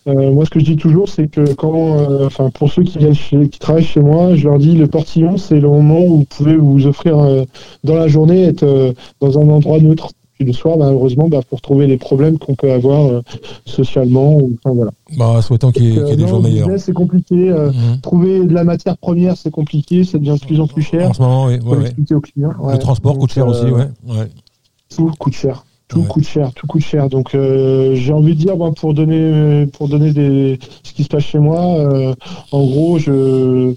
Euh, 0.08 0.32
moi, 0.32 0.46
ce 0.46 0.50
que 0.50 0.60
je 0.60 0.66
dis 0.66 0.78
toujours, 0.78 1.10
c'est 1.10 1.28
que 1.28 1.54
quand, 1.54 1.98
euh, 1.98 2.28
enfin, 2.28 2.50
pour 2.50 2.72
ceux 2.72 2.84
qui 2.84 2.98
viennent 2.98 3.16
qui 3.16 3.60
travaillent 3.60 3.84
chez 3.84 4.00
moi, 4.00 4.36
je 4.36 4.48
leur 4.48 4.58
dis 4.58 4.74
le 4.74 4.88
portillon, 4.88 5.38
c'est 5.38 5.60
le 5.60 5.68
moment 5.68 6.00
où 6.00 6.18
vous 6.18 6.26
pouvez 6.26 6.56
vous 6.56 6.88
offrir 6.88 7.20
euh, 7.20 7.44
dans 7.84 7.96
la 7.96 8.08
journée, 8.08 8.44
être 8.44 8.94
dans 9.20 9.40
un 9.40 9.50
endroit 9.50 9.80
neutre. 9.80 10.10
Puis 10.36 10.46
le 10.46 10.54
soir, 10.54 10.78
malheureusement, 10.78 11.28
bah, 11.28 11.40
pour 11.50 11.62
trouver 11.62 11.88
les 11.88 11.98
problèmes 11.98 12.38
qu'on 12.38 12.54
peut 12.54 12.72
avoir 12.72 13.24
socialement, 13.66 14.38
enfin 14.38 14.76
voilà. 14.76 14.92
Bah, 15.18 15.42
souhaitons 15.42 15.72
qu'il 15.72 15.86
y, 15.86 15.98
ait 15.98 16.16
des 16.16 16.28
jours 16.28 16.44
meilleurs. 16.44 16.70
C'est 16.78 16.94
compliqué. 16.94 17.36
Mhm. 17.36 18.02
Trouver 18.02 18.46
de 18.46 18.54
la 18.54 18.64
matière 18.64 18.98
première, 18.98 19.36
c'est 19.36 19.50
compliqué. 19.50 20.04
Ça 20.04 20.20
devient 20.20 20.36
de 20.40 20.46
plus 20.46 20.60
en 20.62 20.68
plus 20.68 20.84
cher. 20.84 21.10
En 21.10 21.14
ce 21.14 21.22
moment, 21.22 21.46
oui. 21.46 21.58
Le 21.58 22.78
transport 22.78 23.18
coûte 23.18 23.32
cher 23.32 23.48
aussi, 23.48 23.66
ouais. 23.66 23.88
Tout 24.96 25.12
coûte 25.20 25.34
cher. 25.34 25.66
Tout 25.88 26.04
coûte 26.04 26.28
cher, 26.28 26.54
tout 26.54 26.68
coûte 26.68 26.82
cher. 26.82 27.08
Donc 27.10 27.34
euh, 27.34 27.96
j'ai 27.96 28.12
envie 28.12 28.36
de 28.36 28.40
dire, 28.40 28.56
pour 28.76 28.94
donner, 28.94 29.68
pour 29.68 29.88
donner 29.88 30.12
des, 30.12 30.60
ce 30.84 30.94
qui 30.94 31.04
se 31.04 31.08
passe 31.08 31.24
chez 31.24 31.40
moi, 31.40 31.62
euh, 31.62 32.14
en 32.52 32.66
gros, 32.66 33.00
je, 33.00 33.74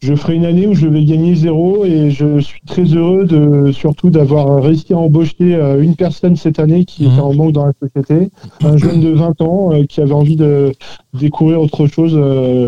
je 0.00 0.14
ferai 0.14 0.34
une 0.34 0.44
année 0.44 0.66
où 0.66 0.74
je 0.74 0.86
vais 0.86 1.02
gagner 1.04 1.34
zéro 1.34 1.86
et 1.86 2.10
je 2.10 2.40
suis 2.40 2.60
très 2.66 2.84
heureux 2.84 3.24
de 3.24 3.72
surtout 3.72 4.10
d'avoir 4.10 4.62
réussi 4.62 4.92
à 4.92 4.98
embaucher 4.98 5.54
euh, 5.54 5.82
une 5.82 5.96
personne 5.96 6.36
cette 6.36 6.58
année 6.58 6.84
qui 6.84 7.06
était 7.06 7.14
mhm. 7.14 7.20
en 7.20 7.32
manque 7.32 7.52
dans 7.52 7.64
la 7.64 7.72
société, 7.80 8.28
un 8.62 8.76
jeune 8.76 9.00
de 9.00 9.08
20 9.12 9.40
ans 9.40 9.70
qui 9.88 10.02
avait 10.02 10.12
envie 10.12 10.36
de 10.36 10.72
découvrir 11.14 11.62
autre 11.62 11.86
chose 11.86 12.12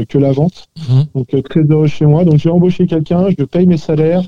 que 0.09 0.17
la 0.17 0.33
vente. 0.33 0.67
Mhm. 0.79 1.05
Donc 1.15 1.43
très 1.45 1.61
heureux 1.61 1.89
chez 1.89 2.07
moi. 2.07 2.25
Donc 2.25 2.39
j'ai 2.39 2.49
embauché 2.49 2.87
quelqu'un, 2.87 3.27
je 3.39 3.45
paye 3.45 3.67
mes 3.67 3.77
salaires, 3.77 4.23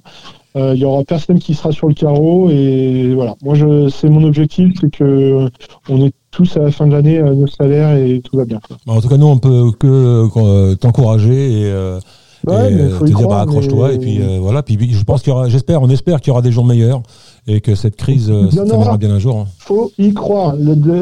il 0.56 0.60
euh, 0.60 0.74
y 0.74 0.84
aura 0.84 1.04
personne 1.04 1.38
qui 1.38 1.54
sera 1.54 1.70
sur 1.70 1.86
le 1.86 1.94
carreau 1.94 2.50
et 2.50 3.12
voilà. 3.14 3.36
Moi, 3.42 3.54
je, 3.54 3.88
c'est 3.88 4.08
mon 4.08 4.24
objectif, 4.24 4.72
c'est 4.80 4.90
que 4.90 5.48
on 5.88 6.04
est 6.04 6.12
tous 6.32 6.56
à 6.56 6.60
la 6.60 6.70
fin 6.72 6.88
de 6.88 6.92
l'année 6.92 7.18
à 7.18 7.32
nos 7.32 7.46
salaires 7.46 7.96
et 7.96 8.20
tout 8.20 8.36
va 8.36 8.44
bien. 8.44 8.60
Bah, 8.84 8.94
en 8.94 9.00
tout 9.00 9.08
cas, 9.08 9.16
nous, 9.16 9.26
on 9.26 9.38
peut 9.38 9.70
que 9.78 10.26
euh, 10.36 10.74
t'encourager 10.74 11.52
et, 11.52 11.66
euh, 11.66 12.00
te 12.46 13.04
dire 13.04 13.28
bah, 13.28 13.42
accroche-toi 13.42 13.92
et 13.92 13.98
puis 13.98 14.18
voilà. 14.40 14.64
Puis 14.64 14.76
je 14.92 15.04
pense 15.04 15.22
qu'il 15.22 15.30
y 15.30 15.32
aura, 15.32 15.48
j'espère, 15.48 15.82
on 15.82 15.88
espère 15.88 16.20
qu'il 16.20 16.30
y 16.30 16.32
aura 16.32 16.42
des 16.42 16.50
jours 16.50 16.64
meilleurs 16.64 17.02
et 17.46 17.60
que 17.60 17.76
cette 17.76 17.94
crise 17.94 18.26
se 18.26 18.96
bien 18.96 19.10
un 19.10 19.18
jour. 19.20 19.38
Hein. 19.38 19.46
Faut 19.58 19.92
y 19.98 20.12
croire. 20.12 20.56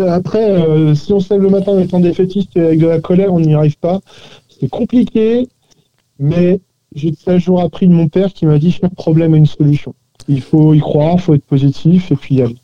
après, 0.08 0.94
si 0.94 1.12
on 1.14 1.20
se 1.20 1.32
lève 1.32 1.42
le 1.42 1.50
matin 1.50 1.72
en 1.72 1.78
étant 1.78 2.00
défaitiste 2.00 2.54
et 2.56 2.60
avec 2.60 2.80
de 2.80 2.86
la 2.86 3.00
colère, 3.00 3.32
on 3.32 3.40
n'y 3.40 3.54
arrive 3.54 3.78
pas. 3.78 4.00
C'est 4.60 4.68
compliqué, 4.68 5.48
mais 6.18 6.60
j'ai 6.94 7.12
un 7.26 7.38
jour 7.38 7.60
appris 7.60 7.86
de 7.86 7.92
mon 7.92 8.08
père 8.08 8.32
qui 8.32 8.46
m'a 8.46 8.58
dit 8.58 8.72
chaque 8.72 8.94
problème 8.94 9.34
a 9.34 9.36
une 9.36 9.46
solution. 9.46 9.94
Il 10.28 10.40
faut 10.40 10.74
y 10.74 10.80
croire, 10.80 11.14
il 11.14 11.20
faut 11.20 11.34
être 11.34 11.44
positif 11.44 12.10
et 12.12 12.16
puis 12.16 12.36
y 12.36 12.42
aller. 12.42 12.56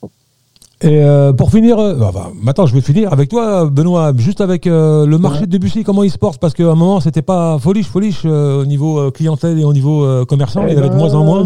Et 0.83 1.03
euh, 1.03 1.33
pour 1.33 1.51
finir, 1.51 1.79
euh, 1.79 1.95
bah, 1.95 2.11
bah, 2.13 2.31
maintenant 2.43 2.67
je 2.67 2.75
vais 2.75 2.81
finir 2.81 3.13
avec 3.13 3.31
toi, 3.31 3.71
Benoît, 3.71 4.13
juste 4.17 4.41
avec 4.41 4.67
euh, 4.67 5.07
le 5.07 5.19
marché 5.19 5.47
de 5.47 5.51
Debussy, 5.51 5.83
comment 5.83 6.03
il 6.03 6.11
se 6.11 6.19
porte? 6.19 6.39
Parce 6.41 6.53
qu'à 6.53 6.65
un 6.65 6.75
moment, 6.75 7.01
c'était 7.01 7.23
pas 7.23 7.59
foliche, 7.59 7.87
foliche 7.87 8.25
au 8.25 8.67
niveau 8.67 9.11
clientèle 9.11 9.59
et 9.59 9.65
au 9.65 9.73
niveau 9.73 10.25
commerçant, 10.27 10.67
il 10.67 10.75
y 10.75 10.77
avait 10.77 10.91
de 10.91 10.95
moins 10.95 11.15
en 11.15 11.25
moins. 11.25 11.45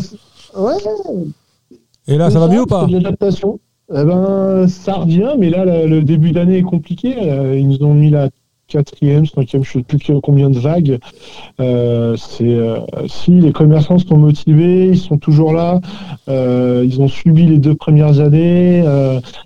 Ouais. 0.56 0.76
Et 2.08 2.16
là, 2.16 2.30
ça, 2.30 2.40
va 2.40 2.48
mieux 2.48 2.62
ou 2.62 2.66
pas? 2.66 2.86
L'adaptation. 2.88 3.60
Eh 3.90 4.04
ben, 4.04 4.66
ça 4.66 4.94
revient, 4.94 5.34
mais 5.38 5.50
là, 5.50 5.86
le 5.86 6.02
début 6.02 6.32
d'année 6.32 6.58
est 6.58 6.62
compliqué. 6.62 7.14
Ils 7.56 7.68
nous 7.68 7.82
ont 7.86 7.94
mis 7.94 8.10
la 8.10 8.30
quatrième, 8.68 9.24
cinquième, 9.24 9.64
je 9.64 9.78
ne 9.78 9.82
sais 9.82 9.96
plus 9.98 10.20
combien 10.20 10.50
de 10.50 10.58
vagues. 10.58 10.98
Euh, 11.58 12.16
c'est 12.16 12.44
euh, 12.44 12.76
si 13.06 13.32
les 13.32 13.50
commerçants 13.50 13.98
sont 13.98 14.18
motivés, 14.18 14.88
ils 14.88 14.98
sont 14.98 15.16
toujours 15.16 15.52
là. 15.52 15.80
Euh, 16.28 16.84
ils 16.86 17.00
ont 17.00 17.08
subi 17.08 17.46
les 17.46 17.58
deux 17.58 17.74
premières 17.74 18.20
années. 18.20 18.84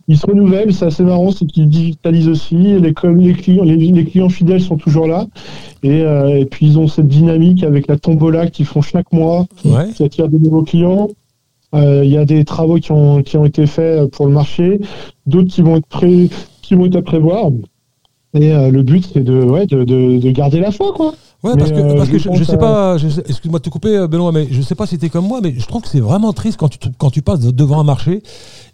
ils 0.08 0.18
se 0.18 0.26
renouvellent. 0.26 0.74
C'est 0.74 0.86
assez 0.86 1.04
marrant, 1.04 1.30
c'est 1.30 1.46
qu'ils 1.46 1.68
digitalisent 1.68 2.28
aussi. 2.28 2.56
Les, 2.56 2.80
les 2.80 3.34
clients, 3.34 3.64
les, 3.64 4.04
clients 4.04 4.28
fidèles 4.28 4.60
sont 4.60 4.76
toujours 4.76 5.06
là. 5.06 5.26
Et, 5.84 6.04
puis 6.50 6.66
ils 6.66 6.78
ont 6.78 6.88
cette 6.88 7.08
dynamique 7.08 7.62
avec 7.62 7.86
la 7.86 7.96
tombola 7.96 8.48
qu'ils 8.48 8.66
font 8.66 8.82
chaque 8.82 9.12
mois, 9.12 9.46
qui 9.94 10.02
attire 10.02 10.28
de 10.28 10.38
nouveaux 10.38 10.62
clients. 10.62 11.08
Il 11.74 12.10
y 12.10 12.16
a 12.16 12.24
des 12.24 12.44
travaux 12.44 12.76
qui 12.76 12.90
ont, 12.90 13.22
qui 13.22 13.36
ont 13.36 13.44
été 13.44 13.66
faits 13.66 14.10
pour 14.10 14.26
le 14.26 14.32
marché, 14.32 14.80
d'autres 15.26 15.48
qui 15.48 15.62
vont 15.62 15.76
être 15.76 15.86
prêts, 15.86 16.28
qui 16.60 16.74
vont 16.74 16.86
être 16.86 16.96
à 16.96 17.02
prévoir. 17.02 17.50
Et 18.34 18.52
euh, 18.52 18.70
le 18.70 18.82
but, 18.82 19.06
c'est 19.12 19.22
de, 19.22 19.42
ouais, 19.42 19.66
de, 19.66 19.84
de, 19.84 20.18
de, 20.18 20.30
garder 20.30 20.60
la 20.60 20.70
foi, 20.70 20.92
quoi. 20.96 21.12
Ouais, 21.44 21.54
parce 21.58 21.70
que, 21.70 21.76
euh, 21.76 21.96
parce 21.96 22.08
que 22.08 22.18
je, 22.18 22.30
je, 22.32 22.44
sais 22.44 22.56
pas, 22.56 22.96
excuse-moi 23.28 23.58
de 23.58 23.64
te 23.64 23.68
couper, 23.68 23.96
euh, 23.96 24.06
Benoît, 24.06 24.32
mais 24.32 24.46
je 24.50 24.62
sais 24.62 24.76
pas 24.76 24.86
si 24.86 24.96
t'es 24.96 25.10
comme 25.10 25.26
moi, 25.26 25.40
mais 25.42 25.54
je 25.58 25.66
trouve 25.66 25.82
que 25.82 25.88
c'est 25.88 26.00
vraiment 26.00 26.32
triste 26.32 26.56
quand 26.58 26.68
tu, 26.68 26.78
quand 26.96 27.10
tu 27.10 27.20
passes 27.20 27.40
devant 27.40 27.80
un 27.80 27.84
marché 27.84 28.22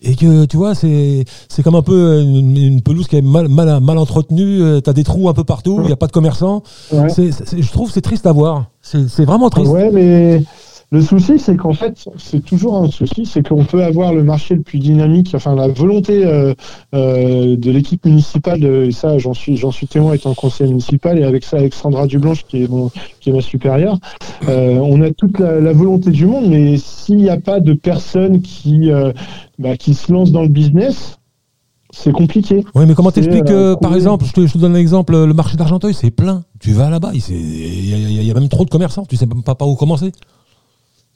et 0.02 0.14
que, 0.14 0.44
tu 0.44 0.58
vois, 0.58 0.76
c'est, 0.76 1.24
c'est 1.48 1.62
comme 1.64 1.74
un 1.74 1.82
peu 1.82 2.20
une, 2.20 2.82
pelouse 2.82 3.08
qui 3.08 3.16
est 3.16 3.22
mal, 3.22 3.48
mal, 3.48 3.80
mal 3.80 3.98
entretenue, 3.98 4.80
t'as 4.84 4.92
des 4.92 5.02
trous 5.02 5.28
un 5.28 5.34
peu 5.34 5.44
partout, 5.44 5.78
il 5.80 5.86
n'y 5.86 5.92
a 5.92 5.96
pas 5.96 6.06
de 6.06 6.12
commerçants. 6.12 6.62
C'est, 7.08 7.30
je 7.58 7.72
trouve 7.72 7.88
que 7.88 7.94
c'est 7.94 8.00
triste 8.00 8.26
à 8.26 8.32
voir. 8.32 8.66
C'est, 8.82 9.08
c'est 9.08 9.24
vraiment 9.24 9.50
triste. 9.50 9.72
Ouais, 9.72 9.90
mais 9.90 10.42
le 10.90 11.02
souci, 11.02 11.38
c'est 11.38 11.56
qu'en 11.56 11.74
fait, 11.74 12.08
c'est 12.16 12.42
toujours 12.42 12.76
un 12.76 12.90
souci, 12.90 13.26
c'est 13.26 13.46
qu'on 13.46 13.64
peut 13.64 13.84
avoir 13.84 14.14
le 14.14 14.24
marché 14.24 14.54
le 14.54 14.62
plus 14.62 14.78
dynamique, 14.78 15.32
enfin 15.34 15.54
la 15.54 15.68
volonté 15.68 16.24
euh, 16.24 16.54
euh, 16.94 17.56
de 17.56 17.70
l'équipe 17.70 18.04
municipale, 18.06 18.64
et 18.64 18.90
ça, 18.90 19.18
j'en 19.18 19.34
suis, 19.34 19.56
j'en 19.56 19.70
suis 19.70 19.86
témoin 19.86 20.14
étant 20.14 20.32
conseiller 20.34 20.70
municipal, 20.70 21.18
et 21.18 21.24
avec 21.24 21.44
ça, 21.44 21.58
Alexandra 21.58 22.06
Dublanche, 22.06 22.46
qui 22.46 22.62
est, 22.62 22.68
mon, 22.68 22.90
qui 23.20 23.30
est 23.30 23.32
ma 23.34 23.42
supérieure, 23.42 23.98
euh, 24.48 24.78
on 24.78 25.02
a 25.02 25.10
toute 25.10 25.38
la, 25.40 25.72
volonté 25.72 26.10
du 26.10 26.26
monde, 26.26 26.48
mais 26.48 26.78
s'il 26.78 27.18
n'y 27.18 27.28
a 27.28 27.38
pas 27.38 27.60
de 27.60 27.74
personnes 27.74 28.40
qui, 28.40 28.90
bah, 29.58 29.76
qui 29.76 29.92
se 29.92 30.10
lancent 30.10 30.32
dans 30.32 30.42
le 30.42 30.48
business, 30.48 31.18
c'est 31.90 32.12
compliqué. 32.12 32.64
Oui, 32.74 32.84
mais 32.86 32.94
comment 32.94 33.10
t'expliques, 33.10 33.50
euh, 33.50 33.72
euh, 33.72 33.76
par 33.76 33.94
exemple, 33.94 34.24
je 34.24 34.32
te, 34.32 34.46
je 34.46 34.52
te 34.52 34.58
donne 34.58 34.74
un 34.74 34.78
exemple, 34.78 35.12
le 35.12 35.34
marché 35.34 35.56
d'Argenteuil, 35.56 35.94
c'est 35.94 36.10
plein. 36.10 36.44
Tu 36.60 36.72
vas 36.72 36.90
là-bas, 36.90 37.10
il 37.14 37.20
y, 37.20 37.94
a- 37.94 38.22
y 38.22 38.26
y 38.26 38.34
même 38.34 38.48
trop 38.48 38.64
de 38.64 38.70
commerçants, 38.70 39.04
tu 39.06 39.16
sais 39.16 39.26
même 39.26 39.42
pas 39.42 39.54
par 39.54 39.68
où 39.68 39.74
commencer. 39.74 40.12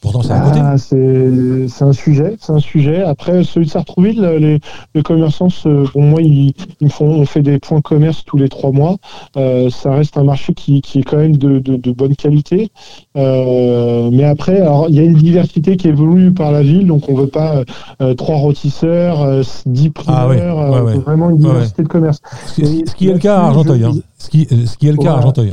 Pourtant, 0.03 0.21
c'est 0.23 0.33
à 0.33 0.41
côté. 0.41 0.59
Ah, 0.61 0.77
c'est 0.77 1.69
c'est 1.69 1.85
un 1.85 1.93
sujet, 1.93 2.37
c'est 2.41 2.53
un 2.53 2.59
sujet. 2.59 3.03
Après, 3.03 3.45
celui 3.45 3.67
de 3.67 3.71
Sartrouville, 3.71 4.21
les, 4.21 4.59
les 4.95 5.03
commerçants, 5.03 5.47
bon, 5.65 6.03
moi, 6.03 6.21
ils, 6.21 6.53
ils 6.81 6.91
font, 6.91 7.07
on 7.07 7.25
fait 7.25 7.41
des 7.41 7.59
points 7.61 7.81
commerce 7.81 8.25
tous 8.27 8.37
les 8.37 8.49
trois 8.49 8.73
mois. 8.73 8.97
Euh, 9.37 9.71
ça 9.71 9.93
reste 9.93 10.19
un 10.19 10.25
marché 10.25 10.55
qui, 10.55 10.81
qui 10.83 10.99
est 10.99 11.03
quand 11.05 11.19
même 11.19 11.37
de, 11.37 11.61
de, 11.61 11.77
de 11.77 11.93
bonne 11.93 12.17
qualité. 12.17 12.71
Euh, 13.17 14.11
mais 14.13 14.25
après, 14.25 14.61
alors, 14.61 14.87
il 14.89 14.97
y 14.97 14.99
a 14.99 15.03
une 15.05 15.15
diversité 15.19 15.77
qui 15.77 15.89
évolue 15.89 16.33
par 16.35 16.51
la 16.51 16.63
ville, 16.63 16.87
donc 16.89 17.09
on 17.09 17.15
veut 17.15 17.29
pas 17.29 17.63
euh, 18.01 18.15
trois 18.15 18.37
rôtisseurs, 18.37 19.23
euh, 19.23 19.43
dix 19.67 19.91
primeurs, 19.91 20.19
Ah 20.21 20.29
ouais, 20.29 20.37
ouais, 20.37 20.43
euh, 20.43 20.83
on 20.83 20.85
ouais. 20.85 20.99
vraiment 20.99 21.31
une 21.31 21.39
diversité 21.39 21.83
de 21.85 21.89
commerce. 21.89 22.19
Ce, 22.47 22.55
qui- 22.61 22.83
ce 22.87 22.95
qui 22.97 23.09
est 23.09 23.13
le 23.13 23.19
cas 23.21 23.37
à 23.39 23.45
Argenteuil. 23.47 23.85
hein. 23.85 23.93
Ce 24.19 24.29
qui, 24.29 24.47
euh, 24.53 24.67
ce 24.67 24.77
qui 24.77 24.89
est 24.89 24.93
le 24.93 24.99
cas 24.99 25.11
à. 25.15 25.17
Argenteuil. 25.17 25.53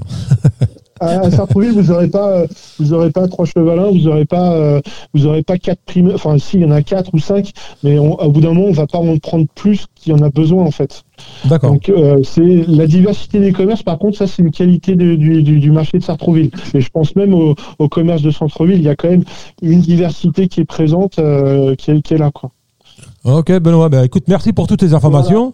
À, 1.00 1.20
à 1.22 1.32
Sartrouville, 1.32 1.72
vous 1.72 1.92
n'aurez 1.92 2.08
pas, 2.10 2.30
euh, 2.30 2.48
vous 2.80 2.94
aurez 2.94 3.12
pas 3.12 3.28
trois 3.28 3.46
chevalins, 3.46 3.90
vous 3.92 4.00
n'aurez 4.00 4.26
pas, 4.26 4.54
euh, 4.54 4.82
vous 5.14 5.26
aurez 5.26 5.44
pas 5.44 5.58
quatre 5.58 5.82
primeurs. 5.86 6.16
Enfin, 6.16 6.38
si, 6.38 6.58
il 6.58 6.62
y 6.62 6.66
en 6.66 6.72
a 6.72 6.82
quatre 6.82 7.14
ou 7.14 7.20
cinq, 7.20 7.52
mais 7.84 7.98
on- 8.00 8.20
au 8.20 8.32
bout 8.32 8.42
d'un 8.42 8.54
moment, 8.54 8.68
on 8.68 8.72
va 8.74 8.88
pas 8.88 8.98
en 8.98 9.18
prendre 9.18 9.46
plus 9.56 9.86
qu'il 9.96 10.14
y 10.14 10.16
en 10.16 10.22
a 10.24 10.30
besoin 10.30 10.64
en 10.66 10.72
fait. 10.72 11.04
D'accord. 11.46 11.72
Donc, 11.72 11.90
euh, 11.90 12.20
c'est 12.24 12.66
la 12.68 12.88
diversité 12.88 13.40
des 13.40 13.52
commerces. 13.52 13.84
Par 13.84 13.98
contre, 13.98 14.18
ça, 14.18 14.28
c'est 14.28 14.42
une 14.42 14.52
qualité 14.52 14.96
de- 14.96 15.16
du, 15.16 15.44
du, 15.44 15.60
du 15.60 15.72
marché 15.72 15.98
de 15.98 16.04
Sartrouville. 16.04 16.52
Et 16.74 16.82
je 16.82 16.90
pense 16.90 17.16
même 17.16 17.34
au, 17.34 17.56
au 17.78 17.90
commerce 17.90 18.22
de 18.22 18.32
centre-ville, 18.32 18.78
il 18.78 18.84
y 18.84 18.90
a 18.90 18.96
quand 18.96 19.10
même 19.10 19.24
une 19.62 19.82
diversité 19.82 20.48
qui 20.48 20.62
est 20.62 20.66
présente, 20.66 21.20
euh, 21.20 21.76
qui, 21.76 21.92
est, 21.92 22.02
qui 22.02 22.14
est 22.14 22.18
là, 22.18 22.32
quoi. 22.32 22.52
Ok, 23.26 23.52
Benoît, 23.60 23.90
bah, 23.90 24.06
écoute, 24.06 24.24
merci 24.28 24.54
pour 24.54 24.68
toutes 24.68 24.80
tes 24.80 24.94
informations. 24.94 25.54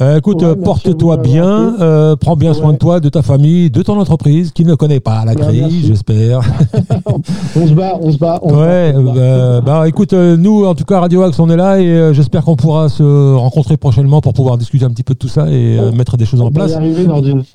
Euh, 0.00 0.18
écoute, 0.18 0.42
Ouais, 0.42 0.48
euh, 0.50 0.54
porte-toi 0.54 1.16
bien, 1.16 1.74
euh, 1.80 2.14
prends 2.14 2.36
bien 2.36 2.54
soin 2.54 2.68
Ouais. 2.68 2.72
de 2.74 2.78
toi, 2.78 3.00
de 3.00 3.08
ta 3.08 3.20
famille, 3.22 3.68
de 3.68 3.82
ton 3.82 3.98
entreprise 3.98 4.52
qui 4.52 4.64
ne 4.64 4.76
connaît 4.76 5.00
pas 5.00 5.24
la 5.24 5.34
crise, 5.34 5.86
j'espère. 5.88 6.40
On 7.56 7.66
se 7.66 7.72
bat, 7.72 7.98
on 8.00 8.12
se 8.12 8.16
bat. 8.18 8.38
On 8.42 8.50
se 8.50 8.54
Ouais, 8.54 8.92
bat, 8.92 8.98
on 9.00 9.02
bat. 9.12 9.20
euh, 9.20 9.60
bah 9.60 9.88
écoute, 9.88 10.12
euh, 10.12 10.36
nous 10.36 10.64
en 10.64 10.76
tout 10.76 10.84
cas 10.84 11.00
Radio 11.00 11.22
Axe 11.22 11.40
on 11.40 11.50
est 11.50 11.56
là 11.56 11.80
et 11.80 12.14
j'espère 12.14 12.44
qu'on 12.44 12.54
pourra 12.54 12.88
se 12.88 13.34
rencontrer 13.34 13.76
prochainement 13.76 14.20
pour 14.20 14.34
pouvoir 14.34 14.56
discuter 14.56 14.84
un 14.84 14.90
petit 14.90 15.02
peu 15.02 15.14
de 15.14 15.18
tout 15.18 15.26
ça 15.28 15.50
et 15.50 15.78
mettre 15.96 16.16
des 16.16 16.26
choses 16.26 16.42
en 16.42 16.50
y 16.50 16.52
place. 16.52 16.74
arriver. 16.74 17.04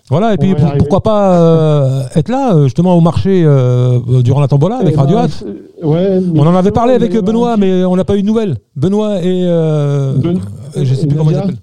Voilà, 0.10 0.34
et 0.34 0.38
puis 0.38 0.54
pour- 0.54 0.74
pourquoi 0.80 1.02
pas 1.02 1.38
euh, 1.40 2.02
être 2.16 2.28
là 2.30 2.62
justement 2.64 2.98
au 2.98 3.02
marché 3.02 3.44
euh, 3.46 4.00
durant 4.22 4.42
la 4.42 4.50
tombola 4.50 4.78
avec 4.82 4.96
Eh 4.96 5.00
Radio 5.00 5.16
ben, 5.16 5.24
Axe. 5.24 5.46
Ouais, 5.82 6.20
On 6.36 6.46
en 6.46 6.56
avait 6.56 6.72
parlé 6.72 6.94
avec 6.94 7.14
Benoît, 7.24 7.56
mais 7.58 7.86
on 7.86 7.96
n'a 7.96 8.04
pas 8.04 8.18
eu 8.18 8.22
de 8.22 8.28
nouvelles. 8.28 8.58
Benoît 8.76 9.20
et 9.22 9.44
euh, 9.46 10.14
Ben- 10.18 10.40
je 10.84 10.94
sais 10.94 11.08
plus 11.08 11.16
comment 11.18 11.30
il 11.32 11.38
s'appelle. 11.38 11.56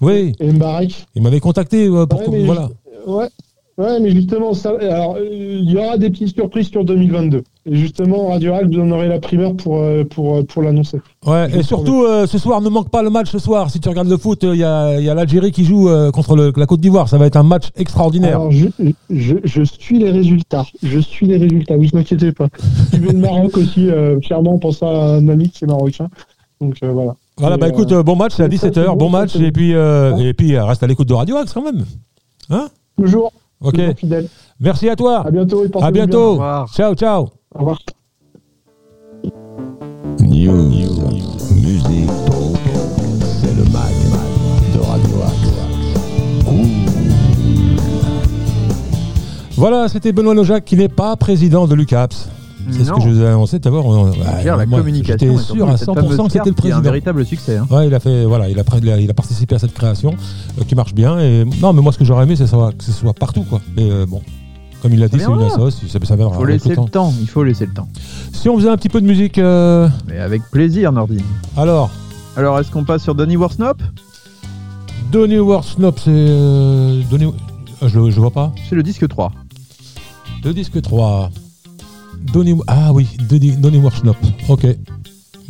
Oui, 0.00 0.32
Et 0.40 0.52
Mbarek. 0.52 1.06
il 1.14 1.22
m'avait 1.22 1.40
contacté 1.40 1.86
euh, 1.86 2.06
pour 2.06 2.20
Ouais, 2.20 2.26
que- 2.40 2.44
voilà. 2.46 2.68
Ouais. 3.06 3.28
Ouais, 3.76 3.98
mais 3.98 4.12
justement, 4.12 4.54
ça, 4.54 4.70
alors, 4.80 5.16
euh, 5.16 5.26
il 5.32 5.68
y 5.68 5.76
aura 5.76 5.98
des 5.98 6.08
petites 6.08 6.32
surprises 6.36 6.68
sur 6.70 6.84
2022. 6.84 7.42
Et 7.66 7.74
justement, 7.74 8.28
Radio 8.28 8.52
Rack, 8.52 8.66
vous 8.66 8.78
en 8.78 8.88
aurez 8.92 9.08
la 9.08 9.18
primeur 9.18 9.56
pour, 9.56 9.78
euh, 9.78 10.04
pour, 10.04 10.46
pour 10.46 10.62
l'annoncer. 10.62 10.98
Ouais, 11.26 11.48
Je 11.50 11.58
et 11.58 11.62
surtout, 11.64 12.04
euh, 12.04 12.28
ce 12.28 12.38
soir, 12.38 12.60
ne 12.60 12.68
manque 12.68 12.88
pas 12.90 13.02
le 13.02 13.10
match 13.10 13.32
ce 13.32 13.40
soir. 13.40 13.70
Si 13.70 13.80
tu 13.80 13.88
regardes 13.88 14.06
le 14.08 14.16
foot, 14.16 14.44
il 14.44 14.54
y 14.60 14.62
a, 14.62 15.00
y 15.00 15.08
a 15.08 15.14
l'Algérie 15.14 15.50
qui 15.50 15.64
joue 15.64 15.88
euh, 15.88 16.12
contre 16.12 16.36
le- 16.36 16.52
la 16.56 16.66
Côte 16.66 16.80
d'Ivoire. 16.82 17.08
Ça 17.08 17.18
va 17.18 17.26
être 17.26 17.36
un 17.36 17.42
match 17.42 17.70
extraordinaire. 17.74 18.36
Alors, 18.38 18.52
je, 18.52 18.66
je, 19.10 19.34
je 19.42 19.62
suis 19.64 19.98
les 19.98 20.10
résultats. 20.12 20.66
Je 20.84 21.00
suis 21.00 21.26
les 21.26 21.38
résultats, 21.38 21.76
vous 21.76 21.88
inquiétez 21.98 22.30
pas. 22.30 22.46
Je 22.92 22.98
vais 22.98 23.12
le 23.12 23.18
Maroc 23.18 23.56
aussi, 23.56 23.88
euh, 23.90 24.20
fièrement, 24.20 24.56
pense 24.58 24.84
à 24.84 24.86
un 25.16 25.26
ami 25.28 25.48
qui 25.50 25.64
est 25.64 25.66
marocain. 25.68 26.08
Donc, 26.60 26.76
voilà. 26.80 27.16
Voilà, 27.38 27.56
bah 27.56 27.66
euh, 27.66 27.70
écoute, 27.70 27.90
euh, 27.92 28.02
bon 28.02 28.16
match, 28.16 28.32
c'est 28.36 28.44
à 28.44 28.50
ça, 28.50 28.56
c'est 28.58 28.70
17h, 28.70 28.86
bon, 28.86 28.96
bon 28.96 29.10
ça, 29.12 29.18
match, 29.18 29.36
et 29.36 29.50
puis, 29.52 29.74
euh, 29.74 30.16
et 30.16 30.34
puis 30.34 30.54
euh, 30.54 30.64
reste 30.64 30.82
à 30.82 30.86
l'écoute 30.86 31.08
de 31.08 31.14
Radio 31.14 31.36
Axe 31.36 31.52
quand 31.52 31.62
même. 31.62 31.84
Hein? 32.50 32.68
Toujours, 32.96 33.32
Ok, 33.60 33.74
toujours 33.74 33.96
fidèle. 33.98 34.28
merci 34.60 34.88
à 34.88 34.96
toi. 34.96 35.26
À 35.26 35.30
bientôt 35.30 35.64
et 35.64 35.70
À 35.82 35.90
bien. 35.90 36.06
Bientôt. 36.06 36.30
revoir. 36.32 36.68
Ciao, 36.74 36.94
ciao. 36.94 37.28
Au 37.54 37.58
revoir. 37.58 37.78
News, 40.20 40.70
musique, 41.54 42.10
c'est 43.20 43.54
le 43.56 43.64
mag 43.72 43.94
de 44.74 44.80
Radio 44.80 45.22
Axe. 45.24 45.50
Voilà, 49.56 49.88
c'était 49.88 50.12
Benoît 50.12 50.34
Lojac 50.34 50.64
qui 50.64 50.76
n'est 50.76 50.88
pas 50.88 51.16
président 51.16 51.66
de 51.66 51.74
l'UCAPS. 51.74 52.28
C'est 52.70 52.84
ce 52.84 52.92
que 52.92 53.00
je 53.00 53.08
vous 53.08 53.20
ai 53.22 53.26
annoncé 53.26 53.60
tout 53.60 53.68
à 53.68 53.70
l'heure. 53.72 54.12
Gère 54.42 54.56
la 54.56 54.66
moi, 54.66 54.78
communication. 54.80 55.32
J'étais 55.32 55.42
sûr 55.42 55.68
à 55.68 55.76
cette 55.76 55.88
100% 55.88 55.94
fameuse 55.94 56.16
que 56.16 56.22
c'était 56.24 56.38
le 56.38 56.46
est 56.46 56.50
un 56.50 56.52
président. 56.54 56.80
véritable 56.80 57.24
succès. 57.26 57.56
hein. 57.58 57.66
Ouais, 57.70 57.86
il 57.86 57.94
a 57.94 58.00
fait, 58.00 58.24
voilà, 58.24 58.48
il 58.48 58.58
a, 58.58 58.62
il 59.00 59.10
a- 59.10 59.14
participé 59.14 59.54
à 59.54 59.58
cette 59.58 59.74
création 59.74 60.14
euh, 60.58 60.64
qui 60.64 60.74
marche 60.74 60.94
bien. 60.94 61.18
Et 61.20 61.44
non, 61.60 61.72
mais 61.72 61.82
moi, 61.82 61.92
ce 61.92 61.98
que 61.98 62.04
j'aurais 62.04 62.24
aimé, 62.24 62.36
c'est 62.36 62.44
que 62.44 62.84
ce 62.84 62.92
soit- 62.92 63.12
partout, 63.14 63.42
quoi. 63.44 63.60
Mais 63.76 63.90
euh, 63.90 64.06
bon, 64.06 64.22
comme 64.82 64.92
il 64.92 65.00
l'a 65.00 65.08
dit, 65.08 65.18
c'est 65.18 65.26
une 65.30 65.42
assoce, 65.42 65.80
ça, 65.88 65.98
ça 66.02 66.16
viendra 66.16 66.34
Il 66.36 66.38
faut 66.38 66.44
laisser 66.44 66.68
le 66.70 66.76
temps. 66.76 66.84
le 66.84 66.90
temps. 66.90 67.14
Il 67.20 67.28
faut 67.28 67.44
laisser 67.44 67.66
le 67.66 67.72
temps. 67.72 67.88
Si 68.32 68.48
on 68.48 68.56
faisait 68.58 68.68
un 68.70 68.76
petit 68.76 68.88
peu 68.88 69.00
de 69.00 69.06
musique, 69.06 69.38
euh, 69.38 69.88
Mais 70.08 70.18
avec 70.18 70.42
plaisir, 70.50 70.92
Nordine. 70.92 71.22
alors, 71.56 71.90
Alors, 72.36 72.58
est-ce 72.58 72.70
qu'on 72.70 72.84
passe 72.84 73.02
sur 73.02 73.14
Donny 73.14 73.36
Warsnop? 73.36 73.80
Donny 75.12 75.38
Warsnop, 75.38 75.98
c'est 76.00 76.10
Donny, 77.10 77.32
je, 77.82 78.10
je 78.10 78.20
vois 78.20 78.30
pas. 78.32 78.52
C'est 78.68 78.74
le 78.74 78.82
disque 78.82 79.06
3. 79.06 79.30
Le 80.44 80.52
disque 80.52 80.82
3. 80.82 81.30
Ah 82.66 82.92
oui, 82.92 83.08
Donny, 83.28 83.52
Donny 83.52 83.78
Warsnop. 83.78 84.16
Ok. 84.48 84.66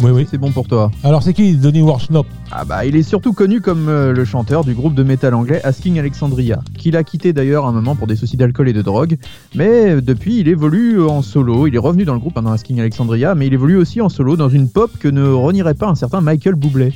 Oui, 0.01 0.11
oui. 0.11 0.27
C'est 0.29 0.39
bon 0.39 0.51
pour 0.51 0.67
toi. 0.67 0.91
Alors, 1.05 1.23
c'est 1.23 1.33
qui 1.33 1.55
Donny 1.55 1.81
Warsnop? 1.81 2.27
Ah 2.51 2.65
bah, 2.65 2.85
il 2.85 2.97
est 2.97 3.03
surtout 3.03 3.33
connu 3.33 3.61
comme 3.61 3.89
euh, 3.89 4.13
le 4.13 4.25
chanteur 4.25 4.65
du 4.65 4.75
groupe 4.75 4.95
de 4.95 5.03
métal 5.03 5.35
anglais 5.35 5.61
Asking 5.63 5.99
Alexandria, 5.99 6.61
qu'il 6.77 6.97
a 6.97 7.05
quitté 7.05 7.33
d'ailleurs 7.33 7.65
un 7.67 7.73
moment 7.73 7.95
pour 7.95 8.07
des 8.07 8.17
soucis 8.17 8.37
d'alcool 8.37 8.69
et 8.69 8.73
de 8.73 8.83
drogue, 8.83 9.17
mais 9.55 9.93
euh, 9.93 10.01
depuis 10.01 10.41
il 10.41 10.49
évolue 10.49 11.01
en 11.03 11.23
solo, 11.23 11.67
il 11.67 11.75
est 11.75 11.79
revenu 11.79 12.05
dans 12.05 12.15
le 12.15 12.21
groupe 12.21 12.35
dans 12.35 12.51
Asking 12.51 12.81
Alexandria, 12.81 13.35
mais 13.35 13.47
il 13.47 13.55
évolue 13.55 13.77
aussi 13.77 14.01
en 14.01 14.09
solo 14.09 14.37
dans 14.37 14.49
une 14.49 14.69
pop 14.69 14.91
que 14.99 15.09
ne 15.09 15.27
renierait 15.29 15.75
pas 15.75 15.89
un 15.89 15.95
certain 15.95 16.21
Michael 16.21 16.57
Bublé. 16.57 16.93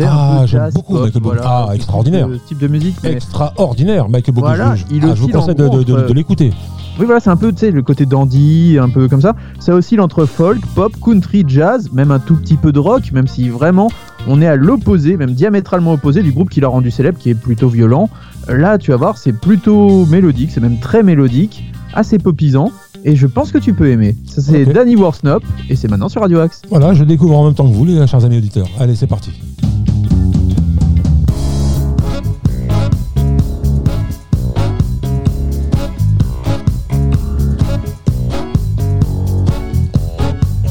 Ah, 0.00 0.38
un 0.38 0.40
peu 0.40 0.46
j'aime 0.46 0.60
jazz, 0.60 0.74
beaucoup 0.74 0.94
Michael 0.94 1.12
Bublé. 1.12 1.22
voilà, 1.22 1.42
Ah, 1.44 1.62
ce 1.66 1.72
type 1.72 1.76
extraordinaire. 1.76 2.28
de- 2.28 2.36
type 2.36 2.58
de 2.58 2.66
musique, 2.68 2.96
mais 3.02 3.12
Extraordinaire, 3.12 4.08
Michael 4.08 4.34
Bublé. 4.34 4.48
Voilà, 4.48 4.76
je, 4.76 4.84
il 4.90 5.04
ah, 5.04 5.14
je 5.14 5.20
vous 5.22 5.28
conseille 5.28 5.54
de, 5.54 6.12
l'écouter. 6.12 6.52
Oui, 6.98 7.06
voilà, 7.06 7.18
c'est 7.20 7.30
un 7.30 7.36
peu, 7.36 7.52
tu 7.52 7.58
sais, 7.58 7.70
le 7.72 7.82
côté 7.82 8.06
dandy, 8.06 8.78
un 8.80 8.88
peu 8.88 9.08
comme 9.08 9.20
ça. 9.20 9.34
Ça 9.58 9.74
oscille 9.74 10.00
entre 10.00 10.26
folk, 10.26 10.64
pop, 10.76 10.92
country, 11.04 11.44
jazz, 11.46 11.90
même 11.92 12.12
un 12.12 12.20
tout 12.20 12.36
petit 12.36 12.56
peu 12.56 12.70
de 12.70 12.78
rock, 12.78 13.10
même 13.12 13.26
si 13.26 13.48
vraiment 13.48 13.88
on 14.28 14.40
est 14.40 14.46
à 14.46 14.54
l'opposé, 14.54 15.16
même 15.16 15.32
diamétralement 15.32 15.92
opposé 15.92 16.22
du 16.22 16.30
groupe 16.32 16.50
qui 16.50 16.60
l'a 16.60 16.68
rendu 16.68 16.90
célèbre, 16.92 17.18
qui 17.18 17.30
est 17.30 17.34
plutôt 17.34 17.68
violent. 17.68 18.08
Là, 18.48 18.78
tu 18.78 18.92
vas 18.92 18.96
voir, 18.96 19.18
c'est 19.18 19.32
plutôt 19.32 20.06
mélodique, 20.06 20.50
c'est 20.52 20.60
même 20.60 20.78
très 20.78 21.02
mélodique, 21.02 21.64
assez 21.94 22.18
popisant, 22.18 22.70
et 23.04 23.16
je 23.16 23.26
pense 23.26 23.50
que 23.50 23.58
tu 23.58 23.74
peux 23.74 23.88
aimer. 23.90 24.16
Ça, 24.26 24.40
c'est. 24.40 24.64
Danny 24.64 24.94
Warsnop, 24.94 25.42
et 25.68 25.74
c'est 25.76 25.88
maintenant 25.88 26.08
sur 26.08 26.20
Radio 26.20 26.38
Axe. 26.40 26.62
Voilà, 26.70 26.94
je 26.94 27.02
découvre 27.02 27.36
en 27.36 27.44
même 27.46 27.54
temps 27.54 27.68
que 27.68 27.74
vous, 27.74 27.84
les 27.84 28.06
chers 28.06 28.24
amis 28.24 28.38
auditeurs. 28.38 28.68
Allez, 28.78 28.94
c'est 28.94 29.08
parti. 29.08 29.32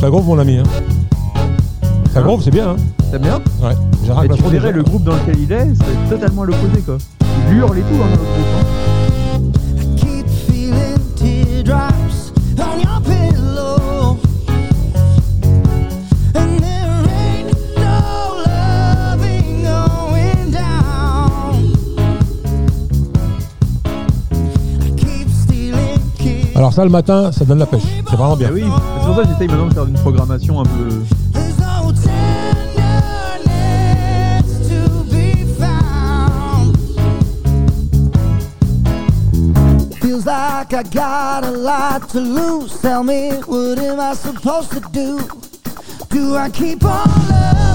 Ça 0.04 0.10
groove, 0.10 0.26
mon 0.26 0.38
ami. 0.40 0.58
Hein. 0.58 0.64
Ça 2.14 2.20
Hein 2.20 2.24
groove, 2.24 2.42
c'est 2.44 2.52
bien. 2.52 2.72
Hein. 2.72 2.76
T'aimes 3.10 3.22
bien 3.22 3.40
Ouais, 3.62 3.74
j'ai 4.04 4.12
Et 4.26 4.30
tu 4.36 4.44
verrais 4.44 4.50
déjà. 4.50 4.72
le 4.72 4.84
groupe 4.84 5.04
dans 5.04 5.14
lequel 5.14 5.40
il 5.40 5.52
est, 5.52 5.68
c'est 5.76 6.10
totalement 6.10 6.42
à 6.42 6.46
l'opposé, 6.48 6.82
quoi. 6.82 6.98
Il 7.50 7.58
hurle 7.58 7.78
et 7.78 7.82
tout, 7.82 7.96
hein, 7.96 8.10
dans 8.12 8.18
l'autre 8.18 8.34
groupe, 8.34 8.54
hein. 8.58 8.64
Keep 9.96 10.28
feeling 10.28 11.00
teardrops 11.16 12.03
Alors 26.56 26.72
ça, 26.72 26.84
le 26.84 26.90
matin, 26.92 27.32
ça 27.32 27.46
donne 27.46 27.60
la 27.60 27.66
pêche. 27.66 27.82
C'est 28.08 28.16
vraiment 28.16 28.36
bien. 28.36 28.50
Ah 28.52 28.54
oui, 28.54 28.64
c'est 28.64 29.06
pour 29.08 29.16
ça 29.16 29.24
que 29.24 29.30
j'essaye 29.30 29.48
maintenant 29.48 29.68
de 29.68 29.74
faire 29.74 29.86
une 29.86 29.94
programmation 29.96 30.60
un 30.60 30.64
peu... 30.64 30.90
There's 31.34 31.58
no 31.58 31.92
tenderness 31.92 32.84
to 34.70 35.04
be 35.12 35.46
found. 35.58 36.78
Feels 40.00 40.26
like 40.26 40.74
I 40.74 40.84
got 40.84 41.44
a 41.44 41.52
lot 41.52 42.08
to 42.10 42.20
lose. 42.20 42.80
Tell 42.82 43.04
me, 43.04 43.32
what 43.48 43.80
am 43.80 44.00
I 44.00 44.14
supposed 44.14 44.72
to 44.72 44.80
do? 44.92 45.20
Do 46.10 46.36
I 46.36 46.50
keep 46.52 46.86
on 46.86 47.10
loving? 47.30 47.73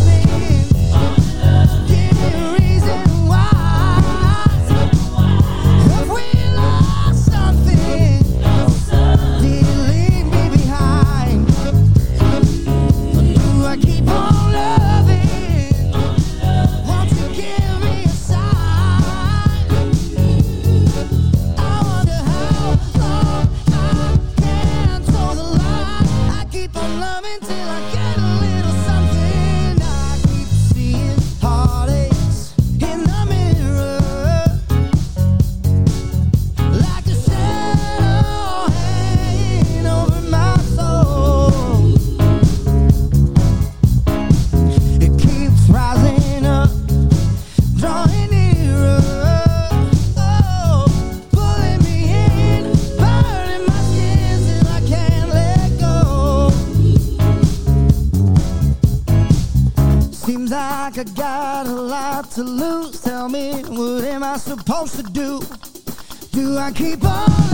Supposed 64.68 64.96
to 64.96 65.02
do? 65.02 65.40
Do 66.30 66.58
I 66.58 66.70
keep 66.72 67.02
on 67.02 67.47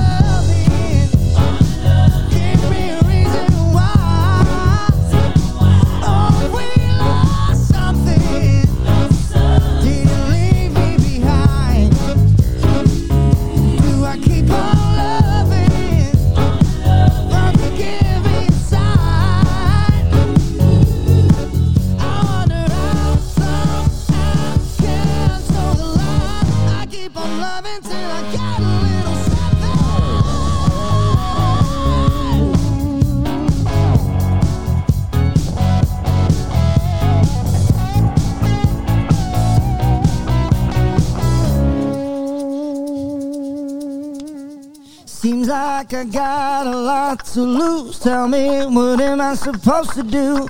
like 45.54 45.94
I 45.94 46.04
got 46.04 46.66
a 46.66 46.76
lot 46.76 47.24
to 47.34 47.40
lose. 47.40 48.00
Tell 48.00 48.26
me, 48.26 48.66
what 48.66 49.00
am 49.00 49.20
I 49.20 49.34
supposed 49.34 49.92
to 49.92 50.02
do? 50.02 50.48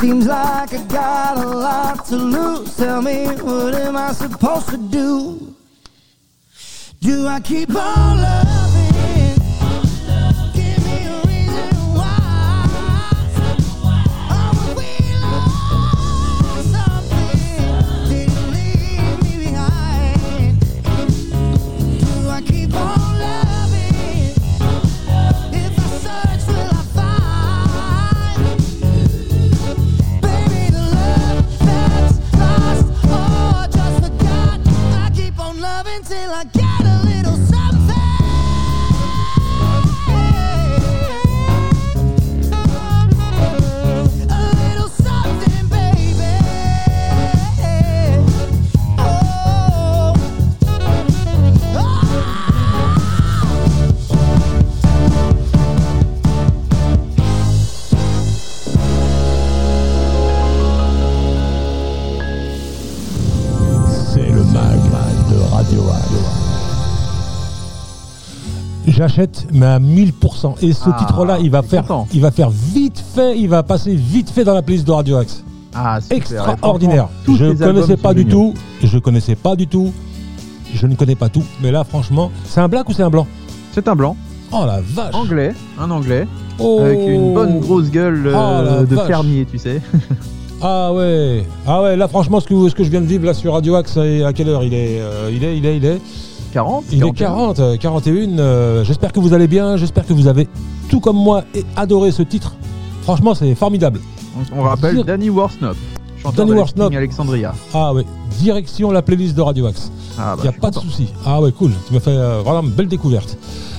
Seems 0.00 0.26
like 0.26 0.72
I 0.72 0.82
got 0.84 1.36
a 1.36 1.48
lot 1.48 2.06
to 2.06 2.16
lose. 2.16 2.74
Tell 2.76 3.02
me, 3.02 3.26
what 3.48 3.74
am 3.74 3.96
I 3.96 4.12
supposed 4.12 4.68
to 4.70 4.78
do? 4.78 5.54
Do 7.00 7.26
I 7.26 7.38
keep 7.40 7.68
on 7.76 8.22
loving? 8.22 8.53
J'achète, 68.94 69.46
mais 69.52 69.66
à 69.66 69.78
1000%. 69.80 70.54
Et 70.62 70.72
ce 70.72 70.84
Ah, 70.86 70.96
titre-là, 70.98 71.38
il 71.40 71.50
va 71.50 71.62
faire, 71.62 71.84
il 72.12 72.20
va 72.20 72.30
faire 72.30 72.50
vite 72.50 73.02
fait, 73.14 73.36
il 73.38 73.48
va 73.48 73.62
passer 73.62 73.94
vite 73.94 74.30
fait 74.30 74.44
dans 74.44 74.54
la 74.54 74.62
playlist 74.62 74.86
de 74.86 74.92
Radio 74.92 75.16
Axe. 75.16 75.42
Ah. 75.74 75.98
Extraordinaire. 76.10 77.08
Je 77.26 77.44
ne 77.46 77.54
connaissais 77.54 77.96
pas 77.96 78.14
du 78.14 78.24
tout. 78.26 78.54
Je 78.82 78.98
connaissais 78.98 79.34
pas 79.34 79.56
du 79.56 79.66
tout. 79.66 79.92
Je 80.72 80.86
ne 80.86 80.94
connais 80.94 81.16
pas 81.16 81.28
tout. 81.28 81.42
Mais 81.62 81.70
là, 81.72 81.82
franchement, 81.84 82.30
c'est 82.44 82.60
un 82.60 82.68
black 82.68 82.88
ou 82.88 82.92
c'est 82.92 83.02
un 83.02 83.10
blanc? 83.10 83.26
C'est 83.72 83.88
un 83.88 83.96
blanc, 83.96 84.16
Oh 84.52 84.64
la 84.66 84.80
vache. 84.80 85.14
anglais, 85.14 85.52
un 85.80 85.90
anglais, 85.90 86.28
Oh. 86.60 86.78
avec 86.80 86.98
une 87.08 87.34
bonne 87.34 87.58
grosse 87.58 87.90
gueule 87.90 88.28
euh, 88.28 88.32
Oh, 88.36 88.64
la 88.64 88.84
de 88.84 88.94
vache. 88.94 89.06
fermier, 89.08 89.46
tu 89.50 89.58
sais. 89.58 89.80
Ah 90.66 90.92
ouais. 90.94 91.44
Ah 91.66 91.82
ouais. 91.82 91.96
Là, 91.96 92.08
franchement, 92.08 92.40
ce 92.40 92.46
que, 92.46 92.68
ce 92.70 92.74
que 92.74 92.84
je 92.84 92.90
viens 92.90 93.00
de 93.02 93.06
vivre 93.06 93.26
là 93.26 93.34
sur 93.34 93.52
Radio 93.52 93.74
Axe, 93.74 93.96
à 93.98 94.32
quelle 94.32 94.48
heure? 94.48 94.62
Il 94.64 94.72
est 94.72 94.98
euh, 95.00 95.30
Il 95.30 95.44
est, 95.44 95.58
il 95.58 95.66
est, 95.66 95.76
il 95.76 95.84
est. 95.84 96.00
40 96.54 96.84
Il 96.92 97.04
est 97.04 97.10
40, 97.12 97.58
euh, 97.58 97.76
41. 97.76 98.38
euh, 98.38 98.84
J'espère 98.84 99.12
que 99.12 99.18
vous 99.20 99.34
allez 99.34 99.48
bien. 99.48 99.76
J'espère 99.76 100.06
que 100.06 100.12
vous 100.12 100.28
avez, 100.28 100.48
tout 100.88 101.00
comme 101.00 101.16
moi, 101.16 101.42
et 101.54 101.64
adoré 101.76 102.12
ce 102.12 102.22
titre. 102.22 102.54
Franchement, 103.02 103.34
c'est 103.34 103.54
formidable. 103.56 104.00
On, 104.52 104.60
on 104.60 104.62
rappelle 104.62 104.94
Dire- 104.94 105.04
Danny 105.04 105.30
Warsnop, 105.30 105.76
chanteur 106.22 106.46
Danny 106.46 106.50
de 106.52 106.56
Warsnop. 106.56 106.94
Alexandria. 106.94 107.52
Ah 107.74 107.92
ouais. 107.92 108.04
Direction 108.38 108.90
la 108.92 109.02
playlist 109.02 109.34
de 109.36 109.42
Radio 109.42 109.66
Axe. 109.66 109.90
Ah, 110.16 110.34
bah, 110.36 110.42
Il 110.44 110.48
n'y 110.50 110.56
a 110.56 110.60
pas 110.60 110.70
de 110.70 110.76
souci. 110.76 111.08
Ah 111.26 111.40
ouais, 111.40 111.50
cool. 111.52 111.72
Tu 111.88 111.92
m'as 111.94 112.00
fait 112.00 112.10
euh, 112.16 112.40
vraiment 112.44 112.62
une 112.62 112.70
belle 112.70 112.88
découverte. 112.88 113.36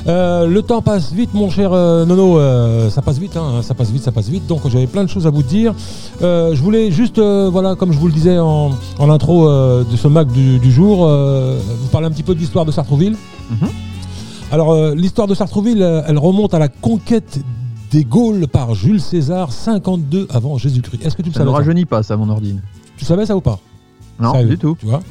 Euh, 0.08 0.46
le 0.46 0.62
temps 0.62 0.82
passe 0.84 1.12
vite, 1.12 1.34
mon 1.34 1.50
cher 1.50 1.74
euh, 1.74 2.06
Nono. 2.06 2.38
euh, 2.38 2.90
ça 2.92 3.02
passe 3.02 3.18
vite, 3.18 3.36
hein, 3.38 3.62
ça 3.64 3.74
passe 3.74 3.90
vite, 3.90 4.04
ça 4.04 4.12
passe 4.12 4.30
vite. 4.30 4.46
Donc 4.46 4.68
j'avais 4.68 4.86
plein 4.86 5.04
de 5.04 5.10
choses 5.10 5.26
à 5.26 5.32
vous 5.32 5.42
dire. 5.44 5.74
Je 6.22 6.62
voulais 6.62 6.92
juste, 6.92 7.20
voilà, 7.20 7.76
comme 7.76 7.92
je 7.92 7.98
vous 8.00 8.08
le 8.08 8.14
disais 8.14 8.38
en, 8.38 8.72
en 9.00 9.10
intro 9.10 9.48
de 9.50 9.96
ce 9.96 10.08
Mac 10.08 10.32
du, 10.32 10.60
du 10.60 10.72
jour, 10.72 11.08
vous 11.08 11.88
parler 11.92 12.08
un 12.08 12.12
petit 12.12 12.24
peu 12.24 12.36
de 12.36 12.40
l'histoire 12.40 12.66
de 12.66 12.72
Sartrouville. 12.72 13.16
Mhm. 13.50 13.70
Alors 14.52 14.76
l'histoire 14.94 15.28
de 15.28 15.34
Sartrouville, 15.34 15.82
elle 16.08 16.18
remonte 16.20 16.54
à 16.54 16.60
la 16.60 16.68
conquête 16.68 17.40
des 17.92 18.04
Gaules 18.04 18.48
par 18.48 18.76
Jules 18.76 19.02
César, 19.02 19.52
52 19.52 20.28
avant 20.32 20.58
Jésus-Christ. 20.58 21.04
Est-ce 21.06 21.16
que 21.16 21.22
tu 21.22 21.30
le 21.30 21.34
Ça 21.34 21.40
ne 21.42 21.46
savais 21.46 21.58
rajeunit 21.58 21.86
pas, 21.86 22.04
ça, 22.04 22.16
mon 22.18 22.30
ordine. 22.30 22.62
Tu 22.98 23.06
savais 23.06 23.26
ça 23.26 23.36
ou 23.36 23.42
pas? 23.42 23.60
Non, 24.20 24.34
Sérieux, 24.34 24.50
du 24.50 24.58
tout. 24.58 24.78
Tu 24.80 24.86
vois? 24.86 25.02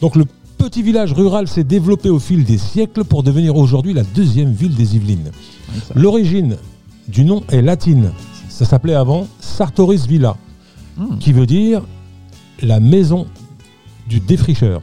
Donc 0.00 0.16
le 0.16 0.24
petit 0.62 0.82
village 0.82 1.12
rural 1.12 1.48
s'est 1.48 1.64
développé 1.64 2.08
au 2.08 2.20
fil 2.20 2.44
des 2.44 2.56
siècles 2.56 3.02
pour 3.02 3.24
devenir 3.24 3.56
aujourd'hui 3.56 3.92
la 3.94 4.04
deuxième 4.04 4.52
ville 4.52 4.76
des 4.76 4.94
Yvelines. 4.94 5.32
L'origine 5.96 6.56
du 7.08 7.24
nom 7.24 7.42
est 7.50 7.62
latine. 7.62 8.12
Ça 8.48 8.64
s'appelait 8.64 8.94
avant 8.94 9.26
Sartoris 9.40 10.06
Villa, 10.06 10.36
Hmm. 10.96 11.18
qui 11.18 11.32
veut 11.32 11.46
dire 11.46 11.82
la 12.60 12.78
maison 12.78 13.26
du 14.08 14.20
défricheur. 14.20 14.82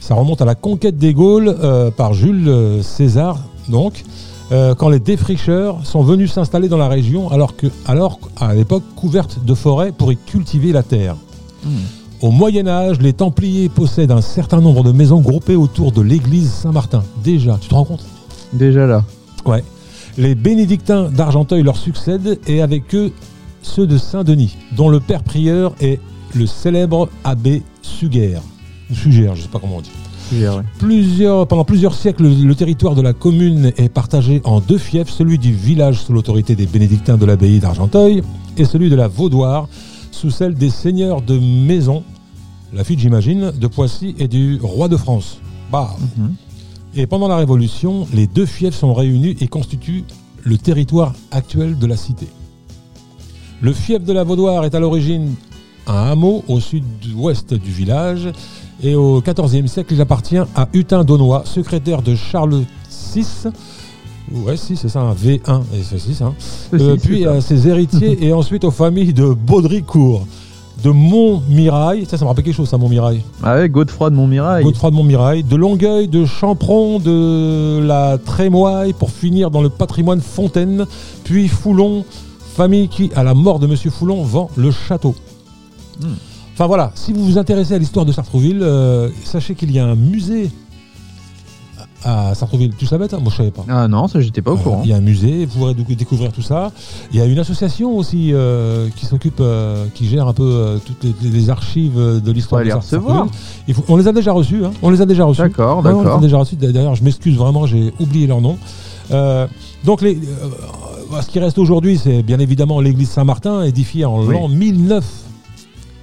Ça 0.00 0.14
remonte 0.14 0.42
à 0.42 0.44
la 0.44 0.54
conquête 0.54 0.96
des 0.96 1.12
Gaules 1.12 1.48
euh, 1.48 1.90
par 1.90 2.12
Jules 2.12 2.46
euh, 2.46 2.82
César, 2.82 3.40
donc, 3.68 4.04
euh, 4.52 4.76
quand 4.76 4.90
les 4.90 5.00
défricheurs 5.00 5.84
sont 5.84 6.02
venus 6.02 6.30
s'installer 6.30 6.68
dans 6.68 6.76
la 6.76 6.88
région, 6.88 7.30
alors 7.32 7.56
que, 7.56 7.66
alors 7.86 8.20
à 8.38 8.54
l'époque 8.54 8.84
couverte 8.94 9.44
de 9.44 9.54
forêts 9.54 9.90
pour 9.90 10.12
y 10.12 10.16
cultiver 10.16 10.70
la 10.72 10.84
terre. 10.84 11.16
Hmm. 11.64 11.70
Au 12.22 12.30
Moyen 12.30 12.68
Âge, 12.68 13.00
les 13.00 13.12
Templiers 13.12 13.68
possèdent 13.68 14.12
un 14.12 14.20
certain 14.20 14.60
nombre 14.60 14.84
de 14.84 14.92
maisons 14.92 15.20
groupées 15.20 15.56
autour 15.56 15.90
de 15.90 16.00
l'église 16.02 16.52
Saint-Martin. 16.52 17.02
Déjà, 17.24 17.58
tu 17.60 17.68
te 17.68 17.74
rends 17.74 17.84
compte? 17.84 18.04
Déjà 18.52 18.86
là. 18.86 19.04
Ouais. 19.44 19.64
Les 20.16 20.36
bénédictins 20.36 21.10
d'Argenteuil 21.10 21.64
leur 21.64 21.76
succèdent 21.76 22.38
et 22.46 22.62
avec 22.62 22.94
eux 22.94 23.10
ceux 23.62 23.88
de 23.88 23.98
Saint-Denis, 23.98 24.56
dont 24.76 24.88
le 24.88 25.00
père 25.00 25.24
prieur 25.24 25.74
est 25.80 25.98
le 26.36 26.46
célèbre 26.46 27.08
abbé 27.24 27.64
Suger. 27.82 28.36
Ou 28.88 28.94
Suger, 28.94 29.32
je 29.34 29.42
sais 29.42 29.48
pas 29.48 29.58
comment 29.58 29.78
on 29.78 29.80
dit. 29.80 29.90
Ouais. 30.32 30.62
Plusieurs, 30.78 31.48
pendant 31.48 31.64
plusieurs 31.64 31.94
siècles, 31.94 32.22
le, 32.22 32.46
le 32.46 32.54
territoire 32.54 32.94
de 32.94 33.02
la 33.02 33.14
commune 33.14 33.72
est 33.76 33.88
partagé 33.88 34.40
en 34.44 34.60
deux 34.60 34.78
fiefs, 34.78 35.10
celui 35.10 35.38
du 35.38 35.52
village 35.52 35.98
sous 35.98 36.12
l'autorité 36.12 36.54
des 36.54 36.66
bénédictins 36.66 37.16
de 37.16 37.26
l'abbaye 37.26 37.58
d'Argenteuil 37.58 38.22
et 38.56 38.64
celui 38.64 38.90
de 38.90 38.96
la 38.96 39.08
Vaudoire 39.08 39.66
sous 40.12 40.30
celle 40.30 40.54
des 40.54 40.70
seigneurs 40.70 41.20
de 41.20 41.36
Maison, 41.36 42.04
la 42.72 42.84
fille 42.84 42.98
j'imagine, 42.98 43.52
de 43.52 43.66
Poissy 43.66 44.14
et 44.18 44.28
du 44.28 44.58
roi 44.62 44.88
de 44.88 44.96
France. 44.96 45.38
Bah. 45.70 45.96
Mhm. 46.16 46.34
Et 46.94 47.06
pendant 47.06 47.28
la 47.28 47.36
Révolution, 47.36 48.06
les 48.12 48.26
deux 48.26 48.46
fiefs 48.46 48.74
sont 48.74 48.92
réunis 48.92 49.36
et 49.40 49.48
constituent 49.48 50.04
le 50.42 50.58
territoire 50.58 51.14
actuel 51.30 51.78
de 51.78 51.86
la 51.86 51.96
cité. 51.96 52.26
Le 53.60 53.72
fief 53.72 54.02
de 54.04 54.12
la 54.12 54.24
Vaudoire 54.24 54.64
est 54.64 54.74
à 54.74 54.80
l'origine 54.80 55.34
un 55.86 56.10
hameau 56.10 56.44
au 56.48 56.60
sud-ouest 56.60 57.54
du 57.54 57.70
village 57.70 58.30
et 58.82 58.94
au 58.94 59.22
XIVe 59.22 59.66
siècle, 59.66 59.94
il 59.94 60.00
appartient 60.00 60.38
à 60.38 60.68
Hutin 60.72 61.04
d'Aunois, 61.04 61.44
secrétaire 61.46 62.02
de 62.02 62.14
Charles 62.14 62.64
VI. 63.14 63.24
Ouais, 64.32 64.56
si, 64.56 64.76
c'est 64.76 64.88
ça, 64.88 65.00
un 65.00 65.14
V1, 65.14 65.62
et 65.74 65.82
c'est. 65.82 65.98
Ceci, 65.98 66.14
Euh, 66.74 66.96
puis 66.96 67.26
à 67.26 67.40
ses 67.40 67.68
héritiers 67.68 68.18
et 68.26 68.32
ensuite 68.32 68.64
aux 68.64 68.70
familles 68.70 69.12
de 69.12 69.32
Baudricourt, 69.32 70.26
de 70.82 70.90
Montmirail, 70.90 72.06
ça, 72.06 72.18
ça 72.18 72.24
me 72.24 72.28
rappelle 72.28 72.44
quelque 72.44 72.56
chose, 72.56 72.68
ça, 72.68 72.78
Montmirail. 72.78 73.22
Ah 73.42 73.56
ouais, 73.56 73.68
Godefroy 73.68 74.10
de 74.10 74.16
Montmirail. 74.16 74.64
Godefroy 74.64 74.90
de 74.90 74.96
Montmirail, 74.96 75.42
de 75.44 75.56
Longueuil, 75.56 76.08
de 76.08 76.24
Champron, 76.24 76.98
de 76.98 77.80
la 77.80 78.18
Trémoille, 78.18 78.92
pour 78.92 79.10
finir 79.10 79.50
dans 79.50 79.62
le 79.62 79.68
patrimoine 79.68 80.20
Fontaine, 80.20 80.86
puis 81.24 81.48
Foulon, 81.48 82.04
famille 82.56 82.88
qui, 82.88 83.10
à 83.14 83.22
la 83.22 83.34
mort 83.34 83.58
de 83.58 83.66
Monsieur 83.66 83.90
Foulon, 83.90 84.22
vend 84.22 84.50
le 84.56 84.70
château. 84.70 85.14
Hmm. 86.00 86.14
Enfin 86.54 86.66
voilà, 86.66 86.92
si 86.94 87.12
vous 87.12 87.24
vous 87.24 87.38
intéressez 87.38 87.74
à 87.74 87.78
l'histoire 87.78 88.04
de 88.04 88.12
Sartrouville, 88.12 88.62
euh, 88.62 89.08
sachez 89.24 89.54
qu'il 89.54 89.72
y 89.72 89.78
a 89.78 89.86
un 89.86 89.94
musée 89.94 90.50
à 92.04 92.34
Sartrouville. 92.34 92.72
Tu 92.76 92.86
savais, 92.86 93.08
toi 93.08 93.18
Moi, 93.20 93.30
je 93.30 93.36
savais 93.36 93.50
pas. 93.50 93.64
Ah 93.68 93.88
non, 93.88 94.08
ça 94.08 94.20
j'étais 94.20 94.42
pas 94.42 94.52
au 94.52 94.56
Voilà, 94.56 94.70
courant. 94.70 94.82
Il 94.84 94.90
y 94.90 94.92
a 94.92 94.96
un 94.96 95.00
musée, 95.00 95.46
vous 95.46 95.58
pourrez 95.58 95.74
découvrir 95.74 96.32
tout 96.32 96.42
ça. 96.42 96.72
Il 97.12 97.18
y 97.18 97.22
a 97.22 97.24
une 97.26 97.38
association 97.38 97.96
aussi 97.96 98.30
euh, 98.32 98.88
qui 98.96 99.06
s'occupe, 99.06 99.40
euh, 99.40 99.86
qui 99.94 100.06
gère 100.06 100.26
un 100.28 100.32
peu 100.32 100.42
euh, 100.44 100.78
toutes 100.84 101.04
les, 101.22 101.30
les 101.30 101.50
archives 101.50 101.98
euh, 101.98 102.20
de 102.20 102.32
l'histoire 102.32 102.64
de 102.64 102.70
Sartrouville. 102.70 103.30
Il 103.68 103.74
faut- 103.74 103.84
on 103.88 103.96
les 103.96 104.08
a 104.08 104.12
déjà 104.12 104.32
reçus. 104.32 104.64
hein. 104.64 104.72
On 104.82 104.90
les 104.90 105.00
a 105.00 105.06
déjà 105.06 105.24
reçus. 105.24 105.42
D'accord, 105.42 105.78
Ouais, 105.84 105.90
on 105.90 105.94
les 105.94 106.00
a 106.00 106.04
d'accord. 106.04 106.20
déjà 106.20 106.36
reçus. 106.38 106.56
D'ailleurs, 106.56 106.94
je 106.94 107.04
m'excuse 107.04 107.36
vraiment, 107.36 107.66
j'ai 107.66 107.92
oublié 108.00 108.26
leur 108.26 108.40
nom. 108.40 108.56
Euh, 109.10 109.46
donc, 109.84 110.00
les, 110.02 110.16
euh, 110.16 111.20
ce 111.20 111.26
qui 111.28 111.38
reste 111.38 111.58
aujourd'hui, 111.58 111.98
c'est 111.98 112.22
bien 112.22 112.38
évidemment 112.38 112.80
l'église 112.80 113.10
Saint-Martin, 113.10 113.62
édifiée 113.62 114.04
en 114.04 114.22
Oui. 114.24 114.34
l'an 114.34 114.48
1009. 114.48 115.04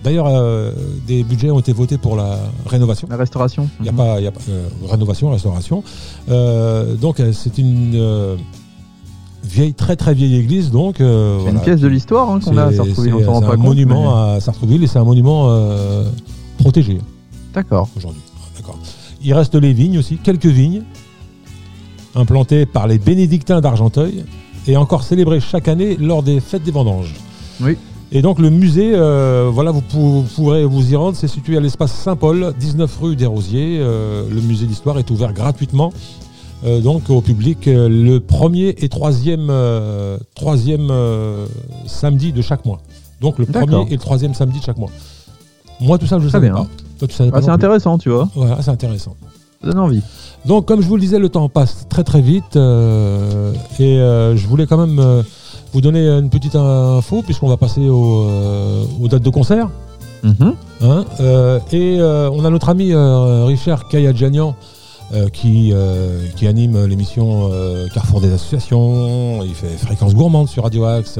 D'ailleurs, 0.03 0.27
euh, 0.27 0.71
des 1.07 1.23
budgets 1.23 1.51
ont 1.51 1.59
été 1.59 1.73
votés 1.73 1.97
pour 1.97 2.15
la 2.15 2.39
rénovation. 2.65 3.07
La 3.11 3.17
restauration. 3.17 3.69
Il 3.79 3.83
n'y 3.83 3.89
a 3.89 3.91
Mhm. 3.91 3.97
pas, 3.97 4.19
il 4.19 4.23
y 4.23 4.27
a 4.27 4.31
pas 4.31 4.39
euh, 4.49 4.67
rénovation, 4.89 5.29
restauration. 5.29 5.83
Euh, 6.29 6.95
donc 6.95 7.21
c'est 7.33 7.57
une 7.57 8.37
vieille, 9.43 9.73
très 9.73 9.95
très 9.95 10.13
vieille 10.13 10.35
église. 10.37 10.71
Donc 10.71 10.95
C'est 10.99 11.03
voilà. 11.03 11.51
une 11.51 11.59
pièce 11.61 11.81
de 11.81 11.87
l'histoire 11.87 12.29
hein, 12.29 12.39
qu'on 12.43 12.55
a 12.57 12.65
à 12.65 12.71
Sartrouville, 12.73 13.13
c'est- 13.17 13.27
un 13.27 13.57
monument 13.57 14.23
à 14.23 14.39
Sartrouville 14.39 14.83
et 14.83 14.87
c'est 14.87 14.99
un 14.99 15.03
monument 15.03 15.49
protégé 16.59 16.99
D'accord. 17.53 17.89
aujourd'hui. 17.97 18.21
D'accord. 18.57 18.77
Il 19.21 19.33
reste 19.33 19.55
les 19.55 19.73
vignes 19.73 19.97
aussi, 19.97 20.17
quelques 20.17 20.45
vignes 20.45 20.83
implantées 22.15 22.65
par 22.65 22.87
les 22.87 22.97
bénédictins 22.99 23.61
d'Argenteuil 23.61 24.23
et 24.67 24.77
encore 24.77 25.03
célébrées 25.03 25.39
chaque 25.39 25.67
année 25.67 25.97
lors 25.97 26.23
des 26.23 26.39
fêtes 26.39 26.63
des 26.63 26.71
vendanges. 26.71 27.13
Oui. 27.61 27.77
Et 28.11 28.21
donc 28.23 28.39
le 28.39 28.49
musée, 28.49 28.91
euh, 28.95 29.49
voilà, 29.53 29.69
vous, 29.71 29.81
pou- 29.81 30.21
vous 30.21 30.27
pourrez 30.35 30.65
vous 30.65 30.91
y 30.91 30.95
rendre. 30.95 31.15
C'est 31.15 31.27
situé 31.27 31.57
à 31.57 31.59
l'espace 31.59 31.91
Saint-Paul, 31.91 32.53
19 32.59 32.97
rue 32.99 33.15
des 33.15 33.27
Rosiers. 33.27 33.77
Euh, 33.79 34.23
le 34.29 34.41
musée 34.41 34.65
d'histoire 34.65 34.97
est 34.97 35.09
ouvert 35.11 35.31
gratuitement. 35.33 35.93
euh, 36.65 36.81
donc 36.81 37.09
au 37.09 37.21
public 37.21 37.59
le 37.67 38.17
premier 38.19 38.69
et 38.79 38.89
troisième, 38.89 39.51
troisième 40.35 40.91
samedi 41.85 42.31
de 42.33 42.41
chaque 42.41 42.65
mois. 42.65 42.79
Donc 43.21 43.37
le 43.37 43.45
premier 43.45 43.75
et 43.89 43.91
le 43.95 43.97
troisième 43.99 44.33
samedi 44.33 44.59
de 44.59 44.63
chaque 44.65 44.77
mois. 44.77 44.89
Moi 45.79 45.97
tout 45.97 46.07
ça 46.07 46.17
je 46.19 46.25
ne 46.25 46.29
savais 46.29 46.47
bien. 46.49 46.55
pas. 46.63 46.67
Ah, 47.27 47.31
pas 47.31 47.41
c'est 47.41 47.49
intéressant, 47.51 47.97
tu 47.97 48.09
vois. 48.09 48.27
Voilà, 48.35 48.61
c'est 48.61 48.71
intéressant. 48.71 49.15
Ça 49.61 49.67
donne 49.69 49.79
envie. 49.79 50.01
Donc, 50.45 50.65
comme 50.65 50.81
je 50.81 50.87
vous 50.87 50.95
le 50.95 51.01
disais, 51.01 51.19
le 51.19 51.27
temps 51.29 51.47
passe 51.49 51.85
très 51.89 52.03
très 52.03 52.21
vite 52.21 52.55
et 52.55 52.59
je 53.79 54.47
voulais 54.47 54.65
quand 54.67 54.77
même 54.85 55.23
vous 55.73 55.81
donner 55.81 56.07
une 56.07 56.29
petite 56.29 56.55
info 56.55 57.21
puisqu'on 57.23 57.47
va 57.49 57.57
passer 57.57 57.87
au, 57.89 58.23
euh, 58.23 58.83
aux 59.01 59.07
dates 59.07 59.23
de 59.23 59.29
concert. 59.29 59.69
Mhm. 60.23 60.55
hein. 60.81 61.05
Euh, 61.21 61.59
et 61.71 61.97
euh, 61.99 62.29
on 62.33 62.43
a 62.43 62.49
notre 62.49 62.69
ami 62.69 62.93
Richard 62.93 63.87
Kayadjanian 63.87 64.55
qui, 65.33 65.73
qui 66.35 66.45
anime 66.47 66.85
l'émission 66.85 67.49
Carrefour 67.93 68.21
des 68.21 68.31
associations. 68.31 69.41
Il 69.43 69.55
fait 69.55 69.75
Fréquence 69.77 70.13
Gourmande 70.13 70.47
sur 70.49 70.61
Radio 70.63 70.85
Axe. 70.85 71.17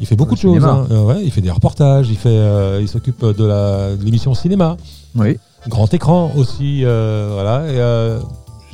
Il 0.00 0.06
fait 0.06 0.14
beaucoup 0.14 0.34
de 0.36 0.40
choses. 0.40 0.64
hein. 0.64 0.86
Ouais, 0.90 1.22
il 1.24 1.32
fait 1.32 1.40
des 1.40 1.50
reportages. 1.50 2.08
Il, 2.08 2.16
fait, 2.16 2.38
il 2.80 2.86
s'occupe 2.86 3.24
de 3.24 3.96
l'émission 4.04 4.32
cinéma 4.34 4.76
Oui. 5.16 5.38
grand 5.68 5.92
écran 5.92 6.30
aussi. 6.36 6.82
voilà. 6.84 7.64
Et, 7.68 8.20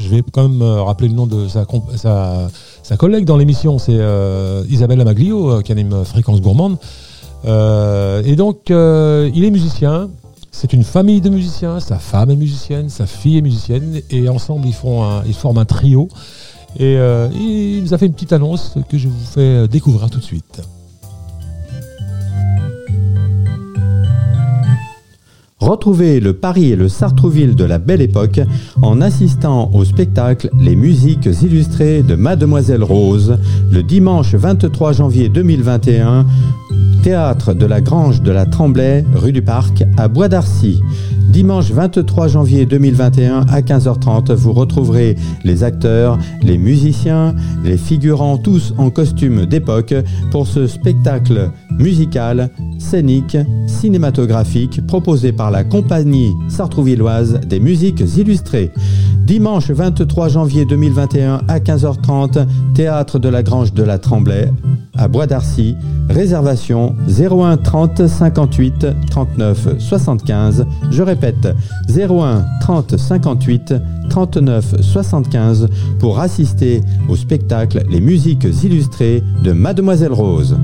je 0.00 0.08
vais 0.10 0.22
quand 0.30 0.46
même 0.48 0.62
rappeler 0.62 1.08
le 1.08 1.14
nom 1.14 1.26
de 1.26 1.48
sa, 1.48 1.64
sa, 1.96 2.48
sa 2.88 2.96
collègue 2.96 3.26
dans 3.26 3.36
l'émission, 3.36 3.78
c'est 3.78 3.98
euh, 3.98 4.64
Isabelle 4.70 4.98
Amaglio, 5.02 5.50
euh, 5.50 5.60
qui 5.60 5.72
anime 5.72 6.06
Fréquence 6.06 6.40
Gourmande. 6.40 6.78
Euh, 7.44 8.22
et 8.24 8.34
donc, 8.34 8.70
il 8.70 9.44
est 9.44 9.50
musicien. 9.50 10.08
C'est 10.50 10.72
une 10.72 10.84
famille 10.84 11.20
de 11.20 11.28
musiciens. 11.28 11.80
Sa 11.80 11.98
femme 11.98 12.30
est 12.30 12.36
musicienne, 12.36 12.88
sa 12.88 13.04
fille 13.04 13.36
est 13.36 13.42
musicienne, 13.42 14.00
et 14.10 14.30
ensemble 14.30 14.66
ils 14.66 14.72
font, 14.72 15.04
un- 15.04 15.22
forment 15.34 15.58
un 15.58 15.64
trio. 15.66 16.08
Et 16.78 16.94
il 17.34 17.82
nous 17.82 17.92
a 17.92 17.98
fait 17.98 18.06
une 18.06 18.14
petite 18.14 18.32
annonce 18.32 18.74
que 18.88 18.96
je 18.96 19.08
vous 19.08 19.24
fais 19.34 19.68
découvrir 19.68 20.08
tout 20.08 20.18
de 20.18 20.24
suite. 20.24 20.62
Retrouvez 25.60 26.20
le 26.20 26.34
Paris 26.34 26.70
et 26.70 26.76
le 26.76 26.88
Sartrouville 26.88 27.56
de 27.56 27.64
la 27.64 27.78
belle 27.78 28.00
époque 28.00 28.40
en 28.80 29.00
assistant 29.00 29.70
au 29.74 29.84
spectacle 29.84 30.50
Les 30.60 30.76
musiques 30.76 31.28
illustrées 31.42 32.04
de 32.04 32.14
Mademoiselle 32.14 32.84
Rose 32.84 33.38
le 33.72 33.82
dimanche 33.82 34.36
23 34.36 34.92
janvier 34.92 35.28
2021, 35.28 36.26
théâtre 37.02 37.54
de 37.54 37.66
la 37.66 37.80
Grange 37.80 38.22
de 38.22 38.30
la 38.30 38.46
Tremblay, 38.46 39.04
rue 39.14 39.32
du 39.32 39.42
Parc, 39.42 39.82
à 39.96 40.06
Bois 40.06 40.28
d'Arcy. 40.28 40.80
Dimanche 41.28 41.70
23 41.70 42.28
janvier 42.28 42.64
2021 42.64 43.40
à 43.50 43.60
15h30, 43.60 44.32
vous 44.32 44.54
retrouverez 44.54 45.14
les 45.44 45.62
acteurs, 45.62 46.18
les 46.42 46.56
musiciens, 46.56 47.34
les 47.62 47.76
figurants 47.76 48.38
tous 48.38 48.72
en 48.78 48.88
costume 48.88 49.44
d'époque 49.44 49.94
pour 50.30 50.46
ce 50.46 50.66
spectacle 50.66 51.50
musical, 51.78 52.50
scénique, 52.78 53.36
cinématographique 53.66 54.86
proposé 54.86 55.32
par 55.32 55.50
la 55.50 55.64
compagnie 55.64 56.32
sartrouvilloise 56.48 57.40
des 57.46 57.60
musiques 57.60 58.02
illustrées. 58.16 58.72
Dimanche 59.18 59.70
23 59.70 60.28
janvier 60.28 60.64
2021 60.64 61.42
à 61.46 61.58
15h30, 61.58 62.46
théâtre 62.74 63.18
de 63.18 63.28
la 63.28 63.42
Grange 63.42 63.74
de 63.74 63.82
la 63.82 63.98
Tremblay 63.98 64.50
à 64.96 65.08
Bois 65.08 65.26
d'Arcy. 65.26 65.76
Réservation 66.08 66.96
01 67.06 67.58
30 67.58 68.06
58 68.06 68.86
39 69.10 69.78
75. 69.78 70.66
Je 70.90 71.02
répète 71.02 71.17
01 71.88 72.44
30 72.60 72.96
58 72.96 73.74
39 74.10 74.80
75 74.80 75.68
pour 75.98 76.18
assister 76.20 76.80
au 77.08 77.16
spectacle 77.16 77.84
Les 77.90 78.00
musiques 78.00 78.46
illustrées 78.62 79.22
de 79.42 79.52
Mademoiselle 79.52 80.12
Rose. 80.12 80.56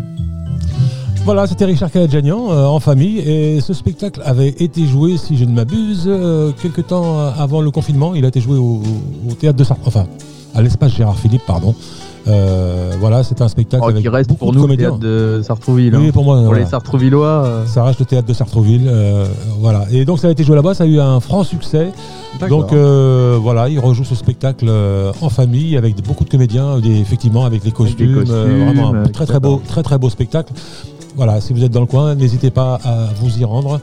Voilà, 1.24 1.46
c'était 1.46 1.64
Richard 1.64 1.90
Kaladjanian 1.90 2.50
euh, 2.50 2.66
en 2.66 2.80
famille 2.80 3.18
et 3.20 3.62
ce 3.62 3.72
spectacle 3.72 4.20
avait 4.26 4.48
été 4.48 4.86
joué, 4.86 5.16
si 5.16 5.38
je 5.38 5.46
ne 5.46 5.52
m'abuse, 5.54 6.04
euh, 6.06 6.52
quelque 6.60 6.82
temps 6.82 7.18
euh, 7.18 7.30
avant 7.38 7.62
le 7.62 7.70
confinement. 7.70 8.14
Il 8.14 8.26
a 8.26 8.28
été 8.28 8.40
joué 8.40 8.58
au, 8.58 8.82
au 9.30 9.32
théâtre 9.32 9.56
de 9.56 9.64
Sartre, 9.64 9.82
enfin 9.86 10.06
à 10.54 10.60
l'espace 10.60 10.94
Gérard 10.94 11.18
Philippe, 11.18 11.42
pardon. 11.46 11.74
Euh, 12.26 12.92
voilà, 13.00 13.22
c'est 13.22 13.40
un 13.42 13.48
spectacle 13.48 13.82
Oh, 13.84 13.90
avec 13.90 14.02
qui 14.02 14.08
reste 14.08 14.28
beaucoup 14.30 14.38
pour 14.46 14.52
de 14.52 14.56
nous 14.56 14.62
le 14.62 14.66
comédiens. 14.68 14.88
théâtre 14.90 15.00
de 15.02 15.42
Sartrouville. 15.44 15.94
Oui, 15.96 16.08
hein. 16.08 16.10
pour 16.12 16.24
moi, 16.24 16.36
Pour 16.36 16.46
voilà. 16.46 16.60
les 16.64 16.66
Sartrouvillois. 16.70 17.26
euh, 17.44 17.66
ça 17.66 17.84
reste 17.84 18.00
le 18.00 18.06
théâtre 18.06 18.26
de 18.28 18.32
Sartreville. 18.32 18.86
euh, 18.88 19.26
voilà. 19.60 19.84
Et 19.92 20.04
donc 20.06 20.18
ça 20.18 20.28
a 20.28 20.30
été 20.30 20.42
joué 20.44 20.56
là-bas, 20.56 20.72
ça 20.74 20.84
a 20.84 20.86
eu 20.86 20.98
un 21.00 21.20
franc 21.20 21.44
succès. 21.44 21.92
Donc 22.48 22.72
voilà, 22.72 23.68
il 23.68 23.78
rejoue 23.78 24.04
ce 24.04 24.14
spectacle 24.14 24.70
en 25.20 25.28
famille 25.28 25.76
avec 25.76 25.94
de- 25.96 26.02
beaucoup 26.02 26.24
de 26.24 26.30
comédiens, 26.30 26.80
effectivement 26.82 27.44
avec 27.44 27.64
les 27.64 27.70
costumes, 27.72 28.14
costumes, 28.14 28.64
vraiment 28.64 28.94
un 28.94 29.04
très 29.08 29.26
très 29.26 29.40
beau, 29.40 29.60
très 29.66 29.82
très 29.82 29.98
beau 29.98 30.08
spectacle. 30.10 30.52
Voilà, 31.16 31.40
si 31.40 31.52
vous 31.52 31.62
êtes 31.62 31.70
dans 31.72 31.80
le 31.80 31.86
coin, 31.86 32.14
n'hésitez 32.16 32.50
pas 32.50 32.80
à 32.84 33.06
vous 33.20 33.38
y 33.38 33.44
rendre. 33.44 33.80